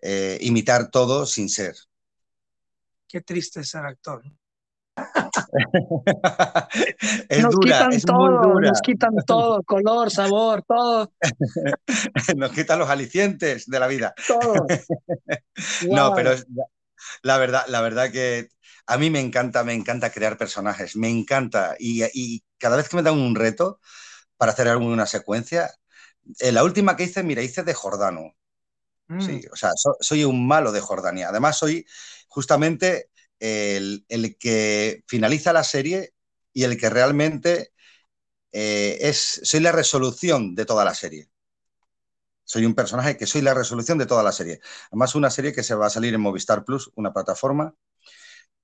eh, 0.00 0.38
imitar 0.40 0.90
todo 0.90 1.24
sin 1.24 1.48
ser. 1.48 1.76
Qué 3.06 3.20
triste 3.20 3.64
ser 3.64 3.86
actor 3.86 4.22
nos 7.42 7.56
quitan 7.56 8.00
todo, 8.00 8.60
nos 8.60 8.80
quitan 8.80 9.14
todo, 9.26 9.62
color, 9.62 10.10
sabor, 10.10 10.62
todo. 10.66 11.12
nos 12.36 12.52
quitan 12.52 12.78
los 12.78 12.88
alicientes 12.88 13.66
de 13.66 13.80
la 13.80 13.86
vida. 13.86 14.14
no, 15.90 16.14
pero 16.14 16.32
la 17.22 17.38
verdad, 17.38 17.64
la 17.68 17.80
verdad 17.80 18.10
que 18.10 18.48
a 18.86 18.98
mí 18.98 19.10
me 19.10 19.20
encanta, 19.20 19.64
me 19.64 19.74
encanta 19.74 20.10
crear 20.10 20.36
personajes, 20.36 20.96
me 20.96 21.08
encanta. 21.08 21.76
Y, 21.78 22.42
cada 22.58 22.76
vez 22.76 22.88
que 22.88 22.96
me 22.96 23.02
dan 23.02 23.18
un 23.18 23.34
reto 23.34 23.80
para 24.36 24.52
hacer 24.52 24.68
alguna 24.68 25.06
secuencia, 25.06 25.70
eh, 26.40 26.52
la 26.52 26.64
última 26.64 26.96
que 26.96 27.04
hice, 27.04 27.22
mira, 27.22 27.42
hice 27.42 27.62
de 27.62 27.74
Jordano. 27.74 28.34
Sí, 29.18 29.32
mm. 29.32 29.52
o 29.52 29.56
sea, 29.56 29.70
soy 30.00 30.24
un 30.24 30.46
malo 30.46 30.70
de 30.70 30.80
Jordania. 30.80 31.30
Además, 31.30 31.58
soy 31.58 31.84
justamente 32.28 33.10
el, 33.40 34.36
que 34.38 35.04
finaliza 35.06 35.52
la 35.52 35.64
serie 35.64 36.14
y 36.52 36.64
el 36.64 36.76
que 36.78 36.90
realmente 36.90 37.72
eh, 38.52 38.98
es, 39.00 39.40
soy 39.44 39.60
la 39.60 39.72
resolución 39.72 40.54
de 40.54 40.66
toda 40.66 40.84
la 40.84 40.94
serie. 40.94 41.30
Soy 42.44 42.66
un 42.66 42.74
personaje 42.74 43.16
que 43.16 43.26
soy 43.26 43.42
la 43.42 43.54
resolución 43.54 43.98
de 43.98 44.06
toda 44.06 44.22
la 44.22 44.32
serie. 44.32 44.60
Además, 44.90 45.14
una 45.14 45.30
serie 45.30 45.52
que 45.52 45.62
se 45.62 45.74
va 45.74 45.86
a 45.86 45.90
salir 45.90 46.14
en 46.14 46.20
Movistar 46.20 46.64
Plus, 46.64 46.90
una 46.96 47.12
plataforma. 47.12 47.74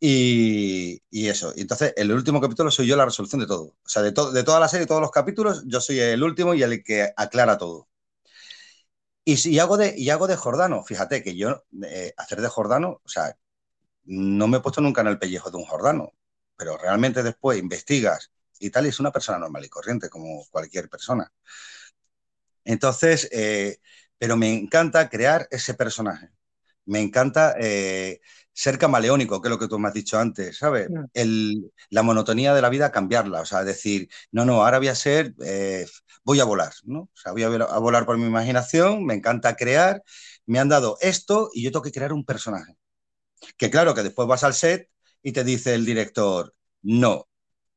Y, 0.00 1.02
eso. 1.28 1.52
entonces, 1.56 1.94
el 1.96 2.12
último 2.12 2.40
capítulo 2.40 2.70
soy 2.70 2.86
yo 2.86 2.96
la 2.96 3.04
resolución 3.06 3.40
de 3.40 3.46
todo. 3.46 3.76
O 3.84 3.88
sea, 3.88 4.02
de, 4.02 4.10
de 4.10 4.44
toda 4.44 4.60
la 4.60 4.68
serie, 4.68 4.86
todos 4.86 5.00
los 5.00 5.10
capítulos, 5.10 5.62
yo 5.66 5.80
soy 5.80 6.00
el 6.00 6.22
último 6.22 6.54
y 6.54 6.62
el 6.62 6.82
que 6.84 7.12
aclara 7.16 7.58
todo. 7.58 7.88
Y, 9.24 9.48
y 9.50 9.58
hago, 9.58 9.76
de, 9.76 9.94
y 9.96 10.10
hago 10.10 10.26
de 10.28 10.36
Jordano. 10.36 10.84
Fíjate 10.84 11.22
que 11.22 11.36
yo, 11.36 11.64
eh, 11.84 12.12
hacer 12.16 12.40
de 12.40 12.48
Jordano, 12.48 13.00
o 13.04 13.08
sea, 13.08 13.36
no 14.06 14.48
me 14.48 14.58
he 14.58 14.60
puesto 14.60 14.80
nunca 14.80 15.00
en 15.02 15.08
el 15.08 15.18
pellejo 15.18 15.50
de 15.50 15.58
un 15.58 15.64
Jordano, 15.64 16.12
pero 16.56 16.78
realmente 16.78 17.22
después 17.22 17.58
investigas 17.58 18.30
y 18.58 18.70
tal, 18.70 18.86
y 18.86 18.88
es 18.88 19.00
una 19.00 19.12
persona 19.12 19.38
normal 19.38 19.64
y 19.64 19.68
corriente, 19.68 20.08
como 20.08 20.44
cualquier 20.50 20.88
persona. 20.88 21.30
Entonces, 22.64 23.28
eh, 23.32 23.78
pero 24.18 24.36
me 24.36 24.52
encanta 24.52 25.08
crear 25.08 25.46
ese 25.50 25.74
personaje. 25.74 26.30
Me 26.86 27.00
encanta 27.00 27.54
eh, 27.58 28.20
ser 28.52 28.78
camaleónico, 28.78 29.40
que 29.42 29.48
es 29.48 29.50
lo 29.50 29.58
que 29.58 29.68
tú 29.68 29.78
me 29.78 29.88
has 29.88 29.94
dicho 29.94 30.18
antes, 30.18 30.58
¿sabes? 30.58 30.88
Mm. 30.90 31.64
la 31.90 32.02
monotonía 32.02 32.54
de 32.54 32.62
la 32.62 32.70
vida, 32.70 32.92
cambiarla. 32.92 33.40
O 33.42 33.44
sea, 33.46 33.64
decir, 33.64 34.08
no, 34.32 34.44
no, 34.44 34.64
ahora 34.64 34.78
voy 34.78 34.88
a 34.88 34.94
ser, 34.94 35.34
eh, 35.44 35.86
voy 36.24 36.40
a 36.40 36.44
volar, 36.44 36.72
¿no? 36.84 37.00
O 37.00 37.10
sea, 37.14 37.32
voy 37.32 37.42
a, 37.42 37.46
a 37.48 37.78
volar 37.78 38.06
por 38.06 38.18
mi 38.18 38.26
imaginación, 38.26 39.04
me 39.04 39.14
encanta 39.14 39.56
crear, 39.56 40.02
me 40.46 40.58
han 40.58 40.68
dado 40.68 40.96
esto 41.00 41.50
y 41.52 41.62
yo 41.62 41.70
tengo 41.70 41.82
que 41.82 41.92
crear 41.92 42.12
un 42.12 42.24
personaje. 42.24 42.76
Que 43.56 43.70
claro, 43.70 43.94
que 43.94 44.02
después 44.02 44.28
vas 44.28 44.44
al 44.44 44.54
set 44.54 44.90
y 45.22 45.32
te 45.32 45.44
dice 45.44 45.74
el 45.74 45.84
director, 45.84 46.54
no, 46.82 47.28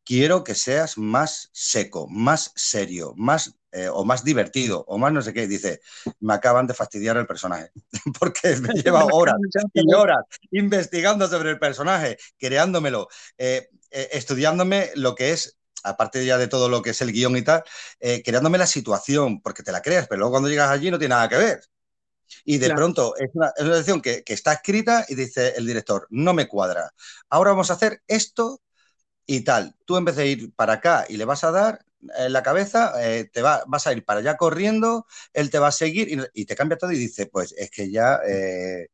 quiero 0.03 0.43
que 0.43 0.55
seas 0.55 0.97
más 0.97 1.49
seco, 1.53 2.07
más 2.09 2.51
serio, 2.55 3.13
más 3.15 3.59
eh, 3.71 3.87
o 3.87 4.03
más 4.03 4.23
divertido, 4.23 4.83
o 4.87 4.97
más 4.97 5.13
no 5.13 5.21
sé 5.21 5.33
qué. 5.33 5.47
Dice, 5.47 5.81
me 6.19 6.33
acaban 6.33 6.65
de 6.65 6.73
fastidiar 6.73 7.17
el 7.17 7.27
personaje, 7.27 7.71
porque 8.19 8.55
me 8.55 8.73
lleva 8.73 9.05
horas 9.13 9.35
y 9.73 9.93
horas 9.93 10.25
investigando 10.49 11.27
sobre 11.27 11.51
el 11.51 11.59
personaje, 11.59 12.17
creándomelo, 12.39 13.07
eh, 13.37 13.69
eh, 13.91 14.09
estudiándome 14.13 14.89
lo 14.95 15.13
que 15.13 15.31
es 15.31 15.57
aparte 15.83 16.25
ya 16.25 16.37
de 16.37 16.47
todo 16.47 16.67
lo 16.67 16.81
que 16.81 16.89
es 16.89 17.01
el 17.01 17.13
guion 17.13 17.37
y 17.37 17.41
tal, 17.41 17.63
creándome 18.25 18.57
la 18.57 18.67
situación, 18.67 19.41
porque 19.41 19.63
te 19.63 19.71
la 19.71 19.81
creas, 19.81 20.09
pero 20.09 20.19
luego 20.19 20.31
cuando 20.31 20.49
llegas 20.49 20.69
allí 20.69 20.91
no 20.91 20.99
tiene 20.99 21.15
nada 21.15 21.29
que 21.29 21.37
ver. 21.37 21.61
Y 22.45 22.57
de 22.57 22.73
pronto 22.73 23.15
es 23.17 23.29
una, 23.33 23.51
es 23.55 23.65
decisión 23.65 24.01
que, 24.01 24.23
está 24.27 24.53
escrita 24.53 25.05
y 25.07 25.15
dice 25.15 25.53
el 25.55 25.65
director, 25.65 26.07
no 26.09 26.33
me 26.33 26.47
cuadra. 26.47 26.91
Ahora 27.29 27.51
vamos 27.51 27.69
a 27.69 27.73
hacer 27.73 28.01
esto 28.07 28.61
y 29.25 29.41
tal. 29.41 29.75
Tú 29.85 29.97
en 29.97 30.05
vez 30.05 30.15
de 30.15 30.27
ir 30.27 30.53
para 30.53 30.73
acá 30.73 31.05
y 31.07 31.17
le 31.17 31.25
vas 31.25 31.43
a 31.43 31.51
dar 31.51 31.85
en 32.17 32.33
la 32.33 32.43
cabeza, 32.43 32.93
eh, 33.03 33.29
te 33.31 33.41
va, 33.41 33.63
vas 33.67 33.85
a 33.87 33.93
ir 33.93 34.05
para 34.05 34.21
allá 34.21 34.37
corriendo, 34.37 35.05
él 35.33 35.49
te 35.49 35.59
va 35.59 35.67
a 35.67 35.71
seguir 35.71 36.29
y, 36.33 36.45
te 36.45 36.55
cambia 36.55 36.77
todo 36.77 36.91
y 36.91 36.97
dice, 36.97 37.25
pues 37.25 37.53
es 37.57 37.69
que 37.69 37.91
ya, 37.91 38.19
eh, 38.27 38.87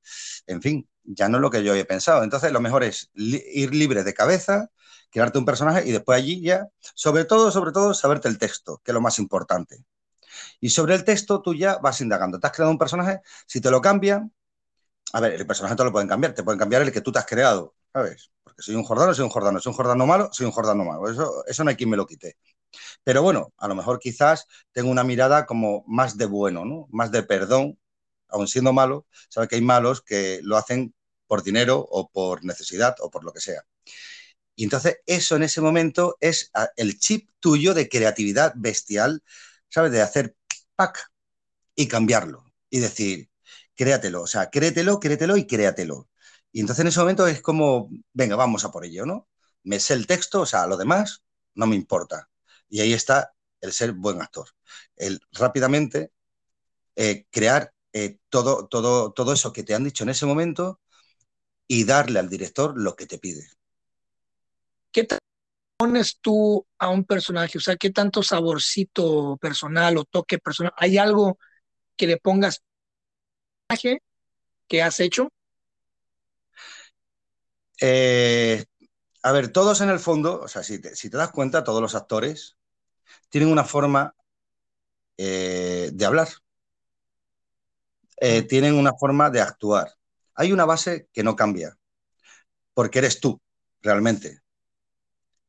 en 0.48 0.62
fin, 0.62 0.90
ya 1.04 1.30
no 1.30 1.38
es 1.38 1.42
lo 1.42 1.52
que 1.52 1.64
yo 1.64 1.76
he 1.76 1.86
pensado. 1.86 2.24
Entonces 2.24 2.52
lo 2.52 2.62
mejor 2.62 2.84
es 2.84 3.12
ir 3.14 3.74
libre 3.76 4.04
de 4.04 4.14
cabeza, 4.14 4.70
crearte 5.12 5.38
un 5.38 5.46
personaje 5.46 5.88
y 5.88 5.92
después 5.92 6.18
allí 6.18 6.42
ya, 6.42 6.68
sobre 6.96 7.26
todo, 7.26 7.52
sobre 7.52 7.72
todo, 7.72 7.94
saberte 7.94 8.28
el 8.28 8.38
texto, 8.38 8.82
que 8.84 8.92
es 8.92 8.94
lo 8.94 9.02
más 9.02 9.20
importante. 9.20 9.86
Y 10.60 10.70
sobre 10.70 10.96
el 10.96 11.04
texto 11.04 11.42
tú 11.42 11.54
ya 11.54 11.78
vas 11.78 12.02
indagando. 12.02 12.40
Te 12.40 12.48
has 12.48 12.54
creado 12.54 12.72
un 12.72 12.78
personaje, 12.78 13.22
si 13.48 13.62
te 13.62 13.72
lo 13.72 13.82
cambian, 13.82 14.32
a 15.14 15.20
ver, 15.22 15.34
el 15.34 15.48
personaje 15.48 15.76
te 15.76 15.84
lo 15.84 15.92
pueden 15.92 16.10
cambiar, 16.10 16.34
te 16.34 16.44
pueden 16.44 16.60
cambiar 16.60 16.82
el 16.82 16.92
que 16.92 17.02
tú 17.02 17.12
te 17.12 17.20
has 17.20 17.26
creado, 17.26 17.76
¿sabes? 17.94 18.32
Porque 18.44 18.62
soy 18.62 18.76
un 18.76 18.84
Jordano, 18.84 19.14
soy 19.14 19.24
un 19.24 19.30
Jordano, 19.30 19.60
soy 19.60 19.70
un 19.70 19.76
Jordano 19.76 20.06
malo, 20.06 20.30
soy 20.32 20.46
un 20.46 20.52
Jordano 20.52 20.84
malo. 20.84 21.10
Eso, 21.10 21.46
eso 21.46 21.64
no 21.64 21.70
hay 21.70 21.76
quien 21.76 21.90
me 21.90 21.98
lo 21.98 22.06
quite. 22.06 22.38
Pero 23.04 23.22
bueno, 23.24 23.54
a 23.58 23.68
lo 23.68 23.76
mejor 23.76 24.00
quizás 24.00 24.48
tengo 24.72 24.90
una 24.90 25.04
mirada 25.04 25.46
como 25.46 25.84
más 25.88 26.18
de 26.18 26.26
bueno, 26.26 26.66
¿no? 26.66 26.88
Más 26.92 27.12
de 27.12 27.24
perdón, 27.24 27.80
aun 28.30 28.48
siendo 28.48 28.74
malo, 28.74 29.08
sabes 29.30 29.50
que 29.50 29.56
hay 29.56 29.62
malos 29.62 30.02
que 30.02 30.40
lo 30.44 30.58
hacen 30.58 30.94
por 31.28 31.44
dinero 31.44 31.86
o 31.90 32.10
por 32.10 32.44
necesidad 32.44 32.96
o 33.00 33.10
por 33.10 33.24
lo 33.24 33.32
que 33.34 33.42
sea. 33.42 33.64
Y 34.56 34.64
entonces 34.64 35.00
eso 35.06 35.36
en 35.36 35.44
ese 35.44 35.62
momento 35.62 36.18
es 36.22 36.50
ah, 36.54 36.70
el 36.78 36.98
chip 37.00 37.30
tuyo 37.40 37.74
de 37.74 37.90
creatividad 37.90 38.54
bestial, 38.56 39.22
¿sabes? 39.70 39.92
De 39.92 40.02
hacer 40.02 40.36
pack 40.76 41.12
y 41.76 41.88
cambiarlo 41.88 42.46
y 42.70 42.80
decir, 42.80 43.30
créatelo, 43.76 44.24
o 44.24 44.28
sea, 44.28 44.50
créetelo, 44.50 45.00
créetelo 45.00 45.38
y 45.38 45.48
créatelo. 45.48 46.10
Y 46.52 46.62
entonces 46.62 46.82
en 46.84 46.88
ese 46.90 47.00
momento 47.00 47.28
es 47.28 47.42
como, 47.42 47.90
venga, 48.14 48.36
vamos 48.36 48.66
a 48.66 48.72
por 48.72 48.86
ello, 48.86 49.06
¿no? 49.06 49.28
Me 49.64 49.80
sé 49.80 49.94
el 49.94 50.08
texto, 50.08 50.42
o 50.42 50.46
sea, 50.46 50.68
lo 50.68 50.78
demás 50.78 51.24
no 51.56 51.68
me 51.68 51.76
importa. 51.76 52.30
Y 52.70 52.82
ahí 52.82 52.94
está 52.94 53.34
el 53.62 53.74
ser 53.74 53.94
buen 53.94 54.22
actor. 54.22 54.50
El 54.96 55.20
rápidamente 55.34 56.12
eh, 56.96 57.26
crear 57.32 57.74
eh, 57.94 58.20
todo, 58.30 58.68
todo, 58.68 59.14
todo 59.14 59.34
eso 59.34 59.54
que 59.54 59.64
te 59.64 59.76
han 59.76 59.84
dicho 59.84 60.04
en 60.04 60.10
ese 60.10 60.26
momento 60.26 60.82
y 61.68 61.86
darle 61.86 62.20
al 62.20 62.30
director 62.30 62.74
lo 62.78 62.96
que 62.96 63.08
te 63.08 63.20
pide. 63.20 63.48
¿Qué 64.92 65.04
te 65.04 65.18
pones 65.78 66.20
tú 66.22 66.66
a 66.78 66.90
un 66.90 67.06
personaje? 67.06 67.58
O 67.58 67.62
sea, 67.62 67.76
¿qué 67.76 67.90
tanto 67.92 68.24
saborcito 68.24 69.38
personal 69.38 69.98
o 69.98 70.06
toque 70.06 70.38
personal? 70.40 70.74
¿Hay 70.78 70.98
algo 70.98 71.38
que 71.96 72.08
le 72.08 72.18
pongas 72.18 72.64
que 74.68 74.82
has 74.82 75.00
hecho? 75.00 75.30
Eh, 77.82 78.66
a 79.22 79.32
ver, 79.32 79.52
todos 79.52 79.82
en 79.82 79.90
el 79.90 80.00
fondo, 80.00 80.42
o 80.42 80.48
sea, 80.48 80.64
si 80.64 80.80
te, 80.80 81.18
das 81.18 81.32
cuenta, 81.32 81.64
todos 81.64 81.82
los 81.82 81.96
actores 81.96 82.58
tienen 83.30 83.50
una 83.50 83.64
forma 83.64 84.16
eh, 85.18 85.90
de 85.94 86.06
hablar, 86.06 86.30
eh, 88.18 88.44
tienen 88.44 88.76
una 88.76 88.94
forma 88.94 89.30
de 89.30 89.42
actuar. 89.42 89.94
Hay 90.36 90.52
una 90.52 90.66
base 90.66 91.10
que 91.12 91.24
no 91.24 91.36
cambia, 91.36 91.78
porque 92.74 93.00
eres 93.00 93.20
tú, 93.20 93.42
realmente. 93.82 94.45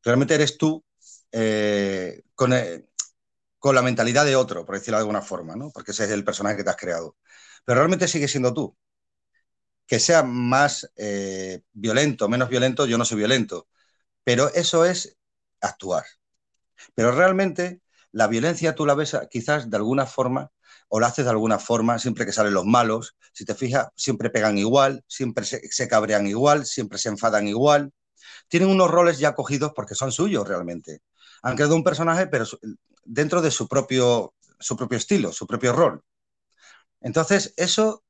Realmente 0.07 0.35
eres 0.35 0.57
tú 0.57 0.83
con, 2.35 2.55
con, 3.59 3.75
la 3.75 3.83
mentalidad 3.83 4.25
de 4.25 4.37
otro, 4.37 4.65
por 4.65 4.77
decirlo 4.77 4.97
de 4.97 5.03
alguna 5.03 5.21
forma, 5.21 5.55
¿no? 5.57 5.71
Porque 5.71 5.91
ese 5.91 6.05
es 6.05 6.11
el 6.11 6.25
personaje 6.25 6.57
que 6.57 6.65
te 6.65 6.71
has 6.71 6.77
creado. 6.77 7.17
Pero 7.65 7.81
realmente 7.81 8.09
sigue 8.09 8.29
siendo 8.29 8.55
tú 8.55 8.75
que 9.87 10.01
sea 10.01 10.23
más 10.23 10.91
eh, 10.97 11.63
violento, 11.73 12.29
menos 12.29 12.49
violento, 12.49 12.87
yo 12.87 12.99
no 12.99 13.05
soy 13.05 13.19
violento, 13.19 13.69
pero 14.25 14.53
eso 14.55 14.85
es 14.85 15.17
actuar. 15.61 16.05
Pero 16.95 17.13
realmente 17.13 17.83
la 18.13 18.29
violencia 18.29 18.75
tú 18.75 18.87
la 18.87 18.95
ves 18.95 19.17
quizás 19.31 19.71
de 19.71 19.77
alguna 19.77 20.07
forma 20.07 20.51
o 20.89 21.01
la 21.01 21.09
haces 21.09 21.25
de 21.25 21.31
alguna 21.33 21.59
forma, 21.59 21.99
siempre 21.99 22.27
que 22.27 22.33
salen 22.33 22.55
los 22.55 22.65
malos, 22.65 23.17
si 23.33 23.45
te 23.45 23.55
fijas, 23.55 23.89
siempre 23.97 24.31
pegan 24.31 24.59
igual, 24.59 25.05
siempre 25.09 25.45
se, 25.45 25.89
cabrean 25.89 26.27
igual, 26.27 26.67
siempre 26.67 26.99
se 26.99 27.09
enfadan 27.09 27.49
igual. 27.49 27.93
Tienen 28.49 28.69
unos 28.69 28.91
roles 28.91 29.19
ya 29.19 29.35
cogidos 29.35 29.73
porque 29.75 29.95
son 29.95 30.13
suyos 30.13 30.47
realmente. 30.47 31.03
Han 31.43 31.57
creado 31.57 31.77
un 31.77 31.85
personaje, 31.85 32.27
pero 32.27 32.47
dentro 33.05 33.43
de 33.43 33.51
su 33.51 33.69
propio, 33.69 34.35
su 34.59 34.77
propio 34.77 34.99
estilo, 34.99 35.33
su 35.33 35.47
propio 35.47 35.73
rol. 35.73 36.03
Entonces, 37.01 37.53
eso 37.57 38.05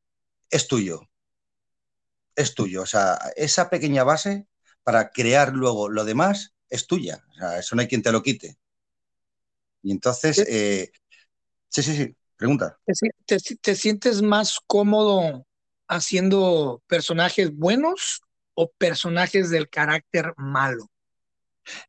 es 0.51 0.69
tuyo 0.69 1.03
es 2.37 2.55
tuyo. 2.55 2.83
O 2.83 2.87
sea, 2.87 3.19
esa 3.35 3.69
pequeña 3.69 4.05
base 4.05 4.47
para 4.85 5.11
crear 5.11 5.53
luego 5.53 5.89
lo 5.89 6.05
demás 6.05 6.55
es 6.69 6.87
tuya. 6.87 7.25
O 7.33 7.35
sea, 7.35 7.59
eso 7.59 7.75
no 7.75 7.81
hay 7.81 7.89
quien 7.89 8.03
te 8.03 8.13
lo 8.13 8.23
quite. 8.23 8.57
Y 9.83 9.91
entonces, 9.91 10.39
eh, 10.47 10.93
sí, 11.69 11.83
sí, 11.83 11.97
sí, 11.97 12.17
pregunta. 12.37 12.79
¿Te, 13.27 13.75
sientes 13.75 14.23
más 14.23 14.61
cómodo 14.67 15.47
haciendo 15.89 16.83
personajes 16.87 17.55
buenos 17.55 18.21
o 18.57 18.73
personajes 18.73 19.51
del 19.51 19.69
carácter 19.69 20.33
malo? 20.37 20.91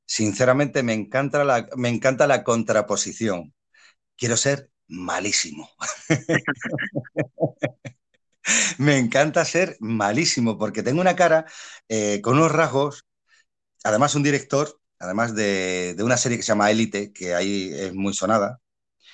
Sinceramente, 0.05 0.83
me 0.83 0.93
encanta 0.93 1.43
la, 1.43 1.67
me 1.75 1.89
encanta 1.89 2.27
la 2.27 2.43
contraposición. 2.43 3.53
Quiero 4.15 4.37
ser 4.37 4.69
malísimo. 4.87 5.69
me 8.77 8.97
encanta 8.97 9.45
ser 9.45 9.77
malísimo 9.79 10.57
porque 10.57 10.83
tengo 10.83 11.01
una 11.01 11.15
cara 11.15 11.45
eh, 11.89 12.21
con 12.21 12.37
unos 12.37 12.51
rasgos, 12.51 13.05
además 13.83 14.15
un 14.15 14.23
director, 14.23 14.79
además 14.99 15.35
de, 15.35 15.95
una 15.99 16.17
serie 16.17 16.37
que 16.37 16.43
se 16.43 16.49
llama 16.49 16.71
Élite, 16.71 17.13
que 17.13 17.33
ahí 17.35 17.71
es 17.73 17.93
muy 17.93 18.13
sonada. 18.13 18.59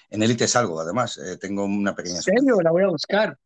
En 0.10 0.24
Élite 0.24 0.48
salgo, 0.48 0.80
además, 0.80 1.18
eh, 1.18 1.38
tengo 1.38 1.66
una 1.66 1.96
pequeña... 1.96 2.18
¿En 2.18 2.22
serio? 2.22 2.62
La 2.62 2.72
voy 2.72 2.84
a 2.84 2.88
buscar. 2.88 3.38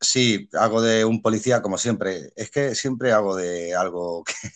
Sí, 0.00 0.48
hago 0.52 0.80
de 0.80 1.04
un 1.04 1.22
policía 1.22 1.60
como 1.62 1.78
siempre. 1.78 2.32
Es 2.36 2.50
que 2.50 2.74
siempre 2.74 3.12
hago 3.12 3.34
de 3.36 3.74
algo 3.74 4.22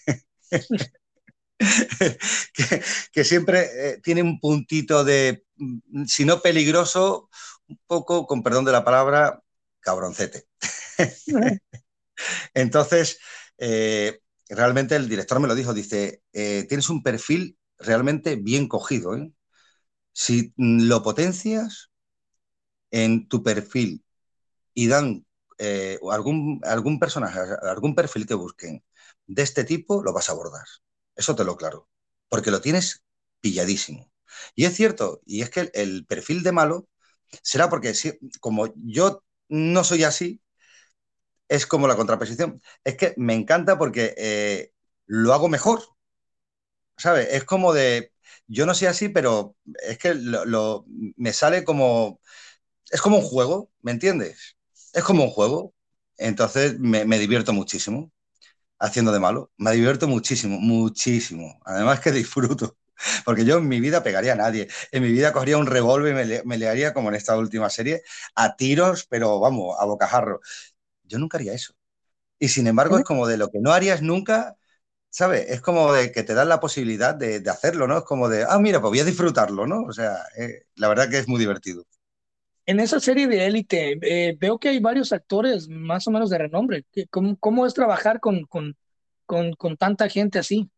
que, 2.55 2.83
que, 3.13 3.25
siempre 3.25 3.69
eh, 3.95 4.01
tiene 4.03 4.23
un 4.23 4.39
puntito 4.41 5.05
de, 5.05 5.45
mm, 5.57 6.05
si 6.07 6.25
no 6.25 6.41
peligroso, 6.41 7.29
un 7.69 7.81
poco, 7.87 8.27
con 8.27 8.43
perdón 8.43 8.65
de 8.65 8.73
la 8.73 8.85
palabra, 8.85 9.43
cabroncete. 9.81 10.47
Entonces, 12.55 13.19
eh, 13.59 14.21
realmente 14.49 14.97
el 14.97 15.09
director 15.09 15.41
me 15.41 15.49
lo 15.49 15.55
dijo, 15.55 15.75
dice, 15.75 16.23
eh, 16.33 16.67
tienes 16.69 16.91
un 16.91 17.03
perfil 17.03 17.59
realmente 17.79 18.37
bien 18.37 18.69
cogido. 18.69 19.17
¿eh? 19.17 19.33
Si 20.13 20.53
lo 20.57 21.03
potencias 21.03 21.91
en 22.91 23.29
tu 23.29 23.43
perfil 23.43 24.05
y 24.75 24.89
dan 24.89 25.27
algún, 26.11 26.61
algún 26.65 26.99
personaje, 26.99 27.41
algún 27.63 27.95
perfil 27.95 28.27
que 28.27 28.35
busquen 28.35 28.85
de 29.27 29.43
este 29.43 29.65
tipo, 29.65 30.03
lo 30.03 30.13
vas 30.13 30.29
a 30.29 30.33
abordar. 30.33 30.67
Eso 31.17 31.35
te 31.37 31.45
lo 31.45 31.57
claro, 31.57 31.89
porque 32.29 32.51
lo 32.51 32.61
tienes 32.61 33.05
pilladísimo. 33.41 34.11
Y 34.55 34.65
es 34.67 34.75
cierto, 34.75 35.21
y 35.27 35.43
es 35.43 35.51
que 35.51 35.71
el, 35.75 36.07
perfil 36.07 36.43
de 36.43 36.53
malo 36.53 36.89
será 37.43 37.69
porque 37.71 37.95
si, 37.95 38.19
como 38.41 38.73
yo 38.77 39.25
no 39.49 39.85
soy 39.85 40.05
así, 40.05 40.43
es 41.49 41.67
como 41.67 41.89
la 41.89 41.97
contraposición. 41.97 42.63
Es 42.85 42.97
que 42.97 43.15
me 43.17 43.35
encanta 43.35 43.79
porque 43.79 44.15
eh, 44.17 44.73
lo 45.07 45.33
hago 45.35 45.49
mejor. 45.49 45.83
¿Sabes? 46.97 47.29
Es 47.33 47.45
como 47.45 47.73
de, 47.73 48.13
yo 48.47 48.67
no 48.67 48.75
soy 48.75 48.89
así, 48.89 49.09
pero 49.09 49.57
es 49.83 49.99
que 49.99 50.15
lo, 50.15 50.85
me 51.17 51.33
sale 51.33 51.65
como, 51.65 52.21
es 52.91 53.03
como 53.03 53.19
un 53.19 53.25
juego, 53.25 53.71
¿me 53.83 53.93
entiendes? 53.93 54.59
Es 54.93 55.05
como 55.05 55.25
un 55.25 55.31
juego. 55.31 55.75
Entonces 56.19 56.79
me, 56.79 57.05
me 57.05 57.19
divierto 57.19 57.53
muchísimo 57.53 58.13
haciendo 58.79 59.13
de 59.13 59.21
malo. 59.21 59.53
Me 59.57 59.73
divierto 59.73 60.09
muchísimo, 60.09 60.59
muchísimo. 60.61 61.61
Además 61.65 62.01
que 62.01 62.13
disfruto. 62.13 62.77
Porque 63.25 63.45
yo 63.45 63.59
en 63.59 63.69
mi 63.69 63.81
vida 63.81 64.03
pegaría 64.03 64.33
a 64.33 64.37
nadie. 64.37 64.69
En 64.93 65.03
mi 65.03 65.11
vida 65.13 65.33
cogería 65.33 65.59
un 65.59 65.67
revólver 65.67 66.13
y 66.13 66.15
me, 66.15 66.43
me 66.45 66.59
le 66.59 66.69
haría, 66.69 66.95
como 66.95 67.09
en 67.09 67.17
esta 67.17 67.37
última 67.37 67.71
serie, 67.71 68.03
a 68.35 68.57
tiros, 68.57 69.07
pero 69.09 69.41
vamos, 69.41 69.77
a 69.81 69.85
bocajarro. 69.87 70.41
Yo 71.05 71.19
nunca 71.19 71.39
haría 71.39 71.55
eso. 71.55 71.75
Y 72.39 72.49
sin 72.49 72.67
embargo, 72.67 72.99
es 72.99 73.05
como 73.05 73.29
de 73.29 73.37
lo 73.39 73.51
que 73.51 73.61
no 73.61 73.73
harías 73.73 74.03
nunca, 74.03 74.57
¿sabes? 75.11 75.47
Es 75.51 75.61
como 75.61 75.93
de 75.93 76.13
que 76.13 76.25
te 76.25 76.35
dan 76.35 76.49
la 76.49 76.61
posibilidad 76.61 77.15
de, 77.15 77.43
hacerlo, 77.51 77.87
¿no? 77.89 77.99
Es 77.99 78.05
como 78.05 78.29
de, 78.29 78.45
ah, 78.49 78.59
mira, 78.59 78.81
pues 78.81 78.91
voy 78.91 79.01
a 79.01 79.05
disfrutarlo, 79.05 79.67
¿no? 79.67 79.83
O 79.85 79.93
sea, 79.93 80.19
eh, 80.37 80.65
la 80.77 80.89
verdad 80.89 81.11
que 81.11 81.19
es 81.19 81.29
muy 81.29 81.39
divertido. 81.41 81.85
En 82.65 82.81
esa 82.81 83.01
serie 83.01 83.27
de 83.27 83.47
élite, 83.47 83.99
eh, 84.03 84.37
veo 84.39 84.59
que 84.59 84.69
hay 84.69 84.79
varios 84.79 85.13
actores 85.13 85.69
más 85.69 86.07
o 86.07 86.11
menos 86.11 86.31
de 86.31 86.39
renombre. 86.39 86.85
¿Cómo, 87.11 87.67
es 87.67 87.75
trabajar 87.75 88.21
con, 88.21 88.45
con, 88.45 88.77
con, 89.27 89.53
con 89.55 89.77
tanta 89.77 90.09
gente 90.09 90.39
así? 90.39 90.71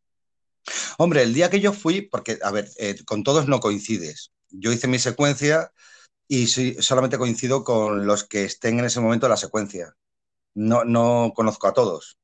Hombre, 0.99 1.23
el 1.23 1.35
día 1.35 1.51
que 1.51 1.61
yo 1.61 1.73
fui, 1.73 2.03
porque, 2.03 2.39
a 2.43 2.51
ver, 2.51 2.69
eh, 2.79 2.97
con 3.05 3.23
todos 3.23 3.49
no 3.49 3.61
coincides. 3.61 4.33
Yo 4.51 4.73
hice 4.73 4.89
mi 4.89 4.99
secuencia 4.99 5.73
y 6.27 6.47
solamente 6.47 7.19
coincido 7.19 7.65
con 7.65 8.07
los 8.07 8.25
que 8.25 8.45
estén 8.45 8.79
en 8.79 8.87
ese 8.87 9.01
momento 9.01 9.27
en 9.27 9.31
la 9.31 9.37
secuencia. 9.37 9.95
No, 10.55 10.85
no 10.85 11.33
conozco 11.35 11.67
a 11.67 11.75
todos. 11.75 12.19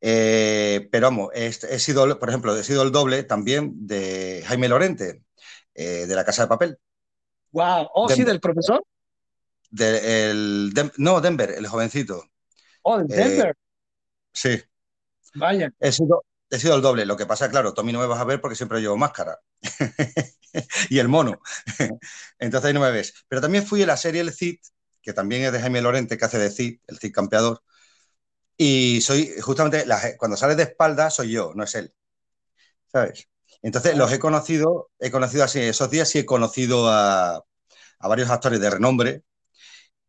Eh, 0.00 0.88
pero 0.90 1.08
vamos, 1.08 1.30
he, 1.34 1.52
sido, 1.78 2.18
por 2.18 2.28
ejemplo, 2.28 2.56
he 2.56 2.64
sido 2.64 2.82
el 2.82 2.92
doble 2.92 3.22
también 3.22 3.86
de 3.86 4.42
Jaime 4.46 4.68
Lorente, 4.68 5.22
eh, 5.74 6.06
de 6.06 6.14
La 6.14 6.24
Casa 6.24 6.42
de 6.42 6.48
Papel. 6.48 6.78
Wow, 7.56 7.88
oh, 7.94 8.08
sí, 8.10 8.22
del 8.22 8.38
profesor. 8.38 8.84
no, 10.98 11.20
Denver, 11.22 11.54
el 11.56 11.66
jovencito. 11.66 12.22
Oh, 12.82 13.02
Denver. 13.02 13.56
sí. 14.30 14.62
Vaya. 15.36 15.72
He 15.80 15.90
sido, 15.90 16.22
he 16.50 16.58
sido 16.58 16.76
el 16.76 16.82
doble. 16.82 17.06
Lo 17.06 17.16
que 17.16 17.24
pasa, 17.24 17.48
claro, 17.48 17.72
Tommy 17.72 17.94
no 17.94 18.00
me 18.00 18.06
vas 18.06 18.20
a 18.20 18.24
ver 18.24 18.42
porque 18.42 18.56
siempre 18.56 18.82
llevo 18.82 18.98
máscara. 18.98 19.40
y 20.90 20.98
el 20.98 21.08
mono. 21.08 21.40
Entonces 22.38 22.68
ahí 22.68 22.74
no 22.74 22.80
me 22.80 22.90
ves. 22.90 23.24
Pero 23.26 23.40
también 23.40 23.64
fui 23.64 23.82
a 23.82 23.86
la 23.86 23.96
serie 23.96 24.20
El 24.20 24.34
Cid, 24.34 24.58
que 25.00 25.14
también 25.14 25.44
es 25.44 25.52
de 25.52 25.60
Jaime 25.60 25.80
Lorente, 25.80 26.18
que 26.18 26.26
hace 26.26 26.38
de 26.38 26.50
Cid, 26.50 26.80
el 26.86 26.98
Cid 26.98 27.12
campeador. 27.12 27.62
Y 28.58 29.00
soy, 29.00 29.32
justamente, 29.40 29.86
cuando 30.18 30.36
sale 30.36 30.56
de 30.56 30.64
espalda, 30.64 31.08
soy 31.08 31.30
yo, 31.30 31.52
no 31.54 31.64
es 31.64 31.74
él. 31.74 31.94
¿Sabes? 32.92 33.30
Entonces 33.62 33.96
los 33.96 34.12
he 34.12 34.18
conocido, 34.18 34.90
he 34.98 35.10
conocido 35.10 35.44
así, 35.44 35.60
esos 35.60 35.90
días 35.90 36.08
sí 36.08 36.20
he 36.20 36.26
conocido 36.26 36.88
a, 36.88 37.44
varios 38.00 38.30
actores 38.30 38.60
de 38.60 38.70
renombre. 38.70 39.22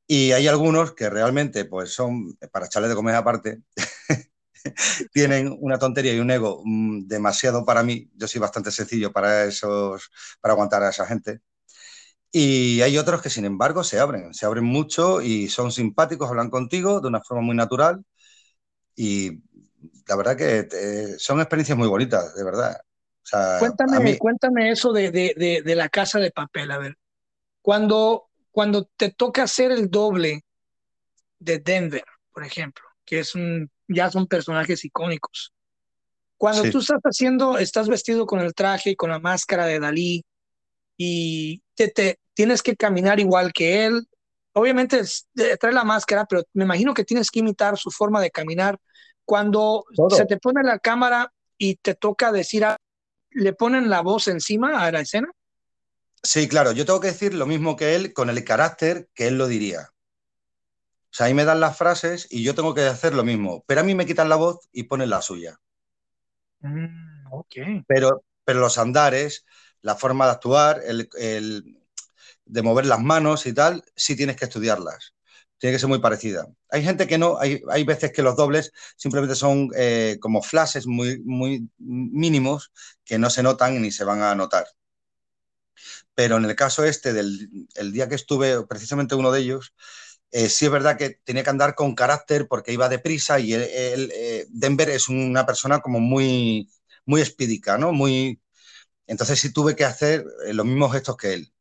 Y 0.07 0.31
hay 0.31 0.47
algunos 0.47 0.93
que 0.93 1.09
realmente, 1.09 1.65
pues 1.65 1.93
son, 1.93 2.37
para 2.51 2.67
echarle 2.67 2.87
de 2.89 2.95
comer 2.95 3.15
aparte, 3.15 3.61
tienen 5.13 5.55
una 5.59 5.79
tontería 5.79 6.13
y 6.13 6.19
un 6.19 6.31
ego 6.31 6.61
mm, 6.65 7.07
demasiado 7.07 7.65
para 7.65 7.83
mí. 7.83 8.09
Yo 8.15 8.27
soy 8.27 8.39
bastante 8.41 8.71
sencillo 8.71 9.11
para 9.11 9.45
esos, 9.45 10.09
para 10.41 10.53
aguantar 10.53 10.83
a 10.83 10.89
esa 10.89 11.05
gente. 11.05 11.41
Y 12.31 12.81
hay 12.81 12.97
otros 12.97 13.21
que, 13.21 13.29
sin 13.29 13.45
embargo, 13.45 13.83
se 13.83 13.99
abren, 13.99 14.33
se 14.33 14.45
abren 14.45 14.65
mucho 14.65 15.21
y 15.21 15.47
son 15.49 15.71
simpáticos, 15.71 16.29
hablan 16.29 16.49
contigo 16.49 17.01
de 17.01 17.07
una 17.07 17.21
forma 17.21 17.43
muy 17.43 17.55
natural. 17.55 18.03
Y 18.95 19.41
la 20.07 20.15
verdad 20.15 20.37
que 20.37 20.67
eh, 20.71 21.15
son 21.19 21.39
experiencias 21.39 21.77
muy 21.77 21.87
bonitas, 21.87 22.35
de 22.35 22.43
verdad. 22.43 22.77
Cuéntame, 23.59 24.17
cuéntame 24.17 24.69
eso 24.71 24.93
de, 24.93 25.11
de, 25.11 25.61
de, 25.63 25.75
la 25.75 25.89
casa 25.89 26.19
de 26.19 26.31
papel. 26.31 26.71
A 26.71 26.77
ver, 26.77 26.97
cuando, 27.61 28.29
cuando 28.51 28.85
te 28.95 29.11
toca 29.11 29.43
hacer 29.43 29.71
el 29.71 29.89
doble 29.89 30.43
de 31.39 31.59
Denver, 31.59 32.05
por 32.31 32.43
ejemplo, 32.43 32.85
que 33.05 33.19
es 33.19 33.35
un, 33.35 33.69
ya 33.87 34.09
son 34.09 34.27
personajes 34.27 34.83
icónicos. 34.85 35.53
Cuando 36.37 36.69
tú 36.69 36.79
estás 36.79 37.01
haciendo, 37.01 37.57
estás 37.57 37.89
vestido 37.89 38.25
con 38.27 38.39
el 38.39 38.53
traje 38.53 38.91
y 38.91 38.95
con 38.95 39.09
la 39.09 39.19
máscara 39.19 39.65
de 39.65 39.79
Dalí 39.79 40.23
y 40.95 41.63
te, 41.73 41.87
te 41.89 42.19
tienes 42.33 42.61
que 42.61 42.75
caminar 42.75 43.19
igual 43.19 43.51
que 43.53 43.85
él. 43.85 44.07
Obviamente 44.53 45.01
trae 45.59 45.73
la 45.73 45.83
máscara, 45.83 46.25
pero 46.25 46.43
me 46.53 46.63
imagino 46.63 46.93
que 46.93 47.03
tienes 47.03 47.31
que 47.31 47.39
imitar 47.39 47.77
su 47.77 47.89
forma 47.89 48.21
de 48.21 48.29
caminar. 48.29 48.77
Cuando 49.25 49.85
se 50.09 50.25
te 50.25 50.37
pone 50.37 50.63
la 50.63 50.79
cámara 50.79 51.33
y 51.57 51.75
te 51.75 51.95
toca 51.95 52.31
decir, 52.31 52.63
¿le 53.37 53.53
ponen 53.53 53.89
la 53.89 54.01
voz 54.01 54.27
encima 54.27 54.83
a 54.83 54.91
la 54.91 55.01
escena? 55.01 55.29
Sí, 56.23 56.47
claro, 56.47 56.71
yo 56.71 56.85
tengo 56.85 56.99
que 56.99 57.07
decir 57.07 57.33
lo 57.33 57.45
mismo 57.45 57.75
que 57.75 57.95
él 57.95 58.11
con 58.13 58.29
el 58.29 58.43
carácter 58.43 59.09
que 59.13 59.27
él 59.27 59.37
lo 59.37 59.47
diría. 59.47 59.93
O 61.11 61.15
sea, 61.17 61.27
ahí 61.27 61.33
me 61.33 61.45
dan 61.45 61.59
las 61.59 61.77
frases 61.77 62.27
y 62.29 62.43
yo 62.43 62.55
tengo 62.55 62.73
que 62.73 62.81
hacer 62.81 63.13
lo 63.13 63.23
mismo, 63.23 63.63
pero 63.67 63.81
a 63.81 63.83
mí 63.83 63.95
me 63.95 64.05
quitan 64.05 64.29
la 64.29 64.35
voz 64.35 64.67
y 64.71 64.83
ponen 64.83 65.09
la 65.09 65.21
suya. 65.21 65.59
Mm, 66.59 67.31
ok. 67.31 67.55
Pero, 67.87 68.23
pero 68.43 68.59
los 68.59 68.77
andares, 68.77 69.45
la 69.81 69.95
forma 69.95 70.25
de 70.25 70.31
actuar, 70.31 70.81
el, 70.85 71.07
de 72.45 72.61
mover 72.63 72.87
las 72.87 72.99
manos 72.99 73.45
y 73.45 73.53
tal, 73.53 73.83
sí 73.95 74.15
tienes 74.15 74.35
que 74.35 74.45
estudiarlas. 74.45 75.13
Tiene 75.59 75.75
que 75.75 75.79
ser 75.79 75.89
muy 75.89 75.99
parecida. 75.99 76.47
Hay 76.69 76.83
gente 76.83 77.07
que 77.07 77.17
no, 77.17 77.39
hay, 77.39 77.61
hay 77.69 77.83
veces 77.83 78.11
que 78.11 78.21
los 78.21 78.35
dobles 78.35 78.71
simplemente 78.95 79.35
son 79.35 79.69
eh, 79.75 80.17
como 80.21 80.41
flashes 80.43 80.85
muy, 80.85 81.19
muy 81.23 81.69
mínimos 81.77 82.71
que 83.03 83.17
no 83.17 83.29
se 83.29 83.43
notan 83.43 83.81
ni 83.81 83.91
se 83.91 84.03
van 84.03 84.21
a 84.21 84.35
notar. 84.35 84.67
Pero 86.15 86.37
en 86.37 86.45
el 86.45 86.55
caso 86.55 86.83
este, 86.85 87.13
del 87.13 87.49
el 87.75 87.91
día 87.91 88.09
que 88.09 88.15
estuve, 88.15 88.65
precisamente 88.67 89.15
uno 89.15 89.31
de 89.31 89.41
ellos, 89.41 89.73
eh, 90.31 90.49
sí 90.49 90.65
es 90.65 90.71
verdad 90.71 90.97
que 90.97 91.11
tenía 91.23 91.43
que 91.43 91.49
andar 91.49 91.75
con 91.75 91.95
carácter 91.95 92.47
porque 92.47 92.73
iba 92.73 92.89
deprisa 92.89 93.39
y 93.39 93.53
eh, 93.53 94.45
Denver 94.49 94.89
es 94.89 95.09
una 95.09 95.45
persona 95.45 95.79
como 95.79 95.99
muy, 95.99 96.69
muy 97.05 97.21
espídica, 97.21 97.77
¿no? 97.77 97.93
Muy... 97.93 98.41
Entonces 99.07 99.39
sí 99.39 99.53
tuve 99.53 99.75
que 99.75 99.85
hacer 99.85 100.25
los 100.53 100.65
mismos 100.65 100.93
gestos 100.93 101.17
que 101.17 101.33
él 101.33 101.53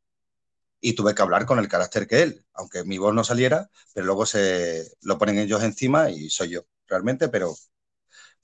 y 0.79 0.93
tuve 0.93 1.15
que 1.15 1.21
hablar 1.21 1.45
con 1.45 1.59
el 1.59 1.67
carácter 1.67 2.07
que 2.07 2.21
él, 2.23 2.45
aunque 2.53 2.83
mi 2.83 2.97
voz 2.97 3.13
no 3.13 3.23
saliera, 3.23 3.69
pero 3.93 4.05
luego 4.05 4.25
se 4.25 4.91
lo 5.01 5.17
ponen 5.17 5.39
ellos 5.39 5.63
encima 5.63 6.09
y 6.09 6.29
soy 6.29 6.49
yo 6.49 6.65
realmente, 6.87 7.29
pero 7.29 7.55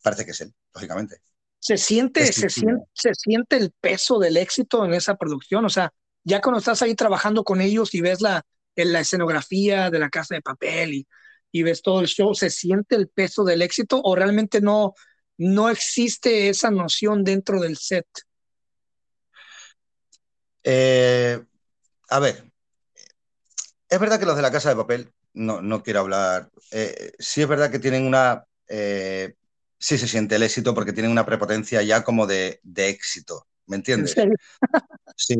parece 0.02 0.26
que 0.26 0.32
es 0.32 0.42
él, 0.42 0.54
lógicamente. 0.74 1.22
Se 1.60 1.78
siente, 1.78 2.26
se 2.34 2.50
siente, 2.50 2.84
se 2.94 3.14
siente 3.14 3.56
el 3.58 3.72
peso 3.72 4.20
del 4.20 4.38
éxito 4.38 4.84
en 4.84 4.94
esa 4.94 5.16
producción, 5.16 5.64
o 5.66 5.70
sea, 5.70 5.94
ya 6.24 6.42
cuando 6.42 6.60
estás 6.60 6.82
ahí 6.82 6.96
trabajando 6.96 7.44
con 7.44 7.62
ellos 7.62 7.94
y 7.94 8.02
ves 8.02 8.22
la, 8.22 8.46
la 8.76 9.00
escenografía 9.00 9.90
de 9.90 10.00
la 10.00 10.10
casa 10.10 10.36
de 10.36 10.42
papel 10.42 10.94
y, 10.94 11.08
y 11.52 11.64
ves 11.64 11.82
todo 11.82 12.02
el 12.02 12.08
show, 12.08 12.34
¿se 12.34 12.50
siente 12.50 12.96
el 12.96 13.08
peso 13.08 13.44
del 13.44 13.62
éxito 13.62 14.02
o 14.04 14.16
realmente 14.16 14.60
no, 14.60 14.94
no 15.38 15.70
existe 15.70 16.50
esa 16.50 16.72
noción 16.72 17.24
dentro 17.24 17.62
del 17.62 17.78
set? 17.78 18.08
Eh, 20.64 21.40
a 22.14 22.20
ver, 22.20 22.44
es 23.90 24.00
verdad 24.00 24.20
que 24.20 24.28
los 24.28 24.36
de 24.36 24.44
la 24.44 24.52
casa 24.52 24.70
de 24.70 24.76
papel, 24.76 25.12
no, 25.34 25.64
no 25.64 25.82
quiero 25.82 26.02
hablar, 26.02 26.52
eh, 26.70 27.12
sí 27.18 27.42
es 27.42 27.48
verdad 27.48 27.72
que 27.72 27.80
tienen 27.80 28.06
una, 28.06 28.46
eh, 28.68 29.34
sí 29.80 29.98
se 29.98 30.08
siente 30.08 30.36
el 30.36 30.44
éxito 30.44 30.76
porque 30.76 30.94
tienen 30.94 31.12
una 31.12 31.26
prepotencia 31.26 31.82
ya 31.82 32.04
como 32.04 32.28
de, 32.28 32.60
de 32.62 32.90
éxito, 32.90 33.48
¿me 33.66 33.78
entiendes? 33.78 34.16
Sí, 35.16 35.36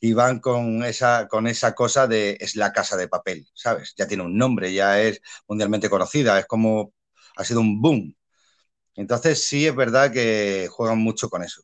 y 0.00 0.12
van 0.12 0.40
con 0.40 0.82
esa, 0.82 1.28
con 1.28 1.46
esa 1.46 1.74
cosa 1.74 2.06
de 2.06 2.36
es 2.40 2.56
la 2.56 2.72
casa 2.72 2.96
de 2.96 3.06
papel, 3.06 3.46
¿sabes? 3.54 3.94
Ya 3.96 4.08
tiene 4.08 4.24
un 4.24 4.36
nombre, 4.36 4.72
ya 4.72 5.00
es 5.00 5.20
mundialmente 5.46 5.88
conocida, 5.88 6.38
es 6.38 6.46
como, 6.46 6.92
ha 7.36 7.44
sido 7.44 7.60
un 7.60 7.80
boom. 7.80 8.16
Entonces 8.96 9.44
sí 9.44 9.66
es 9.66 9.76
verdad 9.76 10.12
que 10.12 10.68
juegan 10.70 10.98
mucho 10.98 11.28
con 11.30 11.44
eso. 11.44 11.62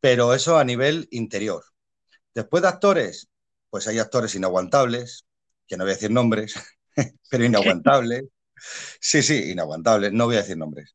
Pero 0.00 0.34
eso 0.34 0.58
a 0.58 0.64
nivel 0.64 1.08
interior. 1.10 1.64
Después 2.34 2.62
de 2.62 2.68
actores, 2.68 3.28
pues 3.70 3.86
hay 3.88 3.98
actores 3.98 4.34
inaguantables, 4.34 5.26
que 5.66 5.76
no 5.76 5.84
voy 5.84 5.92
a 5.92 5.94
decir 5.94 6.10
nombres, 6.10 6.54
pero 7.30 7.44
inaguantables. 7.44 8.24
Sí, 9.00 9.22
sí, 9.22 9.50
inaguantables, 9.50 10.12
no 10.12 10.26
voy 10.26 10.36
a 10.36 10.40
decir 10.42 10.56
nombres. 10.56 10.94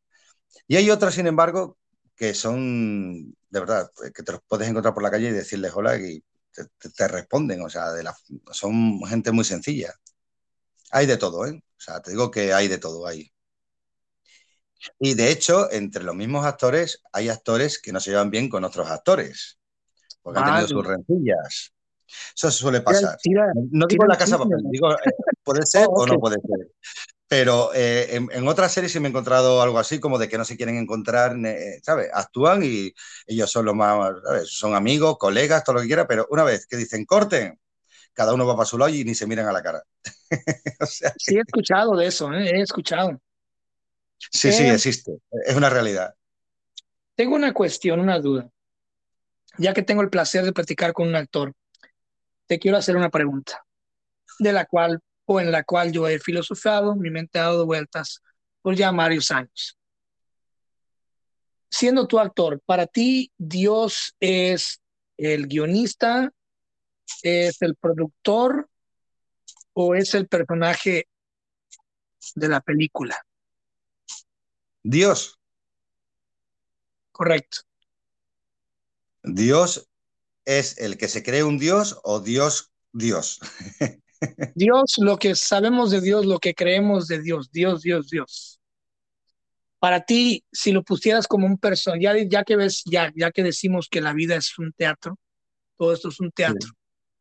Y 0.67 0.75
hay 0.75 0.89
otros, 0.89 1.13
sin 1.13 1.27
embargo, 1.27 1.77
que 2.15 2.33
son 2.33 3.35
de 3.53 3.59
verdad, 3.59 3.91
pues, 3.95 4.11
que 4.11 4.23
te 4.23 4.31
los 4.31 4.41
puedes 4.47 4.67
encontrar 4.67 4.95
por 4.95 5.03
la 5.03 5.11
calle 5.11 5.29
y 5.29 5.31
decirles 5.31 5.71
hola 5.75 5.95
y 5.97 6.23
te, 6.95 7.07
responden, 7.07 7.61
o 7.61 7.69
sea, 7.69 7.91
de 7.91 8.01
la, 8.01 8.15
son 8.51 8.99
gente 9.05 9.31
muy 9.31 9.43
sencilla. 9.43 9.93
Hay 10.91 11.05
de 11.05 11.17
todo, 11.17 11.45
¿eh? 11.45 11.51
O 11.53 11.79
sea, 11.79 12.01
te 12.01 12.11
digo 12.11 12.31
que 12.31 12.51
hay 12.51 12.67
de 12.67 12.79
todo 12.79 13.05
ahí. 13.05 13.31
Y 14.99 15.13
de 15.13 15.31
hecho, 15.31 15.71
entre 15.71 16.03
los 16.03 16.15
mismos 16.15 16.45
actores, 16.45 17.03
hay 17.11 17.29
actores 17.29 17.79
que 17.79 17.91
no 17.91 17.99
se 17.99 18.09
llevan 18.09 18.31
bien 18.31 18.49
con 18.49 18.63
otros 18.63 18.89
actores, 18.89 19.59
porque 20.23 20.39
han 20.39 20.45
tenido 20.45 20.67
sus 20.67 20.87
rencillas. 20.87 21.73
Eso 22.35 22.51
suele 22.51 22.81
pasar. 22.81 23.17
no 23.71 23.85
digo 23.87 24.05
la 24.05 24.17
casa 24.17 24.37
papel, 24.37 24.59
digo, 24.71 24.91
eh, 24.93 25.11
puede 25.43 25.65
ser 25.65 25.85
oh, 25.89 26.03
o 26.03 26.07
no 26.07 26.19
puede 26.19 26.35
ser. 26.35 26.71
Pero 27.27 27.71
eh, 27.73 28.15
en, 28.15 28.47
otras 28.47 28.71
series 28.71 28.91
sí 28.91 28.99
me 28.99 29.07
he 29.07 29.09
encontrado 29.09 29.61
algo 29.61 29.79
así, 29.79 29.99
como 29.99 30.19
de 30.19 30.29
que 30.29 30.37
no 30.37 30.45
se 30.45 30.55
quieren 30.55 30.77
encontrar, 30.77 31.35
¿sabes? 31.81 32.09
Actúan 32.13 32.61
y 32.63 32.93
ellos 33.25 33.49
son 33.51 33.65
los 33.65 33.75
más, 33.75 34.13
¿sabes? 34.23 34.49
Son 34.49 34.75
amigos, 34.75 35.17
colegas, 35.17 35.63
todo 35.63 35.75
lo 35.75 35.81
que 35.81 35.87
quiera, 35.87 36.07
pero 36.07 36.27
una 36.29 36.43
vez 36.43 36.67
que 36.67 36.77
dicen 36.77 37.05
corten, 37.05 37.59
cada 38.13 38.33
uno 38.33 38.45
va 38.45 38.55
para 38.55 38.65
su 38.65 38.77
lado 38.77 38.93
y 38.93 39.03
ni 39.03 39.15
se 39.15 39.27
miran 39.27 39.47
a 39.47 39.51
la 39.51 39.61
cara. 39.61 39.83
Sí, 41.17 41.35
he 41.37 41.39
escuchado 41.39 41.95
de 41.95 42.07
eso, 42.07 42.31
¿eh? 42.33 42.49
he 42.49 42.61
escuchado. 42.61 43.19
Sí, 44.31 44.51
sí, 44.51 44.63
eh, 44.63 44.73
existe. 44.73 45.13
Es 45.45 45.55
una 45.55 45.69
realidad. 45.69 46.13
Tengo 47.15 47.35
una 47.35 47.53
cuestión, 47.53 47.99
una 47.99 48.19
duda. 48.19 48.49
Ya 49.57 49.73
que 49.73 49.83
tengo 49.83 50.01
el 50.01 50.09
placer 50.09 50.43
de 50.43 50.53
platicar 50.53 50.93
con 50.93 51.07
un 51.07 51.15
actor, 51.15 51.53
te 52.47 52.59
quiero 52.59 52.77
hacer 52.77 52.95
una 52.95 53.09
pregunta, 53.09 53.65
de 54.39 54.51
la 54.51 54.65
cual 54.65 54.99
o 55.25 55.39
en 55.39 55.51
la 55.51 55.63
cual 55.63 55.91
yo 55.91 56.07
he 56.07 56.19
filosofado, 56.19 56.95
mi 56.95 57.09
mente 57.09 57.39
ha 57.39 57.43
dado 57.43 57.65
vueltas 57.65 58.21
por 58.61 58.75
ya 58.75 58.91
varios 58.91 59.31
años. 59.31 59.77
Siendo 61.69 62.07
tu 62.07 62.19
actor, 62.19 62.61
para 62.65 62.87
ti 62.87 63.31
Dios 63.37 64.15
es 64.19 64.81
el 65.17 65.47
guionista, 65.47 66.31
es 67.21 67.61
el 67.61 67.75
productor 67.75 68.69
o 69.73 69.95
es 69.95 70.13
el 70.13 70.27
personaje 70.27 71.07
de 72.35 72.47
la 72.47 72.61
película? 72.61 73.17
Dios. 74.81 75.39
Correcto. 77.11 77.61
Dios 79.23 79.89
es 80.45 80.77
el 80.77 80.97
que 80.97 81.07
se 81.07 81.23
cree 81.23 81.43
un 81.43 81.57
Dios 81.57 81.99
o 82.03 82.19
Dios, 82.19 82.71
Dios. 82.91 83.39
Dios, 84.55 84.95
lo 84.97 85.17
que 85.17 85.35
sabemos 85.35 85.91
de 85.91 86.01
Dios, 86.01 86.25
lo 86.25 86.39
que 86.39 86.53
creemos 86.53 87.07
de 87.07 87.21
Dios, 87.21 87.51
Dios, 87.51 87.81
Dios, 87.81 88.09
Dios. 88.09 88.59
Para 89.79 90.05
ti, 90.05 90.43
si 90.51 90.71
lo 90.71 90.83
pusieras 90.83 91.27
como 91.27 91.45
un 91.45 91.57
personaje, 91.57 92.27
ya, 92.29 92.43
que 92.43 92.55
ves, 92.55 92.83
ya, 92.85 93.11
ya 93.15 93.31
que 93.31 93.43
decimos 93.43 93.89
que 93.89 93.99
la 93.99 94.13
vida 94.13 94.35
es 94.35 94.57
un 94.57 94.71
teatro, 94.71 95.19
todo 95.77 95.93
esto 95.93 96.09
es 96.09 96.19
un 96.19 96.31
teatro. 96.31 96.69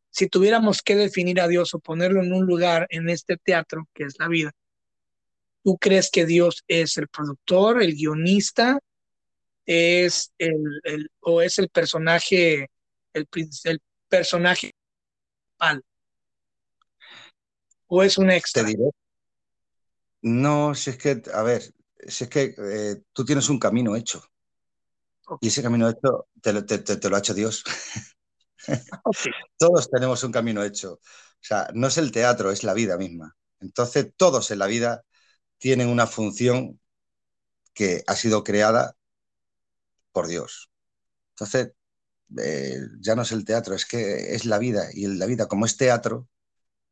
Si 0.09 0.27
tuviéramos 0.27 0.81
que 0.81 0.95
definir 0.95 1.41
a 1.41 1.47
Dios 1.47 1.73
o 1.73 1.79
ponerlo 1.79 2.21
en 2.21 2.31
un 2.31 2.45
lugar 2.45 2.87
en 2.89 3.09
este 3.09 3.35
teatro, 3.35 3.89
que 3.93 4.03
es 4.05 4.15
la 4.19 4.29
vida, 4.29 4.51
¿tú 5.63 5.77
crees 5.77 6.09
que 6.09 6.25
Dios 6.25 6.63
es 6.67 6.97
el 6.97 7.09
productor, 7.09 7.81
el 7.81 7.95
guionista, 7.95 8.79
es 9.65 10.31
el, 10.37 10.81
el 10.83 11.09
o 11.21 11.41
es 11.41 11.59
el 11.59 11.69
personaje, 11.69 12.69
el, 13.13 13.27
el 13.63 13.81
personaje 14.09 14.73
principal? 15.57 15.83
¿O 17.87 18.03
es 18.03 18.17
un 18.17 18.31
extra? 18.31 18.65
No, 20.21 20.73
si 20.73 20.89
es 20.91 20.97
que, 20.97 21.21
a 21.33 21.43
ver, 21.43 21.61
si 22.07 22.23
es 22.23 22.29
que 22.29 22.55
eh, 22.57 23.03
tú 23.11 23.25
tienes 23.25 23.49
un 23.49 23.59
camino 23.59 23.95
hecho. 23.95 24.23
Y 25.41 25.47
ese 25.47 25.61
camino 25.61 25.89
hecho 25.89 26.27
te, 26.41 26.53
lo 27.09 27.15
ha 27.15 27.19
hecho 27.19 27.33
Dios. 27.33 27.63
todos 29.57 29.89
tenemos 29.89 30.23
un 30.23 30.31
camino 30.31 30.63
hecho. 30.63 30.93
O 30.93 30.99
sea, 31.45 31.69
no 31.73 31.87
es 31.87 31.97
el 31.97 32.11
teatro, 32.11 32.51
es 32.51 32.63
la 32.63 32.73
vida 32.73 32.97
misma. 32.97 33.35
Entonces, 33.59 34.11
todos 34.15 34.49
en 34.51 34.59
la 34.59 34.67
vida 34.67 35.03
tienen 35.57 35.87
una 35.87 36.07
función 36.07 36.79
que 37.73 38.03
ha 38.07 38.15
sido 38.15 38.43
creada 38.43 38.95
por 40.13 40.27
Dios. 40.27 40.71
Entonces, 41.31 41.73
eh, 42.37 42.79
ya 43.01 43.15
no 43.15 43.23
es 43.23 43.31
el 43.31 43.45
teatro, 43.45 43.75
es 43.75 43.85
que 43.85 44.35
es 44.35 44.45
la 44.45 44.59
vida. 44.59 44.89
Y 44.93 45.07
la 45.07 45.25
vida, 45.25 45.47
como 45.47 45.65
es 45.65 45.77
teatro, 45.77 46.29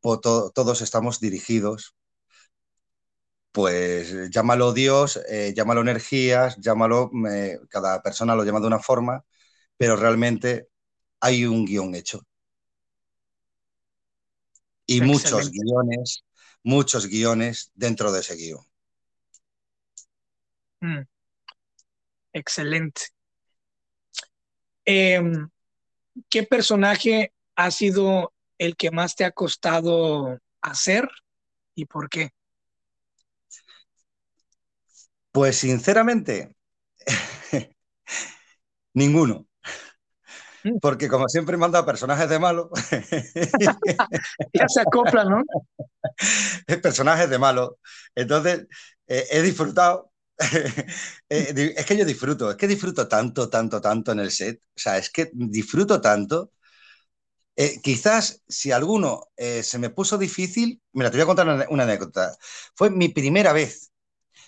todos 0.02 0.82
estamos 0.82 1.20
dirigidos, 1.20 1.96
pues 3.52 4.30
llámalo 4.32 4.74
Dios, 4.74 5.20
eh, 5.30 5.54
llámalo 5.56 5.82
energías, 5.82 6.58
llámalo, 6.58 7.12
cada 7.70 8.02
persona 8.02 8.36
lo 8.36 8.44
llama 8.44 8.62
de 8.62 8.68
una 8.68 8.80
forma, 8.80 9.24
pero 9.78 9.96
realmente 9.96 10.68
hay 11.20 11.46
un 11.46 11.66
guion 11.66 11.96
hecho. 11.96 12.22
Y 14.86 15.02
muchos 15.02 15.52
guiones, 15.52 16.24
muchos 16.64 17.08
guiones 17.08 17.72
dentro 17.76 18.12
de 18.12 18.22
ese 18.22 18.36
guion. 18.36 18.66
Mm. 20.82 21.06
Excelente. 22.34 23.02
Em, 24.86 25.50
¿Qué 26.30 26.44
personaje 26.44 27.34
ha 27.56 27.72
sido 27.72 28.34
el 28.58 28.76
que 28.76 28.92
más 28.92 29.16
te 29.16 29.26
ha 29.26 29.32
costado 29.32 30.40
hacer 30.62 31.08
y 31.76 31.86
por 31.86 32.10
qué? 32.10 32.32
Pues 35.32 35.58
sinceramente, 35.58 36.56
ninguno. 38.94 39.48
Mm. 40.64 40.78
Porque 40.80 41.08
como 41.08 41.28
siempre 41.28 41.58
manda 41.58 41.86
personajes 41.86 42.30
de 42.30 42.40
malo. 42.40 42.70
ya 44.54 44.68
se 44.68 44.82
acopla, 44.82 45.24
¿no? 45.24 45.44
Personajes 46.84 47.30
de 47.30 47.40
malo. 47.40 47.80
Entonces, 48.16 48.68
eh, 49.08 49.26
he 49.32 49.42
disfrutado. 49.42 50.11
Eh, 51.30 51.74
es 51.78 51.86
que 51.86 51.96
yo 51.98 52.06
disfruto, 52.06 52.52
es 52.52 52.58
que 52.58 52.68
disfruto 52.68 53.08
tanto, 53.08 53.50
tanto, 53.50 53.80
tanto 53.80 54.12
en 54.12 54.20
el 54.20 54.32
set. 54.32 54.62
O 54.76 54.80
sea, 54.80 54.98
es 54.98 55.10
que 55.10 55.30
disfruto 55.34 56.02
tanto. 56.02 56.52
Eh, 57.56 57.80
quizás 57.82 58.42
si 58.48 58.72
alguno 58.72 59.28
se 59.38 59.78
me 59.80 59.90
puso 59.90 60.18
difícil, 60.18 60.82
mira, 60.94 61.12
te 61.12 61.18
voy 61.18 61.24
a 61.24 61.26
contar 61.28 61.68
una, 61.70 61.84
anécdota. 61.84 62.36
Fue 62.76 62.90
mi 62.90 63.10
primera 63.10 63.54
vez, 63.54 63.92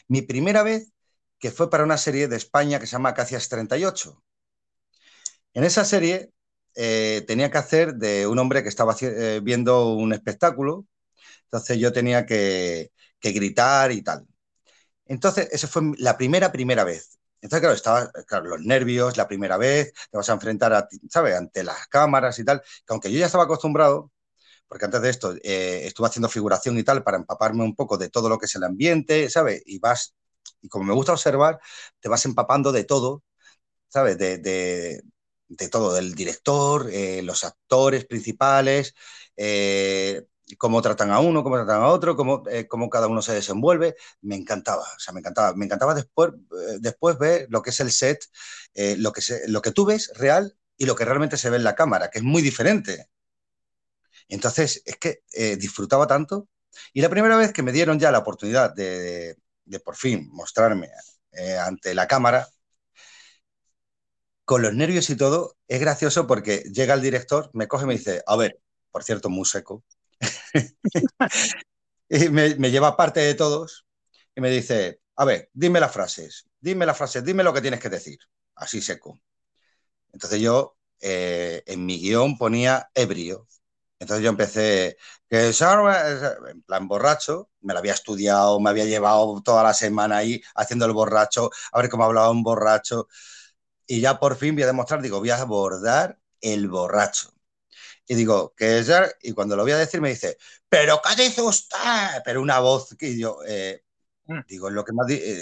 mi 0.07 0.21
primera 0.23 0.63
vez 0.63 0.93
que 1.39 1.51
fue 1.51 1.69
para 1.69 1.83
una 1.83 1.97
serie 1.97 2.27
de 2.29 2.37
España 2.37 2.79
que 2.79 2.87
se 2.87 2.93
llama 2.93 3.09
Acacias 3.09 3.49
38. 3.49 4.23
En 5.53 5.63
esa 5.63 5.85
serie 5.85 6.31
eh, 6.75 7.23
tenía 7.27 7.51
que 7.51 7.57
hacer 7.57 7.95
de 7.95 8.27
un 8.27 8.39
hombre 8.39 8.63
que 8.63 8.69
estaba 8.69 8.95
eh, 9.01 9.41
viendo 9.43 9.93
un 9.93 10.13
espectáculo, 10.13 10.87
entonces 11.45 11.79
yo 11.79 11.93
tenía 11.93 12.25
que, 12.25 12.91
gritar 13.21 13.91
y 13.91 14.01
tal. 14.03 14.25
Entonces, 15.05 15.49
esa 15.51 15.67
fue 15.67 15.83
la 15.97 16.17
primera, 16.17 16.51
primera 16.51 16.83
vez. 16.83 17.19
Entonces, 17.41 17.61
claro, 17.61 17.75
estaba, 17.75 18.11
los 18.47 18.61
nervios, 18.61 19.17
la 19.17 19.27
primera 19.27 19.57
vez, 19.57 19.93
te 20.11 20.17
vas 20.17 20.29
a 20.29 20.33
enfrentar, 20.33 20.73
a, 20.73 20.87
¿sabes?, 21.09 21.35
ante 21.35 21.63
las 21.63 21.87
cámaras 21.87 22.39
y 22.39 22.45
tal, 22.45 22.61
que 22.61 22.67
aunque 22.93 23.11
yo 23.11 23.19
ya 23.19 23.25
estaba 23.25 23.43
acostumbrado, 23.43 24.11
porque 24.67 24.85
antes 24.85 25.01
de 25.01 25.09
esto 25.11 25.35
eh, 25.43 25.87
estuve 25.87 26.07
haciendo 26.07 26.29
figuración 26.29 26.77
y 26.79 26.83
tal 26.83 27.03
para 27.03 27.17
empaparme 27.17 27.63
un 27.63 27.75
poco 27.75 27.97
de 27.97 28.09
todo 28.09 28.29
lo 28.29 28.37
que 28.39 28.45
es 28.47 28.55
el 28.55 28.63
ambiente, 28.63 29.29
¿sabes? 29.29 29.63
Y 29.65 29.79
vas, 29.79 30.15
y 30.61 30.69
como 30.69 30.85
me 30.85 30.93
gusta 30.93 31.13
observar, 31.13 31.59
te 32.01 32.09
vas 32.09 32.25
empapando 32.25 32.71
de 32.71 32.83
todo, 32.85 33.23
¿sabes? 33.89 34.17
de, 34.17 34.37
de 35.47 35.69
todo, 35.69 35.93
del 35.93 36.15
director, 36.15 36.89
eh, 36.91 37.21
los 37.23 37.43
actores 37.43 38.05
principales, 38.05 38.95
eh, 39.37 40.23
cómo 40.57 40.81
tratan 40.81 41.11
a 41.11 41.19
uno, 41.19 41.43
cómo 41.43 41.55
tratan 41.57 41.81
a 41.81 41.87
otro, 41.87 42.15
cómo, 42.15 42.43
eh, 42.49 42.67
cómo, 42.67 42.89
cada 42.89 43.07
uno 43.07 43.21
se 43.21 43.33
desenvuelve. 43.33 43.95
Me 44.21 44.35
encantaba, 44.35 44.83
o 44.83 44.99
sea, 44.99 45.13
me 45.13 45.19
encantaba. 45.19 45.55
Me 45.55 45.65
encantaba 45.65 45.93
después, 45.93 46.31
después 46.79 47.17
ver 47.17 47.47
lo 47.49 47.61
que 47.61 47.71
es 47.71 47.79
el 47.79 47.91
set, 47.91 48.23
lo, 48.97 49.13
que 49.13 49.21
lo 49.47 49.61
que 49.61 49.71
tú 49.71 49.85
ves 49.85 50.11
real 50.15 50.57
y 50.77 50.85
lo 50.85 50.95
que 50.95 51.05
realmente 51.05 51.37
se 51.37 51.49
ve 51.49 51.57
en 51.57 51.63
la 51.63 51.75
cámara, 51.75 52.09
que 52.09 52.19
es 52.19 52.23
muy 52.23 52.41
diferente. 52.41 53.09
Entonces, 54.27 54.81
es 54.85 54.97
que 54.97 55.23
disfrutaba 55.57 56.07
tanto. 56.07 56.47
Y 56.93 57.01
la 57.01 57.09
primera 57.09 57.37
vez 57.37 57.53
que 57.53 57.63
me 57.63 57.71
dieron 57.71 57.99
ya 57.99 58.11
la 58.11 58.19
oportunidad 58.19 58.73
de, 58.73 59.37
de 59.65 59.79
por 59.79 59.95
fin 59.95 60.29
mostrarme 60.31 60.89
ante 61.59 61.93
la 61.93 62.07
cámara, 62.07 62.47
con 64.45 64.61
los 64.61 64.73
nervios 64.73 65.09
y 65.09 65.15
todo, 65.15 65.57
es 65.67 65.79
gracioso 65.79 66.27
porque 66.27 66.63
llega 66.73 66.93
el 66.93 67.01
director, 67.01 67.49
me 67.53 67.67
coge 67.67 67.85
y 67.85 67.87
me 67.87 67.93
dice, 67.93 68.23
a 68.27 68.35
ver, 68.35 68.59
por 68.91 69.03
cierto, 69.03 69.29
muy 69.29 69.45
seco, 69.45 69.83
y 72.09 72.29
me, 72.29 72.71
lleva 72.71 72.97
parte 72.97 73.19
de 73.21 73.35
todos 73.35 73.85
y 74.35 74.41
me 74.41 74.49
dice, 74.49 75.01
a 75.15 75.25
ver, 75.25 75.49
dime 75.53 75.79
las 75.79 75.91
frases, 75.91 76.45
dime 76.59 76.85
las 76.85 76.97
frases, 76.97 77.23
dime 77.23 77.43
lo 77.43 77.53
que 77.53 77.61
tienes 77.61 77.79
que 77.79 77.89
decir, 77.89 78.19
así 78.55 78.81
seco. 78.81 79.19
Entonces 80.11 80.41
yo 80.41 80.77
eh, 81.01 81.63
en 81.65 81.85
mi 81.85 81.99
guion 81.99 82.37
ponía 82.37 82.89
ebrio. 82.93 83.47
Entonces 83.99 84.23
yo 84.23 84.29
empecé, 84.29 84.97
que 85.29 85.51
en 86.49 86.61
plan 86.63 86.87
borracho, 86.87 87.49
me 87.61 87.73
lo 87.73 87.79
había 87.79 87.93
estudiado, 87.93 88.59
me 88.59 88.69
había 88.69 88.85
llevado 88.85 89.41
toda 89.43 89.63
la 89.63 89.73
semana 89.73 90.17
ahí 90.17 90.41
haciendo 90.55 90.85
el 90.85 90.91
borracho, 90.93 91.49
a 91.71 91.79
ver 91.81 91.89
cómo 91.89 92.03
hablaba 92.03 92.29
un 92.31 92.43
borracho 92.43 93.07
y 93.87 94.01
ya 94.01 94.19
por 94.19 94.35
fin 94.35 94.55
voy 94.55 94.63
a 94.63 94.67
demostrar, 94.67 95.01
digo, 95.01 95.19
voy 95.19 95.29
a 95.31 95.41
abordar 95.41 96.19
el 96.41 96.67
borracho. 96.69 97.33
Y 98.07 98.15
digo, 98.15 98.53
¿qué 98.55 98.79
es 98.79 98.87
ya? 98.87 99.09
Y 99.21 99.31
cuando 99.31 99.55
lo 99.55 99.63
voy 99.63 99.71
a 99.71 99.77
decir 99.77 100.01
me 100.01 100.09
dice, 100.09 100.37
¿pero 100.67 101.01
qué 101.01 101.23
dice 101.23 101.41
usted? 101.41 101.77
Pero 102.25 102.41
una 102.41 102.59
voz 102.59 102.95
que 102.97 103.17
yo, 103.17 103.39
eh, 103.47 103.83
mm. 104.25 104.39
digo, 104.47 104.67
es 104.67 104.73
lo, 104.73 104.83
que 104.83 104.93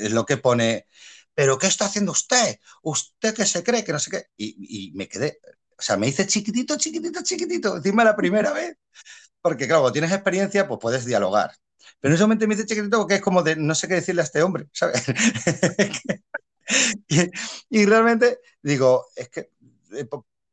es 0.05 0.11
lo 0.11 0.25
que 0.25 0.37
pone, 0.37 0.87
¿pero 1.33 1.57
qué 1.57 1.67
está 1.67 1.85
haciendo 1.85 2.11
usted? 2.11 2.59
¿Usted 2.83 3.33
qué 3.33 3.45
se 3.45 3.63
cree? 3.63 3.83
Que 3.83 3.93
no 3.93 3.99
sé 3.99 4.11
qué. 4.11 4.25
Y, 4.37 4.91
me 4.95 5.07
quedé, 5.07 5.39
o 5.77 5.81
sea, 5.81 5.97
me 5.97 6.07
dice 6.07 6.27
chiquitito, 6.27 6.77
chiquitito, 6.77 7.23
chiquitito, 7.23 7.77
encima 7.77 8.03
la 8.03 8.15
primera 8.15 8.51
vez. 8.51 8.77
Porque 9.41 9.65
claro, 9.65 9.81
cuando 9.81 9.93
tienes 9.93 10.11
experiencia, 10.11 10.67
pues 10.67 10.79
puedes 10.79 11.05
dialogar. 11.05 11.51
Pero 11.99 12.11
en 12.11 12.15
ese 12.15 12.23
momento 12.23 12.47
me 12.47 12.55
dice 12.55 12.67
chiquitito 12.67 12.99
porque 12.99 13.15
es 13.15 13.21
como 13.21 13.41
de 13.43 13.55
no 13.55 13.73
sé 13.75 13.87
qué 13.87 13.95
decirle 13.95 14.21
a 14.21 14.25
este 14.25 14.43
hombre, 14.43 14.67
¿sabes? 14.71 15.03
y, 17.69 17.85
realmente 17.85 18.39
digo, 18.61 19.07
es 19.15 19.29
que 19.29 19.51
eh, 19.93 20.07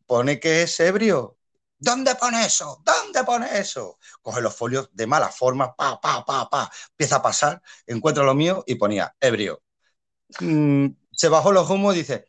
pone 0.06 0.40
que 0.40 0.62
es 0.62 0.80
ebrio. 0.80 1.37
¿Dónde 1.78 2.14
pone 2.16 2.44
eso? 2.44 2.82
¿Dónde 2.84 3.24
pone 3.24 3.58
eso? 3.58 3.98
Coge 4.20 4.40
los 4.40 4.54
folios 4.54 4.90
de 4.92 5.06
mala 5.06 5.28
forma, 5.28 5.74
pa, 5.74 6.00
pa, 6.00 6.24
pa, 6.24 6.48
pa, 6.50 6.70
empieza 6.90 7.16
a 7.16 7.22
pasar, 7.22 7.62
encuentra 7.86 8.24
lo 8.24 8.34
mío 8.34 8.64
y 8.66 8.74
ponía 8.74 9.14
ebrio. 9.20 9.62
Mm, 10.40 10.88
se 11.12 11.28
bajó 11.28 11.52
los 11.52 11.70
humos 11.70 11.94
y 11.94 11.98
dice, 11.98 12.26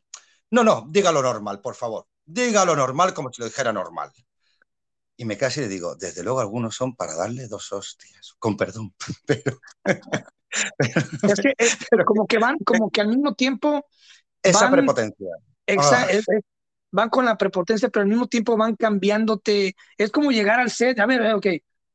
no, 0.51 0.63
no, 0.63 0.85
dígalo 0.89 1.21
normal, 1.21 1.61
por 1.61 1.75
favor. 1.75 2.07
Dígalo 2.25 2.75
normal 2.75 3.13
como 3.13 3.31
si 3.33 3.41
lo 3.41 3.47
dijera 3.47 3.73
normal. 3.73 4.11
Y 5.17 5.25
me 5.25 5.37
casi 5.37 5.61
le 5.61 5.67
digo, 5.67 5.95
desde 5.95 6.23
luego 6.23 6.39
algunos 6.39 6.75
son 6.75 6.95
para 6.95 7.15
darle 7.15 7.47
dos 7.47 7.71
hostias, 7.73 8.35
con 8.39 8.55
perdón, 8.55 8.93
pero 9.25 9.59
es 11.23 11.39
que 11.41 11.53
pero, 11.89 12.05
como 12.05 12.25
que 12.25 12.37
van, 12.37 12.57
como 12.59 12.89
que 12.89 13.01
al 13.01 13.07
mismo 13.09 13.33
tiempo. 13.33 13.85
Esa 14.41 14.71
prepotencia. 14.71 15.27
Exacto. 15.65 16.17
Van 16.91 17.09
con 17.09 17.25
la 17.25 17.37
prepotencia, 17.37 17.89
pero 17.89 18.03
al 18.03 18.09
mismo 18.09 18.27
tiempo 18.27 18.57
van 18.57 18.75
cambiándote. 18.75 19.75
Es 19.97 20.11
como 20.11 20.31
llegar 20.31 20.59
al 20.59 20.71
set, 20.71 20.99
a 20.99 21.05
ver, 21.05 21.33
ok, 21.33 21.45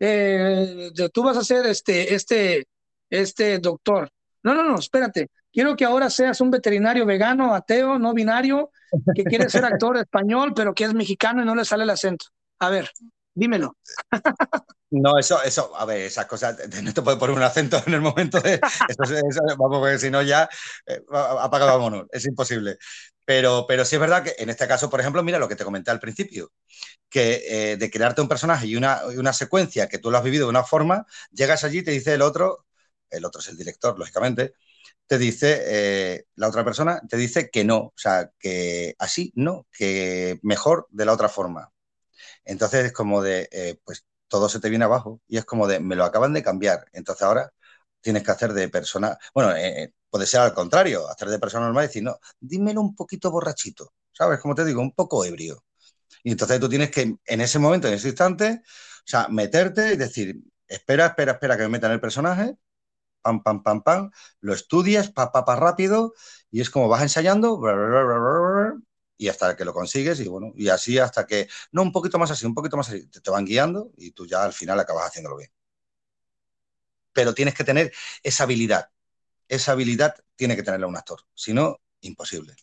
eh, 0.01 0.90
tú 1.12 1.22
vas 1.22 1.36
a 1.36 1.45
ser 1.45 1.66
este, 1.66 2.14
este, 2.14 2.66
este 3.11 3.59
doctor. 3.59 4.11
No, 4.42 4.55
no, 4.55 4.62
no, 4.62 4.78
espérate. 4.78 5.28
Quiero 5.53 5.76
que 5.76 5.84
ahora 5.84 6.11
seas 6.11 6.40
un 6.40 6.51
veterinario 6.51 7.07
vegano, 7.07 7.55
ateo, 7.55 7.99
no 7.99 8.12
binario, 8.12 8.70
que 9.14 9.24
quiere 9.24 9.49
ser 9.49 9.64
actor 9.64 9.97
español, 9.97 10.53
pero 10.55 10.74
que 10.74 10.84
es 10.84 10.95
mexicano 10.95 11.42
y 11.42 11.47
no 11.47 11.55
le 11.55 11.64
sale 11.64 11.84
el 11.84 11.90
acento. 11.90 12.26
A 12.59 12.70
ver, 12.70 12.90
dímelo. 13.34 13.76
No, 14.90 15.18
eso, 15.18 15.42
eso, 15.42 15.72
a 15.76 15.84
ver, 15.84 16.03
esas 16.03 16.26
cosas, 16.26 16.57
no 16.82 16.95
te 16.95 17.03
puedes 17.03 17.18
poner 17.18 17.36
un 17.36 17.42
acento 17.42 17.82
en 17.86 17.95
el 17.95 18.01
momento 18.01 18.40
de. 18.40 18.55
Eso, 18.88 19.40
vamos, 19.59 19.78
porque 19.80 19.99
si 19.99 20.11
no 20.11 20.22
ya 20.22 20.49
eh, 20.86 21.01
apaga, 21.11 21.66
vámonos, 21.66 22.07
es 22.12 22.24
imposible. 22.26 22.78
Pero, 23.25 23.64
pero 23.66 23.85
sí 23.87 23.97
es 23.97 24.01
verdad 24.01 24.22
que 24.22 24.35
en 24.39 24.51
este 24.51 24.68
caso, 24.68 24.91
por 24.91 25.01
ejemplo, 25.01 25.22
mira 25.22 25.39
lo 25.39 25.49
que 25.49 25.57
te 25.57 25.64
comenté 25.64 25.91
al 25.91 26.01
principio, 26.01 26.53
que 27.11 27.72
eh, 27.72 27.77
de 27.79 27.91
crearte 27.91 28.22
un 28.22 28.29
personaje 28.29 28.66
y 28.68 28.77
una, 28.77 29.03
una 29.18 29.33
secuencia 29.35 29.89
que 29.89 29.99
tú 29.99 30.11
lo 30.11 30.18
has 30.18 30.25
vivido 30.25 30.47
de 30.47 30.51
una 30.51 30.64
forma, 30.64 31.07
llegas 31.33 31.64
allí 31.64 31.79
y 31.81 31.85
te 31.85 31.93
dice 31.93 32.14
el 32.14 32.22
otro, 32.22 32.66
el 33.11 33.25
otro 33.25 33.41
es 33.41 33.49
el 33.49 33.57
director, 33.59 33.99
lógicamente, 33.99 34.55
te 35.07 35.18
dice, 35.18 35.62
eh, 35.66 36.25
la 36.37 36.49
otra 36.49 36.64
persona 36.64 37.01
te 37.09 37.16
dice 37.18 37.51
que 37.51 37.64
no, 37.64 37.79
o 37.79 37.95
sea, 37.97 38.31
que 38.39 38.95
así 38.99 39.33
no, 39.37 39.66
que 39.72 40.39
mejor 40.43 40.87
de 40.91 41.07
la 41.07 41.12
otra 41.14 41.29
forma. 41.31 41.72
Entonces 42.45 42.87
es 42.87 42.93
como 42.93 43.22
de, 43.22 43.79
pues 43.85 44.05
todo 44.29 44.49
se 44.49 44.61
te 44.61 44.68
viene 44.70 44.85
abajo 44.85 45.20
y 45.29 45.39
es 45.39 45.45
como 45.45 45.66
de, 45.66 45.81
me 45.81 45.97
lo 45.97 46.05
acaban 46.05 46.33
de 46.33 46.43
cambiar, 46.43 46.87
entonces 46.93 47.22
ahora 47.22 47.53
tienes 48.01 48.22
que 48.22 48.31
hacer 48.33 48.53
de 48.53 48.68
persona, 48.68 49.18
bueno, 49.35 49.53
eh, 49.57 49.85
eh, 49.85 49.93
puede 50.15 50.27
ser 50.29 50.43
al 50.43 50.55
contrario, 50.55 51.11
hacer 51.11 51.29
de 51.29 51.41
persona 51.41 51.65
normal 51.65 51.87
y 51.87 51.89
decir, 51.89 52.05
no, 52.05 52.21
dímelo 52.39 52.81
un 52.81 52.95
poquito 52.95 53.33
borrachito, 53.33 53.95
¿sabes? 54.12 54.39
Como 54.39 54.55
te 54.55 54.65
digo, 54.65 54.81
un 54.81 54.93
poco 54.93 55.25
ebrio. 55.25 55.65
Y 56.23 56.31
entonces 56.31 56.61
tú 56.61 56.69
tienes 56.69 56.93
que, 56.93 57.17
en 57.25 57.41
ese 57.41 57.59
momento, 57.59 57.89
en 57.89 57.95
ese 57.95 58.11
instante, 58.11 58.62
o 58.62 59.03
sea, 59.05 59.27
meterte 59.27 59.95
y 59.95 59.97
decir, 59.97 60.37
espera, 60.69 61.07
espera, 61.07 61.33
espera 61.33 61.57
que 61.57 61.65
me 61.65 61.69
metan 61.71 61.91
el 61.91 62.01
personaje, 62.01 62.57
pam, 63.23 63.43
pam, 63.43 63.65
pam, 63.65 63.83
pam, 63.83 64.11
lo 64.39 64.55
estudias, 64.55 65.11
pa, 65.11 65.33
pa, 65.33 65.45
pa, 65.45 65.57
rápido, 65.57 66.15
y 66.49 66.61
es 66.61 66.71
como 66.71 66.89
vas 66.89 67.03
ensayando, 67.03 67.61
y 69.17 69.29
hasta 69.29 69.57
que 69.57 69.65
lo 69.65 69.75
consigues 69.75 70.21
y 70.21 70.29
bueno, 70.29 70.53
y 70.55 70.69
así 70.69 70.97
hasta 70.97 71.27
que, 71.27 71.49
no, 71.73 71.83
un 71.83 71.91
poquito 71.91 72.21
más 72.21 72.31
así, 72.31 72.47
un 72.47 72.55
poquito 72.55 72.77
más 72.77 72.89
así, 72.89 73.09
te, 73.09 73.21
te 73.21 73.31
van 73.33 73.45
guiando 73.45 73.91
y 73.97 74.12
tú 74.12 74.29
ya 74.29 74.45
al 74.45 74.53
final 74.53 74.79
acabas 74.79 75.07
haciéndolo 75.09 75.39
bien. 75.39 75.51
Pero 77.12 77.35
tienes 77.35 77.55
que 77.55 77.65
tener 77.65 77.93
esa 78.23 78.45
habilidad. 78.45 78.91
Esa 79.49 79.72
habilidad 79.72 80.14
tiene 80.36 80.57
que 80.57 80.62
tenerla 80.62 80.86
un 80.86 80.97
actor, 80.97 81.20
si 81.34 81.53
no, 81.53 81.80
imposible. 82.01 82.55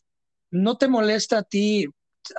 ¿No 0.51 0.77
te 0.77 0.87
molesta 0.87 1.39
a 1.39 1.43
ti 1.43 1.87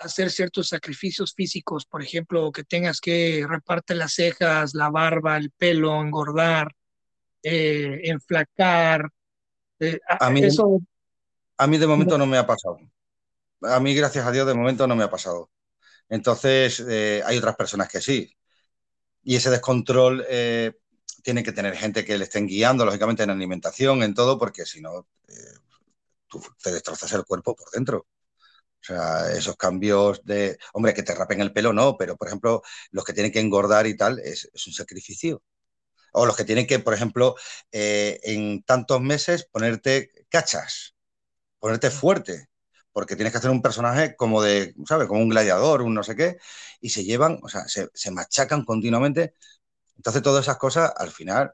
hacer 0.03 0.31
ciertos 0.31 0.69
sacrificios 0.69 1.35
físicos, 1.35 1.87
por 1.87 2.03
ejemplo, 2.03 2.53
que 2.53 2.65
tengas 2.65 3.01
que 3.01 3.45
reparte 3.49 3.95
las 3.95 4.15
cejas, 4.15 4.75
la 4.75 4.91
barba, 4.91 5.37
el 5.37 5.51
pelo, 5.51 6.01
engordar, 6.01 6.75
eh, 7.43 8.01
enflacar? 8.05 9.09
Eh, 9.81 9.99
a, 10.09 10.31
mí, 10.31 10.43
eso... 10.43 10.81
a 11.57 11.67
mí 11.67 11.79
de 11.79 11.87
momento 11.87 12.19
no 12.19 12.27
me 12.27 12.39
ha 12.39 12.47
pasado. 12.47 12.79
A 13.63 13.81
mí, 13.81 13.95
gracias 13.95 14.27
a 14.27 14.33
Dios, 14.33 14.47
de 14.47 14.55
momento 14.55 14.87
no 14.87 14.97
me 14.97 15.05
ha 15.05 15.11
pasado. 15.11 15.51
Entonces, 16.09 16.85
eh, 16.89 17.23
hay 17.25 17.39
otras 17.39 17.57
personas 17.57 17.89
que 17.89 18.01
sí. 18.01 18.37
Y 19.23 19.37
ese 19.37 19.51
descontrol 19.51 20.25
eh, 20.29 20.73
tiene 21.23 21.43
que 21.43 21.53
tener 21.53 21.77
gente 21.77 22.05
que 22.05 22.19
le 22.19 22.25
estén 22.25 22.47
guiando, 22.47 22.85
lógicamente, 22.85 23.23
en 23.23 23.31
alimentación, 23.31 24.03
en 24.03 24.15
todo, 24.15 24.39
porque 24.39 24.67
si 24.67 24.81
no, 24.81 25.07
eh, 25.29 25.35
tú 26.29 26.43
te 26.63 26.73
destrozas 26.73 27.13
el 27.13 27.25
cuerpo 27.25 27.57
por 27.57 27.71
dentro. 27.71 28.07
O 28.83 28.85
sea, 28.85 29.33
esos 29.33 29.57
cambios 29.57 30.25
de, 30.25 30.59
hombre, 30.75 30.95
que 30.95 31.03
te 31.05 31.15
rapen 31.15 31.41
el 31.41 31.53
pelo, 31.53 31.73
no, 31.73 31.97
pero 31.97 32.17
por 32.17 32.29
ejemplo, 32.29 32.63
los 32.91 33.05
que 33.05 33.13
tienen 33.13 33.33
que 33.33 33.41
engordar 33.41 33.87
y 33.87 33.97
tal, 33.97 34.19
es, 34.21 34.51
es 34.53 34.67
un 34.67 34.73
sacrificio. 34.73 35.43
O 36.13 36.27
los 36.27 36.37
que 36.37 36.45
tienen 36.45 36.67
que, 36.67 36.79
por 36.79 36.95
ejemplo, 36.95 37.37
eh, 37.73 38.21
en 38.25 38.63
tantos 38.65 39.01
meses 39.01 39.47
ponerte 39.51 40.11
cachas, 40.29 40.95
ponerte 41.59 41.91
fuerte, 41.91 42.49
porque 42.93 43.17
tienes 43.17 43.33
que 43.33 43.39
hacer 43.39 43.51
un 43.51 43.63
personaje 43.63 44.17
como 44.17 44.43
de, 44.43 44.75
¿sabes? 44.87 45.09
Como 45.09 45.21
un 45.23 45.31
gladiador, 45.31 45.83
un 45.83 45.95
no 45.95 46.03
sé 46.05 46.17
qué, 46.17 46.39
y 46.81 46.91
se 46.91 47.05
llevan, 47.05 47.41
o 47.43 47.49
sea, 47.49 47.69
se, 47.69 47.89
se 47.95 48.11
machacan 48.11 48.65
continuamente. 48.65 49.35
Entonces, 50.03 50.23
todas 50.23 50.45
esas 50.45 50.59
cosas, 50.59 50.93
al 50.97 51.11
final, 51.11 51.53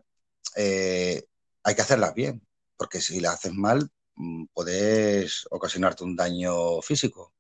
eh, 0.57 1.23
hay 1.63 1.75
que 1.75 1.83
hacerlas 1.83 2.15
bien, 2.15 2.47
porque 2.77 3.01
si 3.01 3.21
las 3.21 3.35
haces 3.35 3.53
mal, 3.53 3.91
Mm, 4.19 4.47
puedes 4.53 5.47
ocasionarte 5.49 6.03
un 6.03 6.17
daño 6.17 6.83
físico, 6.83 7.33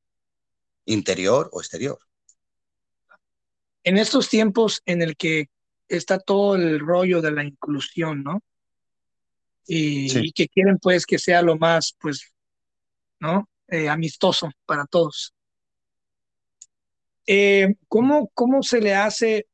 interior 0.84 1.50
o 1.52 1.60
exterior. 1.60 1.98
En 3.82 3.98
estos 3.98 4.28
tiempos 4.28 4.80
en 4.86 5.02
el 5.02 5.16
que 5.16 5.48
está 5.88 6.20
todo 6.20 6.54
el 6.54 6.78
rollo 6.78 7.20
de 7.20 7.32
la 7.32 7.42
inclusión, 7.42 8.22
¿no? 8.22 8.42
Y, 9.66 10.08
sí. 10.08 10.20
y 10.22 10.32
que 10.32 10.46
quieren 10.46 10.78
pues 10.78 11.04
que 11.04 11.18
sea 11.18 11.42
lo 11.42 11.56
más, 11.56 11.96
pues, 12.00 12.32
¿no? 13.18 13.48
Eh, 13.66 13.88
amistoso 13.88 14.48
para 14.64 14.86
todos. 14.86 15.34
Eh, 17.26 17.74
¿cómo, 17.88 18.30
¿Cómo 18.34 18.62
se 18.62 18.80
le 18.80 18.94
hace, 18.94 19.47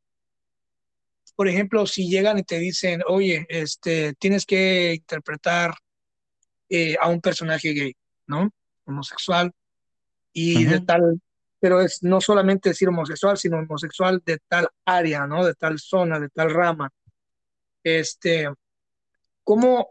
por 1.37 1.49
ejemplo, 1.49 1.87
si 1.87 2.09
llegan 2.09 2.39
y 2.39 2.43
te 2.45 2.59
dicen, 2.59 3.03
oye, 3.09 3.47
este, 3.49 4.15
tienes 4.15 4.47
que 4.47 4.95
interpretar 4.95 5.75
eh, 6.69 6.97
a 7.01 7.09
un 7.09 7.21
personaje 7.21 7.73
gay, 7.73 7.97
¿no? 8.27 8.51
Homosexual 8.85 9.53
y 10.33 10.57
uh 10.57 10.61
-huh. 10.61 10.71
de 10.71 10.81
tal, 10.81 11.21
pero 11.61 11.81
es 11.81 12.03
no 12.03 12.21
solamente 12.21 12.71
decir 12.71 12.89
homosexual, 12.89 13.37
sino 13.37 13.59
homosexual 13.59 14.23
de 14.25 14.39
tal 14.49 14.69
área, 14.85 15.27
¿no? 15.27 15.45
De 15.45 15.55
tal 15.55 15.79
zona, 15.79 16.21
de 16.21 16.29
tal 16.29 16.51
rama. 16.51 16.91
Este, 17.83 18.49
¿cómo, 19.43 19.91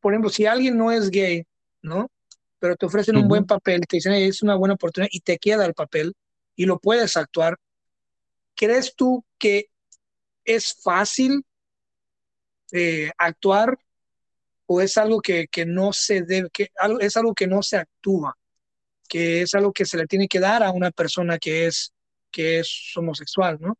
por 0.00 0.12
ejemplo, 0.12 0.30
si 0.30 0.46
alguien 0.46 0.76
no 0.76 0.90
es 0.90 1.10
gay, 1.10 1.44
¿no? 1.82 2.10
Pero 2.58 2.76
te 2.76 2.86
ofrecen 2.86 3.16
uh 3.16 3.18
-huh. 3.18 3.22
un 3.22 3.28
buen 3.28 3.44
papel, 3.44 3.86
te 3.86 3.98
dicen, 3.98 4.12
es 4.14 4.42
una 4.42 4.54
buena 4.56 4.74
oportunidad 4.74 5.10
y 5.12 5.20
te 5.20 5.38
queda 5.38 5.66
el 5.66 5.74
papel 5.74 6.14
y 6.56 6.64
lo 6.64 6.78
puedes 6.78 7.16
actuar, 7.16 7.58
¿crees 8.56 8.94
tú 8.96 9.24
que 9.38 9.70
es 10.44 10.74
fácil 10.82 11.44
eh, 12.72 13.10
actuar 13.18 13.78
o 14.66 14.80
es 14.80 14.96
algo 14.96 15.20
que, 15.20 15.46
que 15.48 15.64
no 15.64 15.92
se 15.92 16.22
debe, 16.22 16.50
que 16.50 16.70
es 17.00 17.16
algo 17.16 17.34
que 17.34 17.46
no 17.46 17.62
se 17.62 17.76
actúa, 17.76 18.36
que 19.08 19.42
es 19.42 19.54
algo 19.54 19.72
que 19.72 19.84
se 19.84 19.96
le 19.96 20.06
tiene 20.06 20.26
que 20.26 20.40
dar 20.40 20.62
a 20.62 20.72
una 20.72 20.90
persona 20.90 21.38
que 21.38 21.66
es, 21.66 21.92
que 22.30 22.58
es 22.60 22.92
homosexual, 22.96 23.58
¿no? 23.60 23.78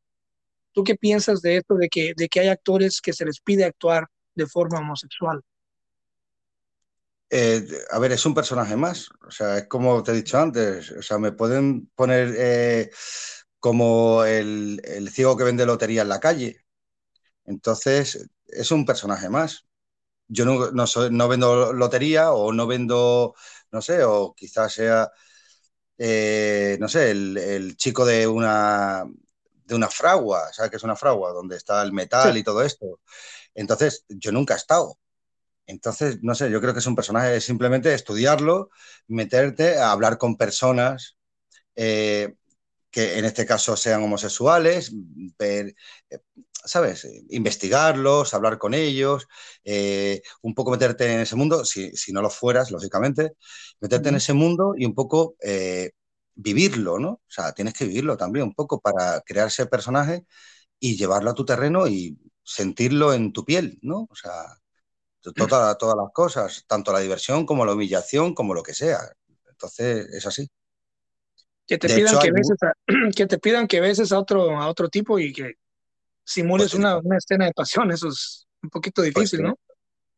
¿Tú 0.73 0.85
qué 0.85 0.95
piensas 0.95 1.41
de 1.41 1.57
esto, 1.57 1.75
de 1.75 1.89
que, 1.89 2.13
de 2.17 2.29
que 2.29 2.41
hay 2.41 2.49
actores 2.49 3.01
que 3.01 3.13
se 3.13 3.25
les 3.25 3.41
pide 3.41 3.65
actuar 3.65 4.07
de 4.35 4.47
forma 4.47 4.79
homosexual? 4.79 5.41
Eh, 7.31 7.67
a 7.91 7.99
ver, 7.99 8.13
es 8.13 8.25
un 8.25 8.35
personaje 8.35 8.77
más, 8.77 9.09
o 9.27 9.31
sea, 9.31 9.59
es 9.59 9.67
como 9.67 10.01
te 10.03 10.13
he 10.13 10.15
dicho 10.15 10.39
antes, 10.39 10.93
o 10.93 11.03
sea, 11.03 11.19
me 11.19 11.33
pueden 11.33 11.87
poner 11.89 12.33
eh, 12.39 12.91
como 13.61 14.25
el, 14.25 14.81
el 14.85 15.11
ciego 15.11 15.37
que 15.37 15.45
vende 15.45 15.67
lotería 15.67 16.03
en 16.03 16.09
la 16.09 16.21
calle, 16.21 16.65
entonces 17.45 18.29
es 18.47 18.71
un 18.71 18.87
personaje 18.87 19.29
más, 19.29 19.67
yo 20.29 20.45
no, 20.45 20.71
no, 20.73 20.87
soy, 20.87 21.11
no, 21.11 21.29
vendo 21.29 21.73
lotería 21.73 22.33
o 22.33 22.53
no 22.53 22.67
vendo, 22.67 23.35
no 23.71 23.83
sé, 23.83 24.05
o 24.05 24.35
quizás 24.35 24.73
sea, 24.73 25.11
eh, 25.99 26.77
no 26.81 26.89
sé, 26.89 27.11
el, 27.11 27.37
el, 27.39 27.77
chico 27.77 28.05
de 28.05 28.27
una, 28.27 29.05
de 29.65 29.75
una 29.75 29.89
fragua, 29.89 30.53
¿sabes 30.53 30.71
qué 30.71 30.77
es 30.77 30.83
una 30.83 30.97
fragua? 30.97 31.33
Donde 31.33 31.57
está 31.57 31.83
el 31.83 31.93
metal 31.93 32.33
sí. 32.35 32.41
y 32.41 32.43
todo 32.45 32.63
esto. 32.63 33.01
Entonces, 33.55 34.05
yo 34.09 34.33
nunca 34.33 34.55
he 34.55 34.57
estado. 34.59 34.99
Entonces, 35.67 36.19
no 36.23 36.35
sé, 36.35 36.51
yo 36.51 36.61
creo 36.61 36.73
que 36.73 36.81
es 36.81 36.87
un 36.87 36.97
personaje, 36.97 37.37
es 37.37 37.45
simplemente 37.45 37.93
estudiarlo, 37.95 38.71
meterte 39.09 39.79
a 39.79 39.93
hablar 39.93 40.19
con 40.19 40.37
personas 40.37 41.17
eh, 41.77 42.35
que 42.97 43.19
en 43.19 43.27
este 43.27 43.45
caso 43.45 43.77
sean 43.77 44.03
homosexuales, 44.03 44.91
ver, 45.39 45.75
¿sabes? 46.65 47.07
Investigarlos, 47.29 48.33
hablar 48.33 48.57
con 48.57 48.73
ellos, 48.73 49.27
eh, 49.65 50.23
un 50.41 50.55
poco 50.55 50.71
meterte 50.71 51.13
en 51.13 51.21
ese 51.21 51.37
mundo, 51.37 51.67
si, 51.67 51.91
si, 51.95 52.11
no 52.15 52.23
lo 52.23 52.31
fueras, 52.31 52.71
lógicamente, 52.71 53.33
meterte 53.81 54.09
en 54.09 54.15
ese 54.15 54.33
mundo 54.33 54.73
y 54.79 54.87
un 54.87 54.95
poco 54.95 55.37
eh, 55.43 55.91
vivirlo, 56.35 56.99
¿no? 56.99 57.11
O 57.11 57.23
sea, 57.29 57.53
tienes 57.53 57.75
que 57.75 57.85
vivirlo 57.85 58.17
también 58.17 58.47
un 58.47 58.55
poco 58.55 58.81
para 58.81 59.21
crear 59.21 59.49
ese 59.49 59.67
personaje 59.67 60.25
y 60.81 60.97
llevarlo 60.97 61.31
a 61.31 61.35
tu 61.35 61.45
terreno 61.45 61.89
y 61.89 62.19
sentirlo 62.43 63.13
en 63.13 63.33
tu 63.35 63.45
piel, 63.45 63.79
¿no? 63.83 64.09
O 64.11 64.15
sea, 64.17 64.57
toda, 65.35 65.77
todas 65.77 65.97
las 65.97 66.13
cosas, 66.15 66.65
tanto 66.67 66.93
la 66.93 67.01
diversión 67.01 67.45
como 67.47 67.67
la 67.67 67.75
humillación, 67.75 68.35
como 68.35 68.55
lo 68.55 68.63
que 68.63 68.73
sea. 68.75 69.01
Entonces, 69.51 70.09
es 70.15 70.27
así. 70.27 70.49
Que 71.67 71.79
te, 71.79 71.89
pidan 71.89 72.15
hecho, 72.15 72.21
que, 72.21 72.29
hay... 72.29 72.71
a, 72.71 73.11
que 73.17 73.27
te 73.27 73.39
pidan 73.39 73.67
que 73.67 73.81
beses 73.81 74.13
a 74.13 74.19
otro, 74.19 74.57
a 74.57 74.69
otro 74.69 74.89
tipo 74.89 75.19
y 75.19 75.33
que 75.33 75.55
simules 76.25 76.71
pues, 76.71 76.79
una, 76.79 76.99
una, 76.99 77.19
escena 77.19 77.47
de 77.47 77.53
pasión, 77.53 77.91
eso 77.91 78.09
es 78.09 78.47
un 78.63 78.71
poquito 78.71 79.03
difícil, 79.03 79.41
pues, 79.41 79.51
¿no? 79.51 79.59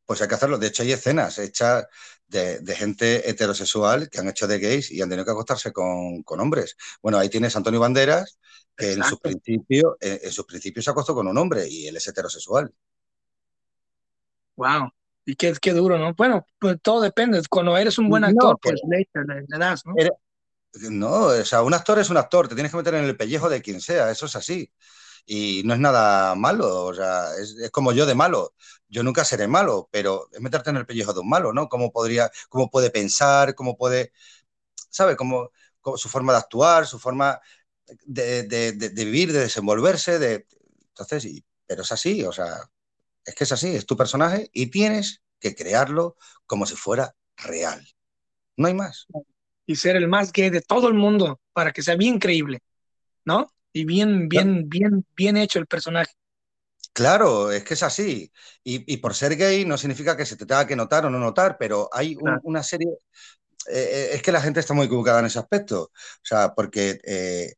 Pues 0.05 0.23
hay 0.23 0.29
que 0.29 0.35
hacerlo. 0.35 0.59
De 0.59 0.69
hecho, 0.69 0.83
hay 0.83 0.93
escenas 0.93 1.39
hechas 1.39 1.87
de, 2.27 2.61
de, 2.61 2.75
gente 2.75 3.29
heterosexual 3.29 4.09
que 4.09 4.19
han 4.19 4.29
hecho 4.29 4.47
de 4.47 4.59
gays 4.59 4.91
y 4.91 5.03
han 5.03 5.09
tenido 5.09 5.25
que 5.25 5.33
acostarse 5.33 5.73
con, 5.73 6.23
con 6.23 6.41
hombres. 6.41 6.77
Bueno, 7.03 7.19
ahí 7.19 7.29
tienes 7.29 7.55
a 7.55 7.59
Antonio 7.59 7.81
Banderas, 7.81 8.39
que 8.77 8.93
en 8.93 9.03
sus, 9.03 9.21
principios, 9.21 9.97
en, 10.01 10.21
en 10.23 10.33
sus 10.33 10.47
principios 10.47 10.85
se 10.85 10.91
acostó 10.91 11.15
con 11.15 11.27
un 11.27 11.37
hombre 11.37 11.69
y 11.69 11.89
él 11.89 11.97
es 11.97 12.07
heterosexual. 12.07 12.73
Wow. 14.57 14.91
Y 15.27 15.37
qué, 15.37 15.55
qué 15.61 15.73
duro, 15.73 15.99
¿no? 15.99 16.15
Bueno, 16.15 16.47
pues 16.59 16.79
todo 16.81 17.03
depende. 17.03 17.43
Cuando 17.51 17.77
eres 17.77 17.99
un 17.99 18.09
buen 18.09 18.25
actor, 18.25 18.53
no, 18.53 18.59
pues 18.63 18.81
le, 18.89 18.99
le, 18.99 19.45
le 19.47 19.59
das, 19.59 19.85
¿no? 19.85 19.95
No, 20.91 21.27
o 21.27 21.45
sea, 21.45 21.63
un 21.63 21.75
actor 21.75 21.99
es 21.99 22.11
un 22.11 22.17
actor, 22.17 22.49
te 22.49 22.55
tienes 22.55 22.71
que 22.73 22.79
meter 22.79 22.95
en 22.95 23.05
el 23.05 23.17
pellejo 23.17 23.49
de 23.49 23.63
quien 23.63 23.81
sea, 23.81 24.11
eso 24.11 24.27
es 24.27 24.37
así 24.37 24.71
y 25.27 25.63
no 25.65 25.75
es 25.75 25.81
nada 25.81 26.35
malo, 26.37 26.87
o 26.87 26.95
sea, 26.95 27.27
es, 27.41 27.71
como 27.73 27.93
yo 27.93 28.07
de 28.07 28.17
malo. 28.17 28.55
Yo 28.89 29.05
nunca 29.05 29.25
seré 29.25 29.47
malo, 29.49 29.89
pero 29.93 30.29
es 30.33 30.41
meterte 30.43 30.71
en 30.71 30.79
el 30.79 30.87
pellejo 30.87 31.15
de 31.15 31.21
un 31.21 31.31
malo, 31.31 31.53
¿no? 31.55 31.69
¿Cómo 31.71 31.93
podría, 31.93 32.31
cómo 32.51 32.71
puede 32.71 32.91
pensar, 32.91 33.55
cómo 33.55 33.77
puede, 33.79 34.13
¿sabe? 34.91 35.17
Cómo 35.17 35.51
su 35.97 36.09
forma 36.09 36.33
de 36.33 36.39
actuar, 36.41 36.87
su 36.87 36.99
forma 36.99 37.41
de, 38.07 38.45
de, 38.45 38.73
de, 38.73 38.91
de 38.91 39.05
vivir, 39.05 39.33
de 39.33 39.41
desenvolverse, 39.41 40.19
de... 40.19 40.47
Entonces, 40.89 41.25
y, 41.27 41.45
pero 41.67 41.83
es 41.83 41.93
así, 41.93 42.25
o 42.25 42.33
sea, 42.33 42.59
es 43.25 43.35
que 43.35 43.45
es 43.45 43.53
así, 43.53 43.75
es 43.77 43.87
tu 43.87 43.97
personaje 43.97 44.51
y 44.53 44.69
tienes 44.69 45.23
que 45.41 45.55
crearlo 45.57 46.17
como 46.47 46.67
si 46.67 46.77
fuera 46.77 47.15
real. 47.37 47.87
No 48.57 48.69
hay 48.69 48.75
más. 48.75 49.09
Y 49.69 49.77
ser 49.77 49.95
el 49.95 50.09
más 50.09 50.33
gay 50.33 50.51
de 50.51 50.63
todo 50.63 50.89
el 50.89 50.95
mundo 50.95 51.39
para 51.53 51.73
que 51.73 51.83
sea 51.83 51.95
bien 51.95 52.19
creíble, 52.19 52.59
¿no? 53.25 53.47
y 53.73 53.85
bien, 53.85 54.29
bien, 54.29 54.69
bien, 54.69 55.07
bien 55.17 55.37
hecho 55.37 55.59
el 55.59 55.67
personaje. 55.67 56.13
Claro, 56.93 57.53
es 57.53 57.63
que 57.63 57.75
es 57.75 57.83
así. 57.83 58.33
Y, 58.65 58.93
y, 58.93 58.97
por 58.97 59.15
ser 59.15 59.37
gay 59.37 59.65
no 59.65 59.79
significa 59.79 60.17
que 60.17 60.27
se 60.27 60.37
te 60.37 60.47
tenga 60.47 60.67
que 60.67 60.75
notar 60.75 61.07
o 61.07 61.11
no 61.11 61.19
notar, 61.19 61.57
pero 61.59 61.89
hay 61.93 62.17
un, 62.17 62.23
claro. 62.23 62.41
una 62.45 62.63
serie... 62.63 62.89
Eh, 63.71 64.11
es 64.15 64.23
que 64.23 64.33
la 64.33 64.41
gente 64.41 64.61
está 64.61 64.75
muy 64.75 64.87
equivocada 64.87 65.21
en 65.21 65.27
ese 65.27 65.39
aspecto. 65.39 65.83
O 65.83 66.25
sea, 66.25 66.55
porque 66.55 66.99
eh, 67.05 67.55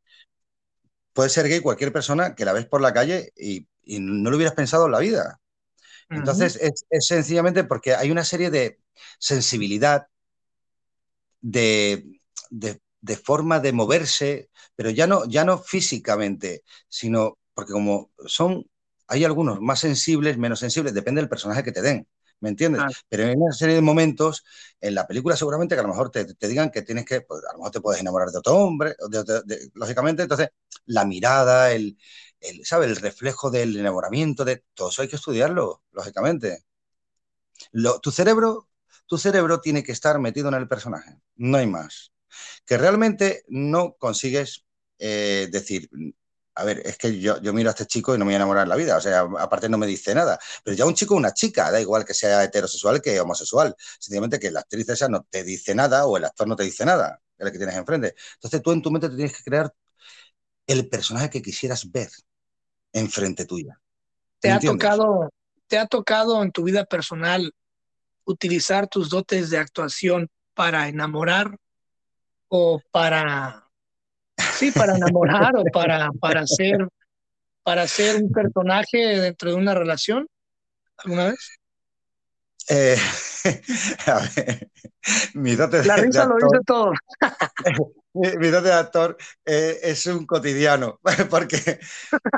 puede 1.13 1.29
ser 1.29 1.47
gay 1.47 1.61
cualquier 1.61 1.91
persona 1.91 2.35
que 2.35 2.45
la 2.45 2.53
ves 2.53 2.67
por 2.67 2.81
la 2.81 2.93
calle 2.93 3.31
y, 3.35 3.67
y 3.83 3.99
no 3.99 4.29
lo 4.29 4.35
hubieras 4.35 4.55
pensado 4.55 4.85
en 4.85 4.91
la 4.91 4.99
vida. 4.99 5.39
Entonces, 6.09 6.57
uh 6.57 6.59
-huh. 6.59 6.73
es, 6.73 6.85
es, 6.89 7.07
sencillamente 7.07 7.63
porque 7.63 7.95
hay 7.95 8.11
una 8.11 8.25
serie 8.25 8.51
de 8.51 8.79
sensibilidad, 9.17 10.07
de, 11.41 12.21
de, 12.49 13.17
forma 13.17 13.59
de 13.59 13.73
moverse, 13.73 14.49
pero 14.75 14.89
ya 14.89 15.07
no, 15.07 15.25
ya 15.25 15.43
no 15.43 15.57
físicamente, 15.57 16.63
sino 16.87 17.37
porque 17.53 17.73
como 17.73 18.11
son, 18.25 18.65
hay 19.07 19.25
algunos 19.25 19.59
más 19.59 19.79
sensibles, 19.79 20.37
menos 20.37 20.59
sensibles, 20.59 20.93
depende 20.93 21.21
del 21.21 21.29
personaje 21.29 21.63
que 21.63 21.71
te 21.71 21.81
den. 21.81 22.07
¿Me 22.39 22.49
entiendes? 22.49 22.81
Pero 23.07 23.23
en 23.23 23.39
una 23.39 23.53
serie 23.53 23.75
de 23.75 23.81
momentos, 23.81 24.43
en 24.79 24.95
la 24.95 25.05
película 25.05 25.35
seguramente 25.35 25.75
que 25.75 25.79
a 25.79 25.83
lo 25.83 25.89
mejor 25.89 26.09
te, 26.09 26.25
digan 26.47 26.71
que 26.71 26.81
tienes 26.81 27.05
que, 27.05 27.21
pues, 27.21 27.43
a 27.47 27.51
lo 27.53 27.59
mejor 27.59 27.71
te 27.71 27.81
puedes 27.81 28.01
enamorar 28.01 28.29
de 28.29 28.39
otro 28.39 28.55
hombre, 28.55 28.95
lógicamente, 29.75 30.23
entonces 30.23 30.49
la 30.85 31.05
mirada, 31.05 31.71
el, 31.71 31.99
el, 32.39 32.65
¿sabe? 32.65 32.87
el 32.87 32.95
reflejo 32.95 33.51
del 33.51 33.77
enamoramiento, 33.77 34.43
de 34.43 34.63
todo 34.73 34.89
eso 34.89 35.03
hay 35.03 35.07
que 35.07 35.17
estudiarlo, 35.17 35.83
lógicamente. 35.91 36.63
tu 38.01 38.11
cerebro 38.11 38.67
tu 39.11 39.17
cerebro 39.17 39.59
tiene 39.59 39.83
que 39.83 39.91
estar 39.91 40.17
metido 40.19 40.47
en 40.47 40.53
el 40.53 40.69
personaje, 40.69 41.17
no 41.35 41.57
hay 41.57 41.67
más. 41.67 42.13
Que 42.65 42.77
realmente 42.77 43.43
no 43.49 43.97
consigues 43.97 44.65
eh, 44.99 45.49
decir, 45.51 45.89
a 46.55 46.63
ver, 46.63 46.81
es 46.85 46.97
que 46.97 47.19
yo, 47.19 47.35
miro 47.51 47.67
a 47.67 47.71
este 47.71 47.85
chico 47.85 48.15
y 48.15 48.17
no 48.17 48.23
me 48.23 48.29
voy 48.29 48.35
a 48.35 48.37
enamorar 48.37 48.63
en 48.63 48.69
la 48.69 48.77
vida, 48.77 48.95
o 48.95 49.01
sea, 49.01 49.27
aparte 49.37 49.67
no 49.67 49.77
me 49.77 49.85
dice 49.85 50.15
nada, 50.15 50.39
pero 50.63 50.77
ya 50.77 50.85
un 50.85 50.93
chico 50.93 51.13
o 51.13 51.17
una 51.17 51.33
chica, 51.33 51.69
da 51.71 51.81
igual 51.81 52.05
que 52.05 52.13
sea 52.13 52.41
heterosexual 52.41 53.01
que 53.01 53.19
homosexual, 53.19 53.75
sencillamente 53.99 54.39
que 54.39 54.49
la 54.49 54.61
actriz 54.61 54.87
esa 54.87 55.09
no 55.09 55.27
te 55.29 55.43
dice 55.43 55.75
nada 55.75 56.05
o 56.05 56.15
el 56.15 56.23
actor 56.23 56.47
no 56.47 56.55
te 56.55 56.63
dice 56.63 56.85
nada, 56.85 57.19
el 57.37 57.51
que 57.51 57.57
tienes 57.57 57.75
enfrente. 57.75 58.15
Entonces 58.35 58.61
tú 58.61 58.71
en 58.71 58.81
tu 58.81 58.91
mente 58.91 59.09
te 59.09 59.17
tienes 59.17 59.35
que 59.35 59.43
crear 59.43 59.73
el 60.67 60.87
personaje 60.87 61.29
que 61.29 61.41
quisieras 61.41 61.91
ver 61.91 62.11
enfrente 62.93 63.43
tuya. 63.43 63.77
¿Te 64.39 64.51
ha, 64.51 64.59
tocado, 64.61 65.29
¿Te 65.67 65.77
ha 65.77 65.85
tocado 65.85 66.41
en 66.41 66.53
tu 66.53 66.63
vida 66.63 66.85
personal 66.85 67.53
utilizar 68.31 68.87
tus 68.87 69.09
dotes 69.09 69.49
de 69.49 69.57
actuación 69.57 70.29
para 70.53 70.87
enamorar 70.87 71.57
o 72.47 72.81
para, 72.91 73.67
sí, 74.53 74.71
para 74.71 74.95
enamorar 74.95 75.55
o 75.55 75.63
para, 75.71 76.11
para, 76.19 76.45
ser, 76.45 76.87
para 77.63 77.87
ser 77.87 78.21
un 78.21 78.31
personaje 78.31 78.97
dentro 78.97 79.51
de 79.51 79.55
una 79.55 79.73
relación 79.73 80.27
alguna 80.97 81.25
vez? 81.29 81.61
Eh, 82.69 82.97
a 84.07 84.19
ver, 84.35 84.69
mi 85.33 85.55
dote 85.55 85.83
La 85.83 85.97
risa 85.97 86.25
lo 86.25 86.35
dice 86.35 86.63
todo. 86.65 86.93
mi, 88.13 88.47
dote 88.49 88.67
de 88.67 88.73
actor 88.73 89.17
eh, 89.45 89.79
es 89.83 90.05
un 90.05 90.25
cotidiano, 90.25 90.99
porque 91.29 91.57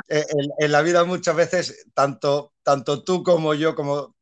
eh, 0.08 0.26
en, 0.28 0.50
en, 0.58 0.72
la 0.72 0.82
vida 0.82 1.04
muchas 1.04 1.36
veces, 1.36 1.86
tanto, 1.94 2.54
tanto 2.62 3.04
tú 3.04 3.22
como 3.22 3.54
yo, 3.54 3.74
como 3.74 4.13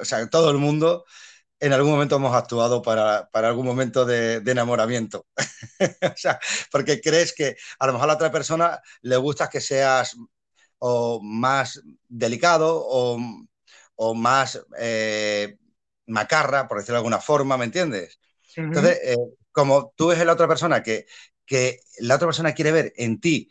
o 0.00 0.04
sea, 0.04 0.28
todo 0.28 0.50
el 0.50 0.58
mundo 0.58 1.04
en 1.60 1.74
algún 1.74 1.92
momento 1.92 2.16
hemos 2.16 2.34
actuado 2.34 2.80
para, 2.80 3.28
algún 3.32 3.66
momento 3.66 4.06
de, 4.06 4.36
enamoramiento. 4.36 5.26
o 6.02 6.16
sea, 6.16 6.40
porque 6.72 7.00
crees 7.00 7.34
que 7.34 7.56
a 7.78 7.86
lo 7.86 7.92
mejor 7.92 8.04
a 8.04 8.08
la 8.08 8.14
otra 8.14 8.32
persona 8.32 8.80
le 9.02 9.16
gusta 9.16 9.50
que 9.50 9.60
seas 9.60 10.16
o 10.78 11.20
más 11.22 11.82
delicado 12.08 12.82
o, 12.82 13.18
más 14.14 14.58
eh, 14.78 15.58
macarra, 16.06 16.66
por 16.66 16.78
decirlo 16.78 16.94
de 16.94 17.00
alguna 17.00 17.20
forma, 17.20 17.58
¿me 17.58 17.66
entiendes? 17.66 18.18
Entonces, 18.56 18.98
eh, 19.04 19.16
como 19.52 19.92
tú 19.94 20.08
ves 20.08 20.24
la 20.24 20.32
otra 20.32 20.48
persona 20.48 20.82
que, 20.82 21.06
que 21.44 21.80
la 21.98 22.14
otra 22.14 22.28
persona 22.28 22.54
quiere 22.54 22.72
ver 22.72 22.92
en 22.96 23.20
ti 23.20 23.50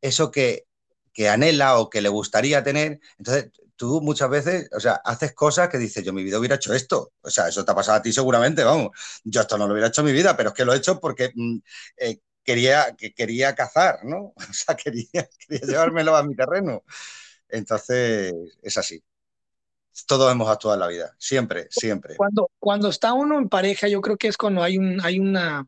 eso 0.00 0.30
que, 0.30 0.68
que 1.12 1.28
anhela 1.28 1.78
o 1.78 1.90
que 1.90 2.00
le 2.00 2.08
gustaría 2.08 2.62
tener, 2.62 3.00
entonces 3.18 3.50
tú 3.78 4.00
muchas 4.02 4.28
veces, 4.28 4.68
o 4.76 4.80
sea, 4.80 5.00
haces 5.04 5.32
cosas 5.32 5.68
que 5.68 5.78
dices, 5.78 6.04
yo 6.04 6.12
mi 6.12 6.24
vida 6.24 6.38
hubiera 6.38 6.56
hecho 6.56 6.74
esto. 6.74 7.12
O 7.22 7.30
sea, 7.30 7.48
eso 7.48 7.64
te 7.64 7.70
ha 7.70 7.74
pasado 7.74 7.98
a 7.98 8.02
ti 8.02 8.12
seguramente, 8.12 8.64
vamos. 8.64 8.90
Yo 9.24 9.40
esto 9.40 9.56
no 9.56 9.66
lo 9.66 9.72
hubiera 9.72 9.88
hecho 9.88 10.02
en 10.02 10.08
mi 10.08 10.12
vida, 10.12 10.36
pero 10.36 10.50
es 10.50 10.54
que 10.54 10.64
lo 10.64 10.74
he 10.74 10.76
hecho 10.76 11.00
porque 11.00 11.30
mm, 11.34 11.58
eh, 11.96 12.18
quería, 12.42 12.94
que 12.96 13.14
quería 13.14 13.54
cazar, 13.54 14.04
¿no? 14.04 14.34
O 14.50 14.52
sea, 14.52 14.76
quería, 14.76 15.28
quería 15.46 15.66
llevármelo 15.66 16.16
a 16.16 16.24
mi 16.24 16.34
terreno. 16.34 16.82
Entonces, 17.48 18.34
es 18.60 18.76
así. 18.76 19.02
Todos 20.06 20.30
hemos 20.30 20.48
actuado 20.48 20.74
en 20.74 20.80
la 20.80 20.88
vida, 20.88 21.14
siempre, 21.16 21.68
siempre. 21.70 22.16
Cuando, 22.16 22.50
cuando 22.58 22.88
está 22.88 23.12
uno 23.12 23.38
en 23.38 23.48
pareja, 23.48 23.88
yo 23.88 24.00
creo 24.00 24.16
que 24.16 24.28
es 24.28 24.36
cuando 24.36 24.62
hay, 24.62 24.76
un, 24.76 25.00
hay 25.00 25.20
una, 25.20 25.66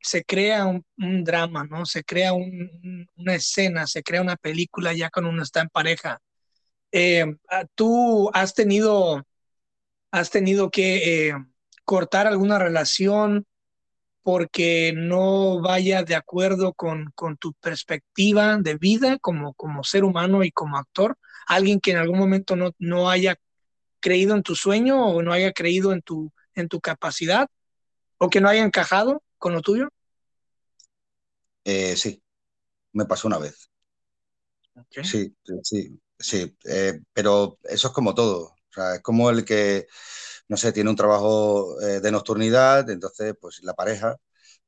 se 0.00 0.24
crea 0.24 0.66
un, 0.66 0.84
drama, 1.24 1.64
¿no? 1.64 1.84
Se 1.84 2.02
crea 2.02 2.32
una 2.32 3.34
escena, 3.34 3.86
se 3.86 4.02
crea 4.02 4.22
una 4.22 4.36
película 4.36 4.92
ya 4.94 5.10
cuando 5.10 5.30
uno 5.30 5.42
está 5.42 5.60
en 5.60 5.68
pareja 5.68 6.20
eh, 6.92 7.24
ah, 7.48 7.64
¿Tú 7.74 8.30
has 8.34 8.54
tenido, 8.54 9.26
has 10.10 10.30
tenido 10.30 10.70
que 10.70 11.28
eh, 11.28 11.34
cortar 11.84 12.26
alguna 12.26 12.58
relación 12.58 13.46
porque 14.22 14.92
no 14.94 15.60
vaya 15.60 16.04
de 16.04 16.14
acuerdo 16.14 16.74
con, 16.74 17.10
con, 17.14 17.36
tu 17.36 17.54
perspectiva 17.54 18.58
de 18.58 18.76
vida 18.76 19.18
como, 19.18 19.54
como 19.54 19.82
ser 19.84 20.04
humano 20.04 20.44
y 20.44 20.52
como 20.52 20.78
actor? 20.78 21.18
¿Alguien 21.46 21.80
que 21.80 21.92
en 21.92 21.96
algún 21.96 22.18
momento 22.18 22.54
no, 22.54 22.70
no 22.78 23.10
haya 23.10 23.36
creído 24.00 24.34
en 24.34 24.42
tu 24.42 24.54
sueño 24.54 25.06
o 25.06 25.22
no 25.22 25.32
haya 25.32 25.52
creído 25.52 25.92
en 25.92 26.02
tu, 26.02 26.32
en 26.54 26.68
tu 26.68 26.80
capacidad 26.80 27.48
o 28.18 28.30
que 28.30 28.40
no 28.40 28.48
haya 28.48 28.62
encajado 28.62 29.22
con 29.38 29.54
lo 29.54 29.62
tuyo? 29.62 29.88
Eh, 31.64 31.96
sí, 31.96 32.22
me 32.92 33.06
pasó 33.06 33.28
una 33.28 33.38
vez. 33.38 33.70
Sí, 35.02 35.34
sí. 35.62 36.00
Sí, 36.22 36.56
eh, 36.64 37.00
pero 37.12 37.58
eso 37.64 37.88
es 37.88 37.94
como 37.94 38.14
todo. 38.14 38.44
O 38.44 38.72
sea, 38.72 38.94
es 38.96 39.02
como 39.02 39.28
el 39.30 39.44
que, 39.44 39.86
no 40.48 40.56
sé, 40.56 40.72
tiene 40.72 40.90
un 40.90 40.96
trabajo 40.96 41.80
eh, 41.82 42.00
de 42.00 42.12
nocturnidad, 42.12 42.88
entonces, 42.90 43.34
pues 43.40 43.62
la 43.62 43.74
pareja 43.74 44.16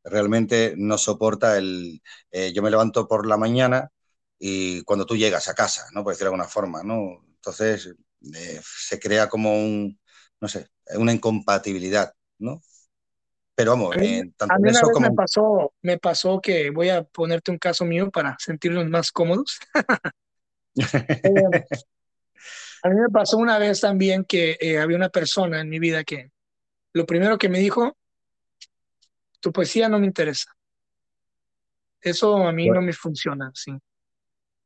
realmente 0.02 0.74
no 0.76 0.98
soporta 0.98 1.56
el. 1.56 2.02
Eh, 2.30 2.52
yo 2.52 2.62
me 2.62 2.70
levanto 2.70 3.06
por 3.08 3.26
la 3.26 3.36
mañana 3.36 3.90
y 4.38 4.82
cuando 4.82 5.06
tú 5.06 5.16
llegas 5.16 5.48
a 5.48 5.54
casa, 5.54 5.86
¿no? 5.92 6.02
Por 6.02 6.12
decirlo 6.12 6.30
de 6.30 6.34
alguna 6.34 6.48
forma, 6.48 6.82
¿no? 6.82 7.24
Entonces 7.36 7.94
se 8.62 8.98
crea 8.98 9.28
como 9.28 9.54
un, 9.54 9.98
no 10.40 10.48
sé, 10.48 10.68
una 10.96 11.12
incompatibilidad, 11.12 12.12
¿no? 12.38 12.60
Pero 13.54 13.72
vamos, 13.72 13.94
tanto 14.36 14.54
a 14.54 14.58
mí 14.58 14.70
una 14.70 14.82
vez 14.82 15.00
me 15.00 15.12
pasó, 15.12 15.72
me 15.82 15.98
pasó 15.98 16.40
que 16.40 16.70
voy 16.70 16.88
a 16.88 17.04
ponerte 17.04 17.52
un 17.52 17.58
caso 17.58 17.84
mío 17.84 18.10
para 18.10 18.36
sentirnos 18.40 18.88
más 18.88 19.12
cómodos. 19.12 19.58
Eh, 20.76 21.64
a 22.82 22.88
mí 22.90 22.96
me 23.00 23.08
pasó 23.08 23.38
una 23.38 23.58
vez 23.58 23.80
también 23.80 24.24
que 24.24 24.58
eh, 24.60 24.78
había 24.78 24.96
una 24.96 25.08
persona 25.08 25.60
en 25.60 25.68
mi 25.68 25.78
vida 25.78 26.04
que 26.04 26.30
lo 26.92 27.06
primero 27.06 27.38
que 27.38 27.48
me 27.48 27.58
dijo, 27.58 27.96
tu 29.40 29.52
poesía 29.52 29.88
no 29.88 29.98
me 29.98 30.06
interesa. 30.06 30.54
Eso 32.00 32.36
a 32.46 32.52
mí 32.52 32.68
no 32.68 32.82
me 32.82 32.92
funciona, 32.92 33.50
sí. 33.54 33.72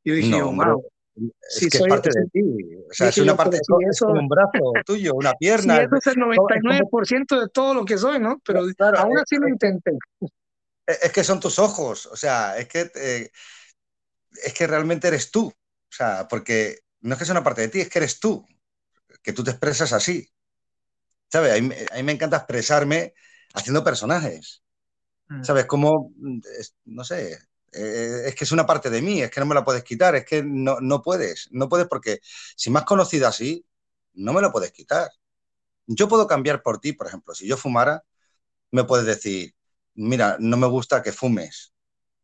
Yo 0.03 0.13
dije, 0.13 0.37
no, 0.37 0.51
wow. 0.51 0.83
Es 1.15 1.67
que 1.69 1.77
es 1.77 1.87
parte 1.87 2.09
de 2.13 2.25
ti. 2.31 2.41
O 2.89 2.93
sea, 2.93 3.09
es 3.09 3.17
una 3.17 3.35
parte, 3.35 3.57
de 3.57 3.61
es 3.89 3.99
como 3.99 4.19
un 4.19 4.27
brazo 4.27 4.73
tuyo, 4.85 5.13
una 5.13 5.33
pierna. 5.39 5.77
Sí, 5.77 5.81
eso 5.83 5.95
es 5.95 6.07
el 6.07 6.15
99% 6.15 7.39
de 7.39 7.49
todo 7.49 7.73
lo 7.73 7.85
que 7.85 7.97
soy, 7.97 8.19
¿no? 8.19 8.39
Pero 8.45 8.61
aún 8.97 9.17
así 9.17 9.35
lo 9.37 9.47
intenté. 9.47 9.97
Es 10.85 11.11
que 11.11 11.23
son 11.23 11.39
tus 11.39 11.59
ojos, 11.59 12.07
o 12.07 12.15
sea, 12.15 12.57
es 12.57 12.67
que, 12.67 12.91
eh, 12.95 13.29
es 14.43 14.53
que 14.53 14.65
realmente 14.65 15.07
eres 15.07 15.29
tú. 15.29 15.53
O 15.89 15.93
sea, 15.93 16.27
porque 16.27 16.79
no 17.01 17.13
es 17.13 17.19
que 17.19 17.25
sea 17.25 17.33
una 17.33 17.43
parte 17.43 17.61
de 17.61 17.67
ti, 17.69 17.81
es 17.81 17.89
que 17.89 17.99
eres 17.99 18.19
tú, 18.19 18.45
que 19.23 19.33
tú 19.33 19.43
te 19.43 19.51
expresas 19.51 19.93
así. 19.93 20.31
¿Sabes? 21.31 21.57
A 21.91 21.95
mí, 21.95 22.03
me 22.03 22.11
encanta 22.11 22.37
expresarme 22.37 23.13
haciendo 23.53 23.83
personajes. 23.83 24.63
Mm. 25.27 25.43
¿Sabes? 25.43 25.65
Como, 25.65 26.13
no 26.85 27.03
sé, 27.03 27.39
eh, 27.71 28.23
es 28.25 28.35
que 28.35 28.43
es 28.43 28.51
una 28.51 28.65
parte 28.65 28.89
de 28.89 29.01
mí, 29.01 29.21
es 29.21 29.29
que 29.29 29.39
no 29.39 29.45
me 29.45 29.55
la 29.55 29.63
puedes 29.63 29.83
quitar, 29.83 30.15
es 30.15 30.25
que 30.25 30.43
no, 30.43 30.79
no 30.79 31.01
puedes, 31.01 31.49
no 31.51 31.69
puedes 31.69 31.87
porque 31.87 32.19
si 32.23 32.69
me 32.69 32.79
has 32.79 32.85
conocido 32.85 33.27
así, 33.27 33.65
no 34.13 34.33
me 34.33 34.41
lo 34.41 34.51
puedes 34.51 34.71
quitar. 34.71 35.09
Yo 35.87 36.07
puedo 36.07 36.27
cambiar 36.27 36.61
por 36.63 36.79
ti, 36.79 36.93
por 36.93 37.07
ejemplo, 37.07 37.33
si 37.35 37.47
yo 37.47 37.57
fumara, 37.57 38.03
me 38.71 38.83
puedes 38.83 39.05
decir, 39.05 39.55
mira, 39.95 40.37
no 40.39 40.57
me 40.57 40.67
gusta 40.67 41.03
que 41.03 41.11
fumes. 41.11 41.73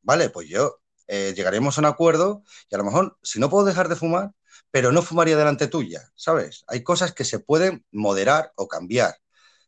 Vale, 0.02 0.30
pues 0.30 0.48
yo 0.48 0.82
eh, 1.08 1.34
llegaríamos 1.36 1.78
a 1.78 1.82
un 1.82 1.86
acuerdo 1.86 2.44
y 2.70 2.76
a 2.76 2.78
lo 2.78 2.84
mejor, 2.84 3.18
si 3.22 3.40
no 3.40 3.50
puedo 3.50 3.66
dejar 3.66 3.90
de 3.90 3.96
fumar, 3.96 4.32
pero 4.72 4.92
no 4.92 5.02
fumaría 5.02 5.38
delante 5.38 5.68
tuya, 5.68 6.12
¿sabes? 6.16 6.64
Hay 6.68 6.84
cosas 6.84 7.14
que 7.14 7.24
se 7.24 7.40
pueden 7.40 7.86
moderar 7.92 8.52
o 8.56 8.68
cambiar, 8.68 9.16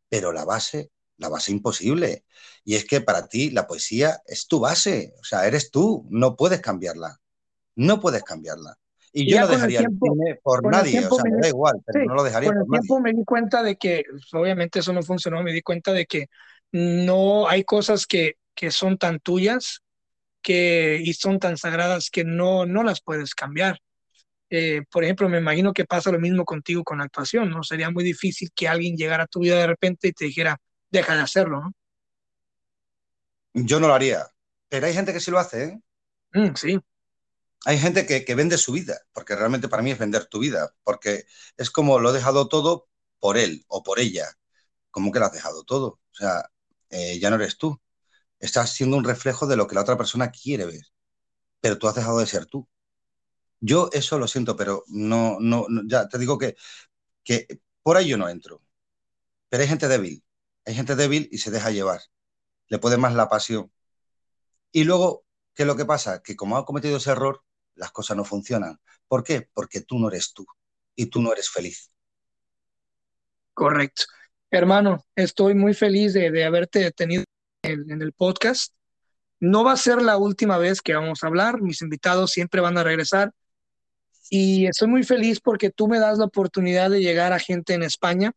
pero 0.10 0.32
la 0.32 0.46
base, 0.46 0.92
la 1.18 1.30
base 1.30 1.52
imposible. 1.52 2.26
Y 2.64 2.76
es 2.76 2.86
que 2.86 3.02
para 3.02 3.28
ti 3.28 3.52
la 3.52 3.68
poesía 3.68 4.22
es 4.26 4.48
tu 4.48 4.60
base, 4.60 5.14
o 5.20 5.24
sea, 5.24 5.48
eres 5.48 5.72
tú, 5.72 6.06
no 6.10 6.36
puedes 6.36 6.62
cambiarla, 6.62 7.20
no 7.76 8.00
puedes 8.02 8.24
cambiarla. 8.24 8.76
Y, 9.14 9.32
yo 9.32 9.40
no 9.40 9.48
dejaría 9.48 9.80
el, 9.80 9.88
cine 9.88 10.40
por 10.44 10.70
nadie, 10.70 11.08
o 11.08 11.16
sea, 11.16 11.24
me 11.24 11.42
da 11.42 11.48
igual, 11.48 11.82
pero 11.86 12.06
no 12.06 12.14
lo 12.14 12.24
dejaría 12.24 12.50
con 12.50 12.58
el 12.58 12.68
tiempo 12.70 13.00
me 13.00 13.14
di 13.14 13.24
cuenta 13.24 13.64
de 13.64 13.78
que, 13.78 14.04
pues, 14.10 14.34
obviamente 14.34 14.80
eso 14.80 14.94
no 14.94 15.02
funcionó, 15.02 15.42
me 15.42 15.54
di 15.54 15.62
cuenta 15.62 15.94
de 15.94 16.06
que 16.06 16.28
no 16.72 17.48
hay 17.48 17.64
cosas 17.64 18.06
que, 18.06 18.36
que 18.54 18.72
son 18.72 18.98
tan 18.98 19.20
tuyas 19.20 19.82
que, 20.48 21.02
y 21.04 21.14
son 21.14 21.40
tan 21.40 21.58
sagradas 21.58 22.10
que 22.10 22.24
no, 22.24 22.66
no 22.66 22.82
las 22.82 23.02
puedes 23.02 23.36
cambiar. 23.36 23.82
Eh, 24.50 24.84
por 24.90 25.04
ejemplo, 25.04 25.28
me 25.28 25.40
imagino 25.40 25.74
que 25.74 25.84
pasa 25.84 26.10
lo 26.10 26.22
mismo 26.22 26.46
contigo 26.46 26.86
con 26.86 27.00
la 27.00 27.04
actuación, 27.04 27.50
¿no? 27.50 27.64
Sería 27.64 27.90
muy 27.90 28.06
difícil 28.06 28.50
que 28.56 28.70
alguien 28.70 28.96
llegara 28.96 29.24
a 29.24 29.28
tu 29.28 29.42
vida 29.42 29.58
de 29.58 29.68
repente 29.68 30.08
y 30.08 30.14
te 30.14 30.24
dijera, 30.24 30.58
deja 30.90 31.16
de 31.16 31.22
hacerlo, 31.22 31.60
¿no? 31.60 31.74
yo 33.56 33.82
no 33.82 33.90
lo 33.90 33.94
haría. 33.94 34.26
Pero 34.70 34.88
hay 34.88 34.94
gente 34.94 35.12
que 35.12 35.20
sí 35.20 35.32
lo 35.32 35.40
hace, 35.40 35.64
¿eh? 35.66 35.82
Mm, 36.32 36.56
sí. 36.56 36.80
Hay 37.66 37.78
gente 37.78 38.06
que, 38.06 38.24
que, 38.24 38.36
vende 38.36 38.58
su 38.58 38.72
vida, 38.72 39.02
porque 39.12 39.36
realmente 39.36 39.68
para 39.68 39.84
mí 39.84 39.92
es 39.92 40.00
vender 40.00 40.28
tu 40.28 40.40
vida, 40.40 40.74
porque 40.86 41.26
es 41.58 41.70
como 41.70 42.00
lo 42.00 42.12
he 42.12 42.14
dejado 42.14 42.48
todo 42.48 42.88
por 43.20 43.38
él 43.38 43.66
o 43.68 43.84
por 43.84 44.00
ella. 44.00 44.28
¿Cómo 44.92 45.12
que 45.12 45.20
lo 45.20 45.26
has 45.26 45.34
dejado 45.34 45.66
todo? 45.66 45.88
O 45.88 46.16
sea, 46.16 46.50
eh, 46.90 47.20
ya 47.20 47.30
no 47.30 47.36
eres 47.36 47.58
tú. 47.58 47.78
Estás 48.40 48.74
siendo 48.74 48.98
un 48.98 49.04
reflejo 49.04 49.48
de 49.48 49.56
lo 49.56 49.68
que 49.68 49.76
la 49.76 49.82
otra 49.82 49.98
persona 49.98 50.32
quiere 50.32 50.66
ver, 50.66 50.86
pero 51.60 51.78
tú 51.78 51.88
has 51.88 51.96
dejado 51.96 52.20
de 52.20 52.28
ser 52.28 52.46
tú. 52.46 52.68
Yo 53.60 53.90
eso 53.92 54.20
lo 54.20 54.28
siento, 54.28 54.56
pero 54.56 54.84
no, 54.88 55.38
no, 55.40 55.66
ya 55.88 56.08
te 56.08 56.18
digo 56.18 56.38
que, 56.38 56.56
que 57.24 57.48
por 57.82 57.98
ahí 57.98 58.08
yo 58.08 58.18
no 58.18 58.30
entro. 58.30 58.62
Pero 59.50 59.64
hay 59.64 59.70
gente 59.70 59.88
débil, 59.88 60.24
hay 60.66 60.76
gente 60.76 60.96
débil 60.96 61.28
y 61.32 61.40
se 61.40 61.52
deja 61.52 61.72
llevar. 61.72 62.02
Le 62.68 62.80
puede 62.80 62.98
más 62.98 63.16
la 63.16 63.30
pasión. 63.30 63.72
Y 64.72 64.84
luego, 64.84 65.26
¿qué 65.56 65.64
es 65.64 65.68
lo 65.68 65.76
que 65.76 65.86
pasa? 65.86 66.22
Que 66.22 66.36
como 66.36 66.58
ha 66.58 66.66
cometido 66.66 66.98
ese 66.98 67.12
error, 67.12 67.44
las 67.76 67.92
cosas 67.92 68.18
no 68.18 68.26
funcionan. 68.26 68.80
¿Por 69.08 69.24
qué? 69.24 69.50
Porque 69.54 69.82
tú 69.82 69.98
no 69.98 70.10
eres 70.10 70.34
tú 70.34 70.46
y 70.96 71.08
tú 71.08 71.22
no 71.22 71.32
eres 71.32 71.50
feliz. 71.50 71.92
Correcto. 73.54 74.04
Hermano, 74.52 75.04
estoy 75.16 75.56
muy 75.56 75.74
feliz 75.74 76.14
de, 76.14 76.32
de 76.32 76.46
haberte 76.46 76.92
tenido 76.92 77.24
en, 77.68 77.92
en, 77.92 78.02
el 78.02 78.14
podcast. 78.14 78.74
No 79.40 79.64
va 79.64 79.74
a 79.74 79.78
ser 79.78 80.02
la 80.02 80.18
última 80.18 80.58
vez 80.58 80.82
que 80.82 80.96
vamos 80.96 81.24
a 81.24 81.28
hablar. 81.28 81.62
Mis 81.62 81.82
invitados 81.82 82.32
siempre 82.32 82.62
van 82.62 82.78
a 82.78 82.84
regresar. 82.84 83.32
Y 84.30 84.68
estoy 84.68 84.88
muy 84.88 85.04
feliz 85.04 85.40
porque 85.40 85.70
tú 85.70 85.88
me 85.88 86.00
das 86.00 86.18
la 86.18 86.26
oportunidad 86.26 86.90
de 86.90 87.02
llegar 87.02 87.34
a 87.34 87.40
gente 87.40 87.74
en 87.74 87.84
España. 87.84 88.32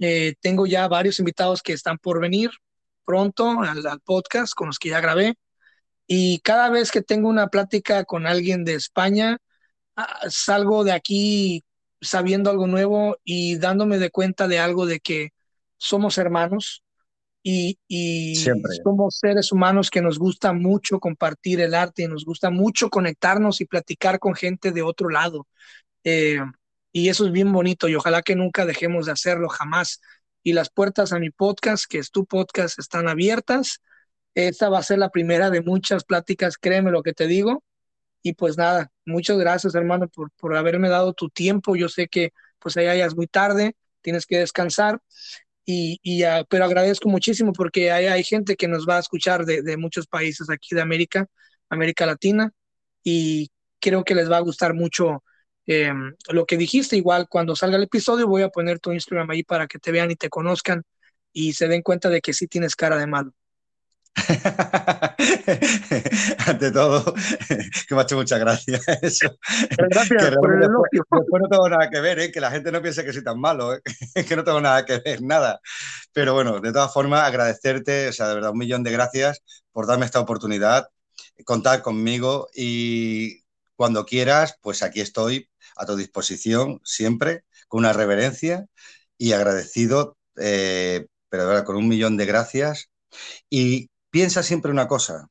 Eh, 0.00 0.34
tengo 0.40 0.66
ya 0.66 0.86
varios 0.88 1.18
invitados 1.18 1.62
que 1.62 1.72
están 1.72 1.98
por 1.98 2.20
venir 2.20 2.50
pronto 3.04 3.60
al, 3.62 3.86
al 3.86 4.00
podcast 4.00 4.52
con 4.54 4.68
los 4.68 4.78
que 4.78 4.90
ya 4.90 5.00
grabé. 5.00 5.34
Y 6.06 6.40
cada 6.40 6.70
vez 6.70 6.90
que 6.90 7.02
tengo 7.02 7.28
una 7.28 7.48
plática 7.48 8.04
con 8.04 8.26
alguien 8.26 8.64
de 8.64 8.74
España, 8.74 9.38
ah, 9.96 10.20
salgo 10.28 10.84
de 10.84 10.92
aquí 10.92 11.64
sabiendo 12.00 12.50
algo 12.50 12.66
nuevo 12.66 13.18
y 13.24 13.56
dándome 13.58 13.98
de 13.98 14.10
cuenta 14.10 14.48
de 14.48 14.58
algo 14.58 14.86
de 14.86 15.00
que 15.00 15.30
somos 15.78 16.18
hermanos 16.18 16.82
y, 17.42 17.78
y 17.86 18.34
somos 18.36 19.18
seres 19.18 19.52
humanos 19.52 19.90
que 19.90 20.02
nos 20.02 20.18
gusta 20.18 20.52
mucho 20.52 20.98
compartir 20.98 21.60
el 21.60 21.74
arte 21.74 22.02
y 22.02 22.08
nos 22.08 22.24
gusta 22.24 22.50
mucho 22.50 22.90
conectarnos 22.90 23.60
y 23.60 23.64
platicar 23.64 24.18
con 24.18 24.34
gente 24.34 24.72
de 24.72 24.82
otro 24.82 25.08
lado. 25.08 25.46
Eh, 26.04 26.40
y 26.92 27.08
eso 27.08 27.26
es 27.26 27.32
bien 27.32 27.52
bonito 27.52 27.88
y 27.88 27.94
ojalá 27.94 28.22
que 28.22 28.34
nunca 28.34 28.66
dejemos 28.66 29.06
de 29.06 29.12
hacerlo 29.12 29.48
jamás. 29.48 30.00
Y 30.42 30.52
las 30.52 30.70
puertas 30.70 31.12
a 31.12 31.18
mi 31.18 31.30
podcast, 31.30 31.84
que 31.88 31.98
es 31.98 32.10
tu 32.10 32.26
podcast, 32.26 32.78
están 32.78 33.08
abiertas. 33.08 33.82
Esta 34.34 34.68
va 34.68 34.78
a 34.78 34.82
ser 34.82 34.98
la 34.98 35.10
primera 35.10 35.50
de 35.50 35.62
muchas 35.62 36.04
pláticas, 36.04 36.58
créeme 36.58 36.90
lo 36.90 37.02
que 37.02 37.12
te 37.12 37.26
digo. 37.26 37.62
Y 38.22 38.34
pues 38.34 38.56
nada, 38.58 38.90
muchas 39.06 39.38
gracias 39.38 39.74
hermano 39.74 40.08
por, 40.08 40.30
por 40.32 40.56
haberme 40.56 40.88
dado 40.88 41.12
tu 41.12 41.28
tiempo. 41.28 41.76
Yo 41.76 41.88
sé 41.88 42.08
que 42.08 42.32
pues 42.58 42.76
allá 42.76 42.94
ya 42.96 43.06
es 43.06 43.14
muy 43.14 43.26
tarde, 43.26 43.76
tienes 44.00 44.26
que 44.26 44.38
descansar. 44.38 45.00
Y, 45.70 46.00
y 46.02 46.24
uh, 46.24 46.46
pero 46.48 46.64
agradezco 46.64 47.10
muchísimo 47.10 47.52
porque 47.52 47.92
hay, 47.92 48.06
hay, 48.06 48.24
gente 48.24 48.56
que 48.56 48.68
nos 48.68 48.88
va 48.88 48.96
a 48.96 49.00
escuchar 49.00 49.44
de, 49.44 49.60
de 49.60 49.76
muchos 49.76 50.06
países 50.06 50.48
aquí 50.48 50.74
de 50.74 50.80
América, 50.80 51.26
América 51.68 52.06
Latina, 52.06 52.52
y 53.04 53.50
creo 53.78 54.02
que 54.02 54.14
les 54.14 54.30
va 54.30 54.38
a 54.38 54.40
gustar 54.40 54.72
mucho 54.72 55.22
eh, 55.66 55.92
lo 56.30 56.46
que 56.46 56.56
dijiste. 56.56 56.96
Igual 56.96 57.28
cuando 57.28 57.54
salga 57.54 57.76
el 57.76 57.82
episodio 57.82 58.26
voy 58.26 58.40
a 58.42 58.48
poner 58.48 58.80
tu 58.80 58.92
Instagram 58.92 59.28
ahí 59.30 59.42
para 59.42 59.66
que 59.66 59.78
te 59.78 59.92
vean 59.92 60.10
y 60.10 60.16
te 60.16 60.30
conozcan 60.30 60.84
y 61.34 61.52
se 61.52 61.68
den 61.68 61.82
cuenta 61.82 62.08
de 62.08 62.22
que 62.22 62.32
sí 62.32 62.46
tienes 62.46 62.74
cara 62.74 62.96
de 62.96 63.06
malo. 63.06 63.34
Ante 66.46 66.70
todo, 66.70 67.14
que 67.88 67.94
me 67.94 68.00
ha 68.00 68.02
hecho 68.02 68.16
muchas 68.16 68.40
gracias. 68.40 68.82
Eso. 69.02 69.38
Gracias 69.76 70.36
por 70.36 70.54
el 70.54 70.60
después, 70.60 70.90
después, 70.92 71.42
no 71.42 71.48
tengo 71.48 71.68
nada 71.68 71.90
que 71.90 72.00
ver, 72.00 72.18
¿eh? 72.18 72.32
que 72.32 72.40
la 72.40 72.50
gente 72.50 72.72
no 72.72 72.82
piense 72.82 73.04
que 73.04 73.12
soy 73.12 73.24
tan 73.24 73.40
malo, 73.40 73.74
¿eh? 73.74 73.80
que 74.28 74.36
no 74.36 74.44
tengo 74.44 74.60
nada 74.60 74.84
que 74.84 74.98
ver, 74.98 75.22
nada. 75.22 75.60
Pero 76.12 76.34
bueno, 76.34 76.60
de 76.60 76.72
todas 76.72 76.92
formas, 76.92 77.22
agradecerte, 77.22 78.08
o 78.08 78.12
sea, 78.12 78.28
de 78.28 78.34
verdad, 78.34 78.50
un 78.52 78.58
millón 78.58 78.82
de 78.82 78.92
gracias 78.92 79.42
por 79.72 79.86
darme 79.86 80.06
esta 80.06 80.20
oportunidad, 80.20 80.88
contar 81.44 81.82
conmigo 81.82 82.48
y 82.54 83.42
cuando 83.76 84.04
quieras, 84.04 84.56
pues 84.60 84.82
aquí 84.82 85.00
estoy 85.00 85.48
a 85.76 85.86
tu 85.86 85.96
disposición 85.96 86.80
siempre, 86.84 87.44
con 87.68 87.80
una 87.80 87.92
reverencia 87.92 88.66
y 89.16 89.32
agradecido, 89.32 90.16
eh, 90.36 91.06
pero 91.28 91.44
de 91.44 91.48
verdad, 91.48 91.64
con 91.64 91.76
un 91.76 91.88
millón 91.88 92.16
de 92.16 92.26
gracias. 92.26 92.90
Y 93.50 93.90
piensa 94.10 94.42
siempre 94.42 94.70
una 94.70 94.88
cosa, 94.88 95.28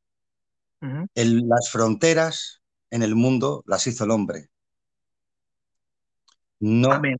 uh 0.82 0.86
-huh. 0.86 1.08
las 1.48 1.70
fronteras 1.70 2.62
en 2.90 3.04
el 3.04 3.16
mundo 3.16 3.64
las 3.66 3.88
hizo 3.88 4.04
el 4.04 4.12
hombre. 4.12 4.50
No. 6.60 6.92
Amén. 6.92 7.18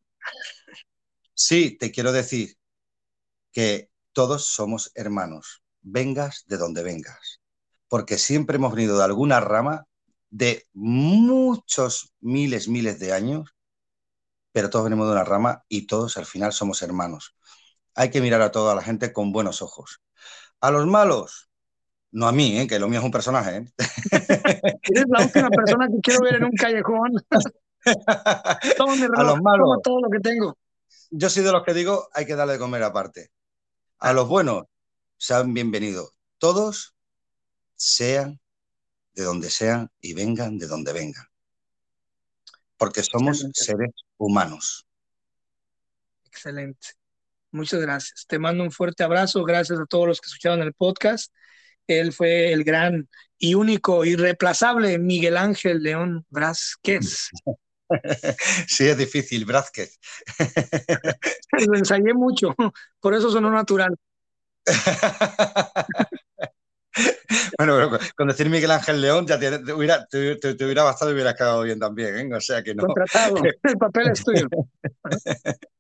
Sí, 1.34 1.78
te 1.78 1.92
quiero 1.92 2.12
decir 2.12 2.58
que 3.52 3.90
todos 4.14 4.46
somos 4.46 4.92
hermanos, 4.96 5.64
vengas 5.82 6.44
de 6.48 6.58
donde 6.58 6.84
vengas, 6.84 7.42
porque 7.88 8.18
siempre 8.18 8.56
hemos 8.56 8.74
venido 8.74 8.98
de 8.98 9.04
alguna 9.04 9.40
rama 9.40 9.86
de 10.30 10.68
muchos 10.74 12.14
miles, 12.20 12.68
miles 12.68 13.00
de 13.00 13.14
años, 13.14 13.56
pero 14.52 14.70
todos 14.70 14.86
venimos 14.86 15.08
de 15.08 15.14
una 15.14 15.24
rama 15.24 15.64
y 15.68 15.86
todos 15.86 16.18
al 16.18 16.26
final 16.26 16.52
somos 16.52 16.82
hermanos. 16.82 17.36
Hay 17.94 18.10
que 18.10 18.22
mirar 18.22 18.42
a 18.42 18.52
toda 18.52 18.76
la 18.76 18.82
gente 18.82 19.14
con 19.14 19.32
buenos 19.32 19.62
ojos. 19.62 20.02
A 20.60 20.72
los 20.72 20.88
malos, 20.88 21.47
no 22.12 22.28
a 22.28 22.32
mí, 22.32 22.60
¿eh? 22.60 22.68
que 22.68 22.80
lo 22.80 22.88
mío 22.88 23.00
es 23.00 23.06
un 23.06 23.12
personaje. 23.12 23.58
¿eh? 23.58 23.66
Eres 24.84 25.06
la 25.08 25.24
última 25.24 25.50
persona 25.50 25.88
que 25.88 26.00
quiero 26.02 26.22
ver 26.22 26.36
en 26.36 26.46
un 26.46 26.52
callejón. 26.52 27.12
toma 28.78 28.96
mi 28.96 29.02
reloj, 29.02 29.20
a 29.20 29.24
los 29.24 29.42
malos, 29.42 29.66
toma 29.66 29.82
todo 29.84 30.02
lo 30.02 30.10
que 30.10 30.20
tengo. 30.20 30.58
Yo 31.10 31.30
soy 31.30 31.44
de 31.44 31.52
los 31.52 31.64
que 31.64 31.74
digo, 31.74 32.08
hay 32.14 32.26
que 32.26 32.36
darle 32.36 32.54
de 32.54 32.60
comer 32.60 32.84
aparte. 32.84 33.32
A 34.00 34.14
los 34.14 34.28
buenos, 34.28 34.66
sean 35.18 35.54
bienvenidos. 35.54 36.12
Todos 36.38 36.96
sean 37.76 38.40
de 39.14 39.24
donde 39.24 39.50
sean 39.50 39.90
y 40.00 40.14
vengan 40.14 40.58
de 40.58 40.68
donde 40.68 40.94
vengan. 40.94 41.26
Porque 42.78 43.04
somos 43.04 43.44
Excelente. 43.44 43.64
seres 43.64 43.92
humanos. 44.18 44.86
Excelente. 46.26 46.90
Muchas 47.52 47.82
gracias. 47.82 48.26
Te 48.28 48.38
mando 48.38 48.64
un 48.64 48.72
fuerte 48.72 49.04
abrazo. 49.04 49.44
Gracias 49.44 49.80
a 49.80 49.86
todos 49.86 50.08
los 50.08 50.22
que 50.22 50.28
escucharon 50.28 50.62
el 50.62 50.74
podcast. 50.74 51.34
Él 51.88 52.14
fue 52.14 52.52
el 52.52 52.64
gran 52.64 53.08
y 53.40 53.54
único, 53.54 54.04
irreemplazable 54.04 54.98
Miguel 54.98 55.38
Ángel 55.38 55.82
León 55.82 56.26
Brázquez. 56.30 57.30
Sí, 58.68 58.86
es 58.86 58.98
difícil, 58.98 59.46
Brázquez. 59.46 59.98
Lo 61.68 61.78
ensayé 61.78 62.14
mucho, 62.14 62.54
por 63.00 63.14
eso 63.14 63.32
sonó 63.32 63.50
natural. 63.50 63.96
bueno, 67.58 67.98
con 68.16 68.28
decir 68.28 68.50
Miguel 68.50 68.72
Ángel 68.72 69.00
León 69.00 69.26
ya 69.26 69.40
te, 69.40 69.60
te, 69.60 69.72
hubiera, 69.72 70.06
te, 70.06 70.36
te, 70.36 70.66
hubiera 70.66 70.84
bastado 70.84 71.12
y 71.12 71.14
hubiera 71.14 71.34
quedado 71.34 71.64
bien 71.64 71.80
también, 71.80 72.18
¿eh? 72.18 72.36
O 72.36 72.42
sea 72.42 72.62
que 72.62 72.76
no. 72.76 72.84
Contratado, 72.84 73.38
el 73.44 73.78
papel 73.78 74.12
es 74.12 74.22
tuyo. 74.22 74.48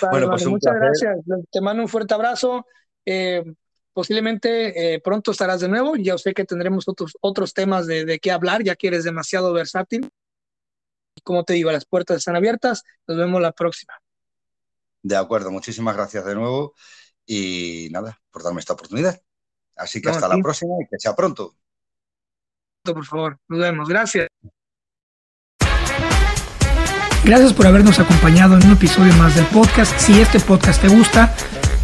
Vale, 0.00 0.10
bueno, 0.12 0.28
pues 0.28 0.42
vale, 0.44 0.52
muchas 0.52 0.72
placer. 0.76 1.08
gracias. 1.08 1.46
Te 1.50 1.60
mando 1.60 1.82
un 1.82 1.88
fuerte 1.88 2.14
abrazo. 2.14 2.64
Eh, 3.04 3.42
posiblemente 3.92 4.94
eh, 4.94 5.00
pronto 5.00 5.30
estarás 5.30 5.60
de 5.60 5.68
nuevo. 5.68 5.96
Ya 5.96 6.16
sé 6.18 6.34
que 6.34 6.44
tendremos 6.44 6.88
otros, 6.88 7.16
otros 7.20 7.54
temas 7.54 7.86
de, 7.86 8.04
de 8.04 8.18
qué 8.18 8.30
hablar, 8.30 8.62
ya 8.62 8.76
que 8.76 8.88
eres 8.88 9.04
demasiado 9.04 9.52
versátil. 9.52 10.10
Como 11.24 11.44
te 11.44 11.54
digo, 11.54 11.70
las 11.70 11.84
puertas 11.84 12.18
están 12.18 12.36
abiertas. 12.36 12.82
Nos 13.06 13.16
vemos 13.18 13.40
la 13.40 13.52
próxima. 13.52 13.94
De 15.02 15.16
acuerdo, 15.16 15.50
muchísimas 15.50 15.96
gracias 15.96 16.24
de 16.24 16.34
nuevo 16.34 16.74
y 17.26 17.88
nada, 17.90 18.20
por 18.30 18.42
darme 18.42 18.60
esta 18.60 18.72
oportunidad. 18.72 19.20
Así 19.76 20.00
que 20.00 20.08
no, 20.08 20.14
hasta 20.14 20.26
aquí. 20.26 20.36
la 20.36 20.42
próxima 20.42 20.74
y 20.80 20.86
que 20.88 20.98
sea 20.98 21.14
pronto. 21.14 21.56
Por 22.84 23.04
favor, 23.04 23.38
nos 23.48 23.60
vemos. 23.60 23.88
Gracias. 23.88 24.28
Gracias 27.24 27.52
por 27.52 27.66
habernos 27.66 28.00
acompañado 28.00 28.56
en 28.56 28.66
un 28.66 28.72
episodio 28.72 29.12
más 29.14 29.36
del 29.36 29.46
podcast. 29.46 29.96
Si 29.98 30.20
este 30.20 30.40
podcast 30.40 30.82
te 30.82 30.88
gusta, 30.88 31.34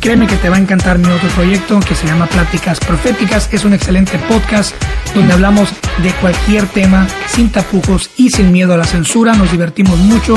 créeme 0.00 0.26
que 0.26 0.36
te 0.36 0.48
va 0.48 0.56
a 0.56 0.58
encantar 0.58 0.98
mi 0.98 1.08
otro 1.08 1.28
proyecto 1.30 1.80
que 1.80 1.94
se 1.94 2.06
llama 2.06 2.26
Pláticas 2.26 2.80
Proféticas. 2.80 3.48
Es 3.52 3.64
un 3.64 3.72
excelente 3.72 4.18
podcast 4.28 4.74
donde 5.14 5.32
hablamos 5.32 5.70
de 6.02 6.12
cualquier 6.14 6.66
tema 6.66 7.06
sin 7.26 7.50
tapujos 7.50 8.10
y 8.16 8.30
sin 8.30 8.52
miedo 8.52 8.74
a 8.74 8.76
la 8.76 8.84
censura. 8.84 9.34
Nos 9.34 9.50
divertimos 9.50 9.98
mucho 9.98 10.36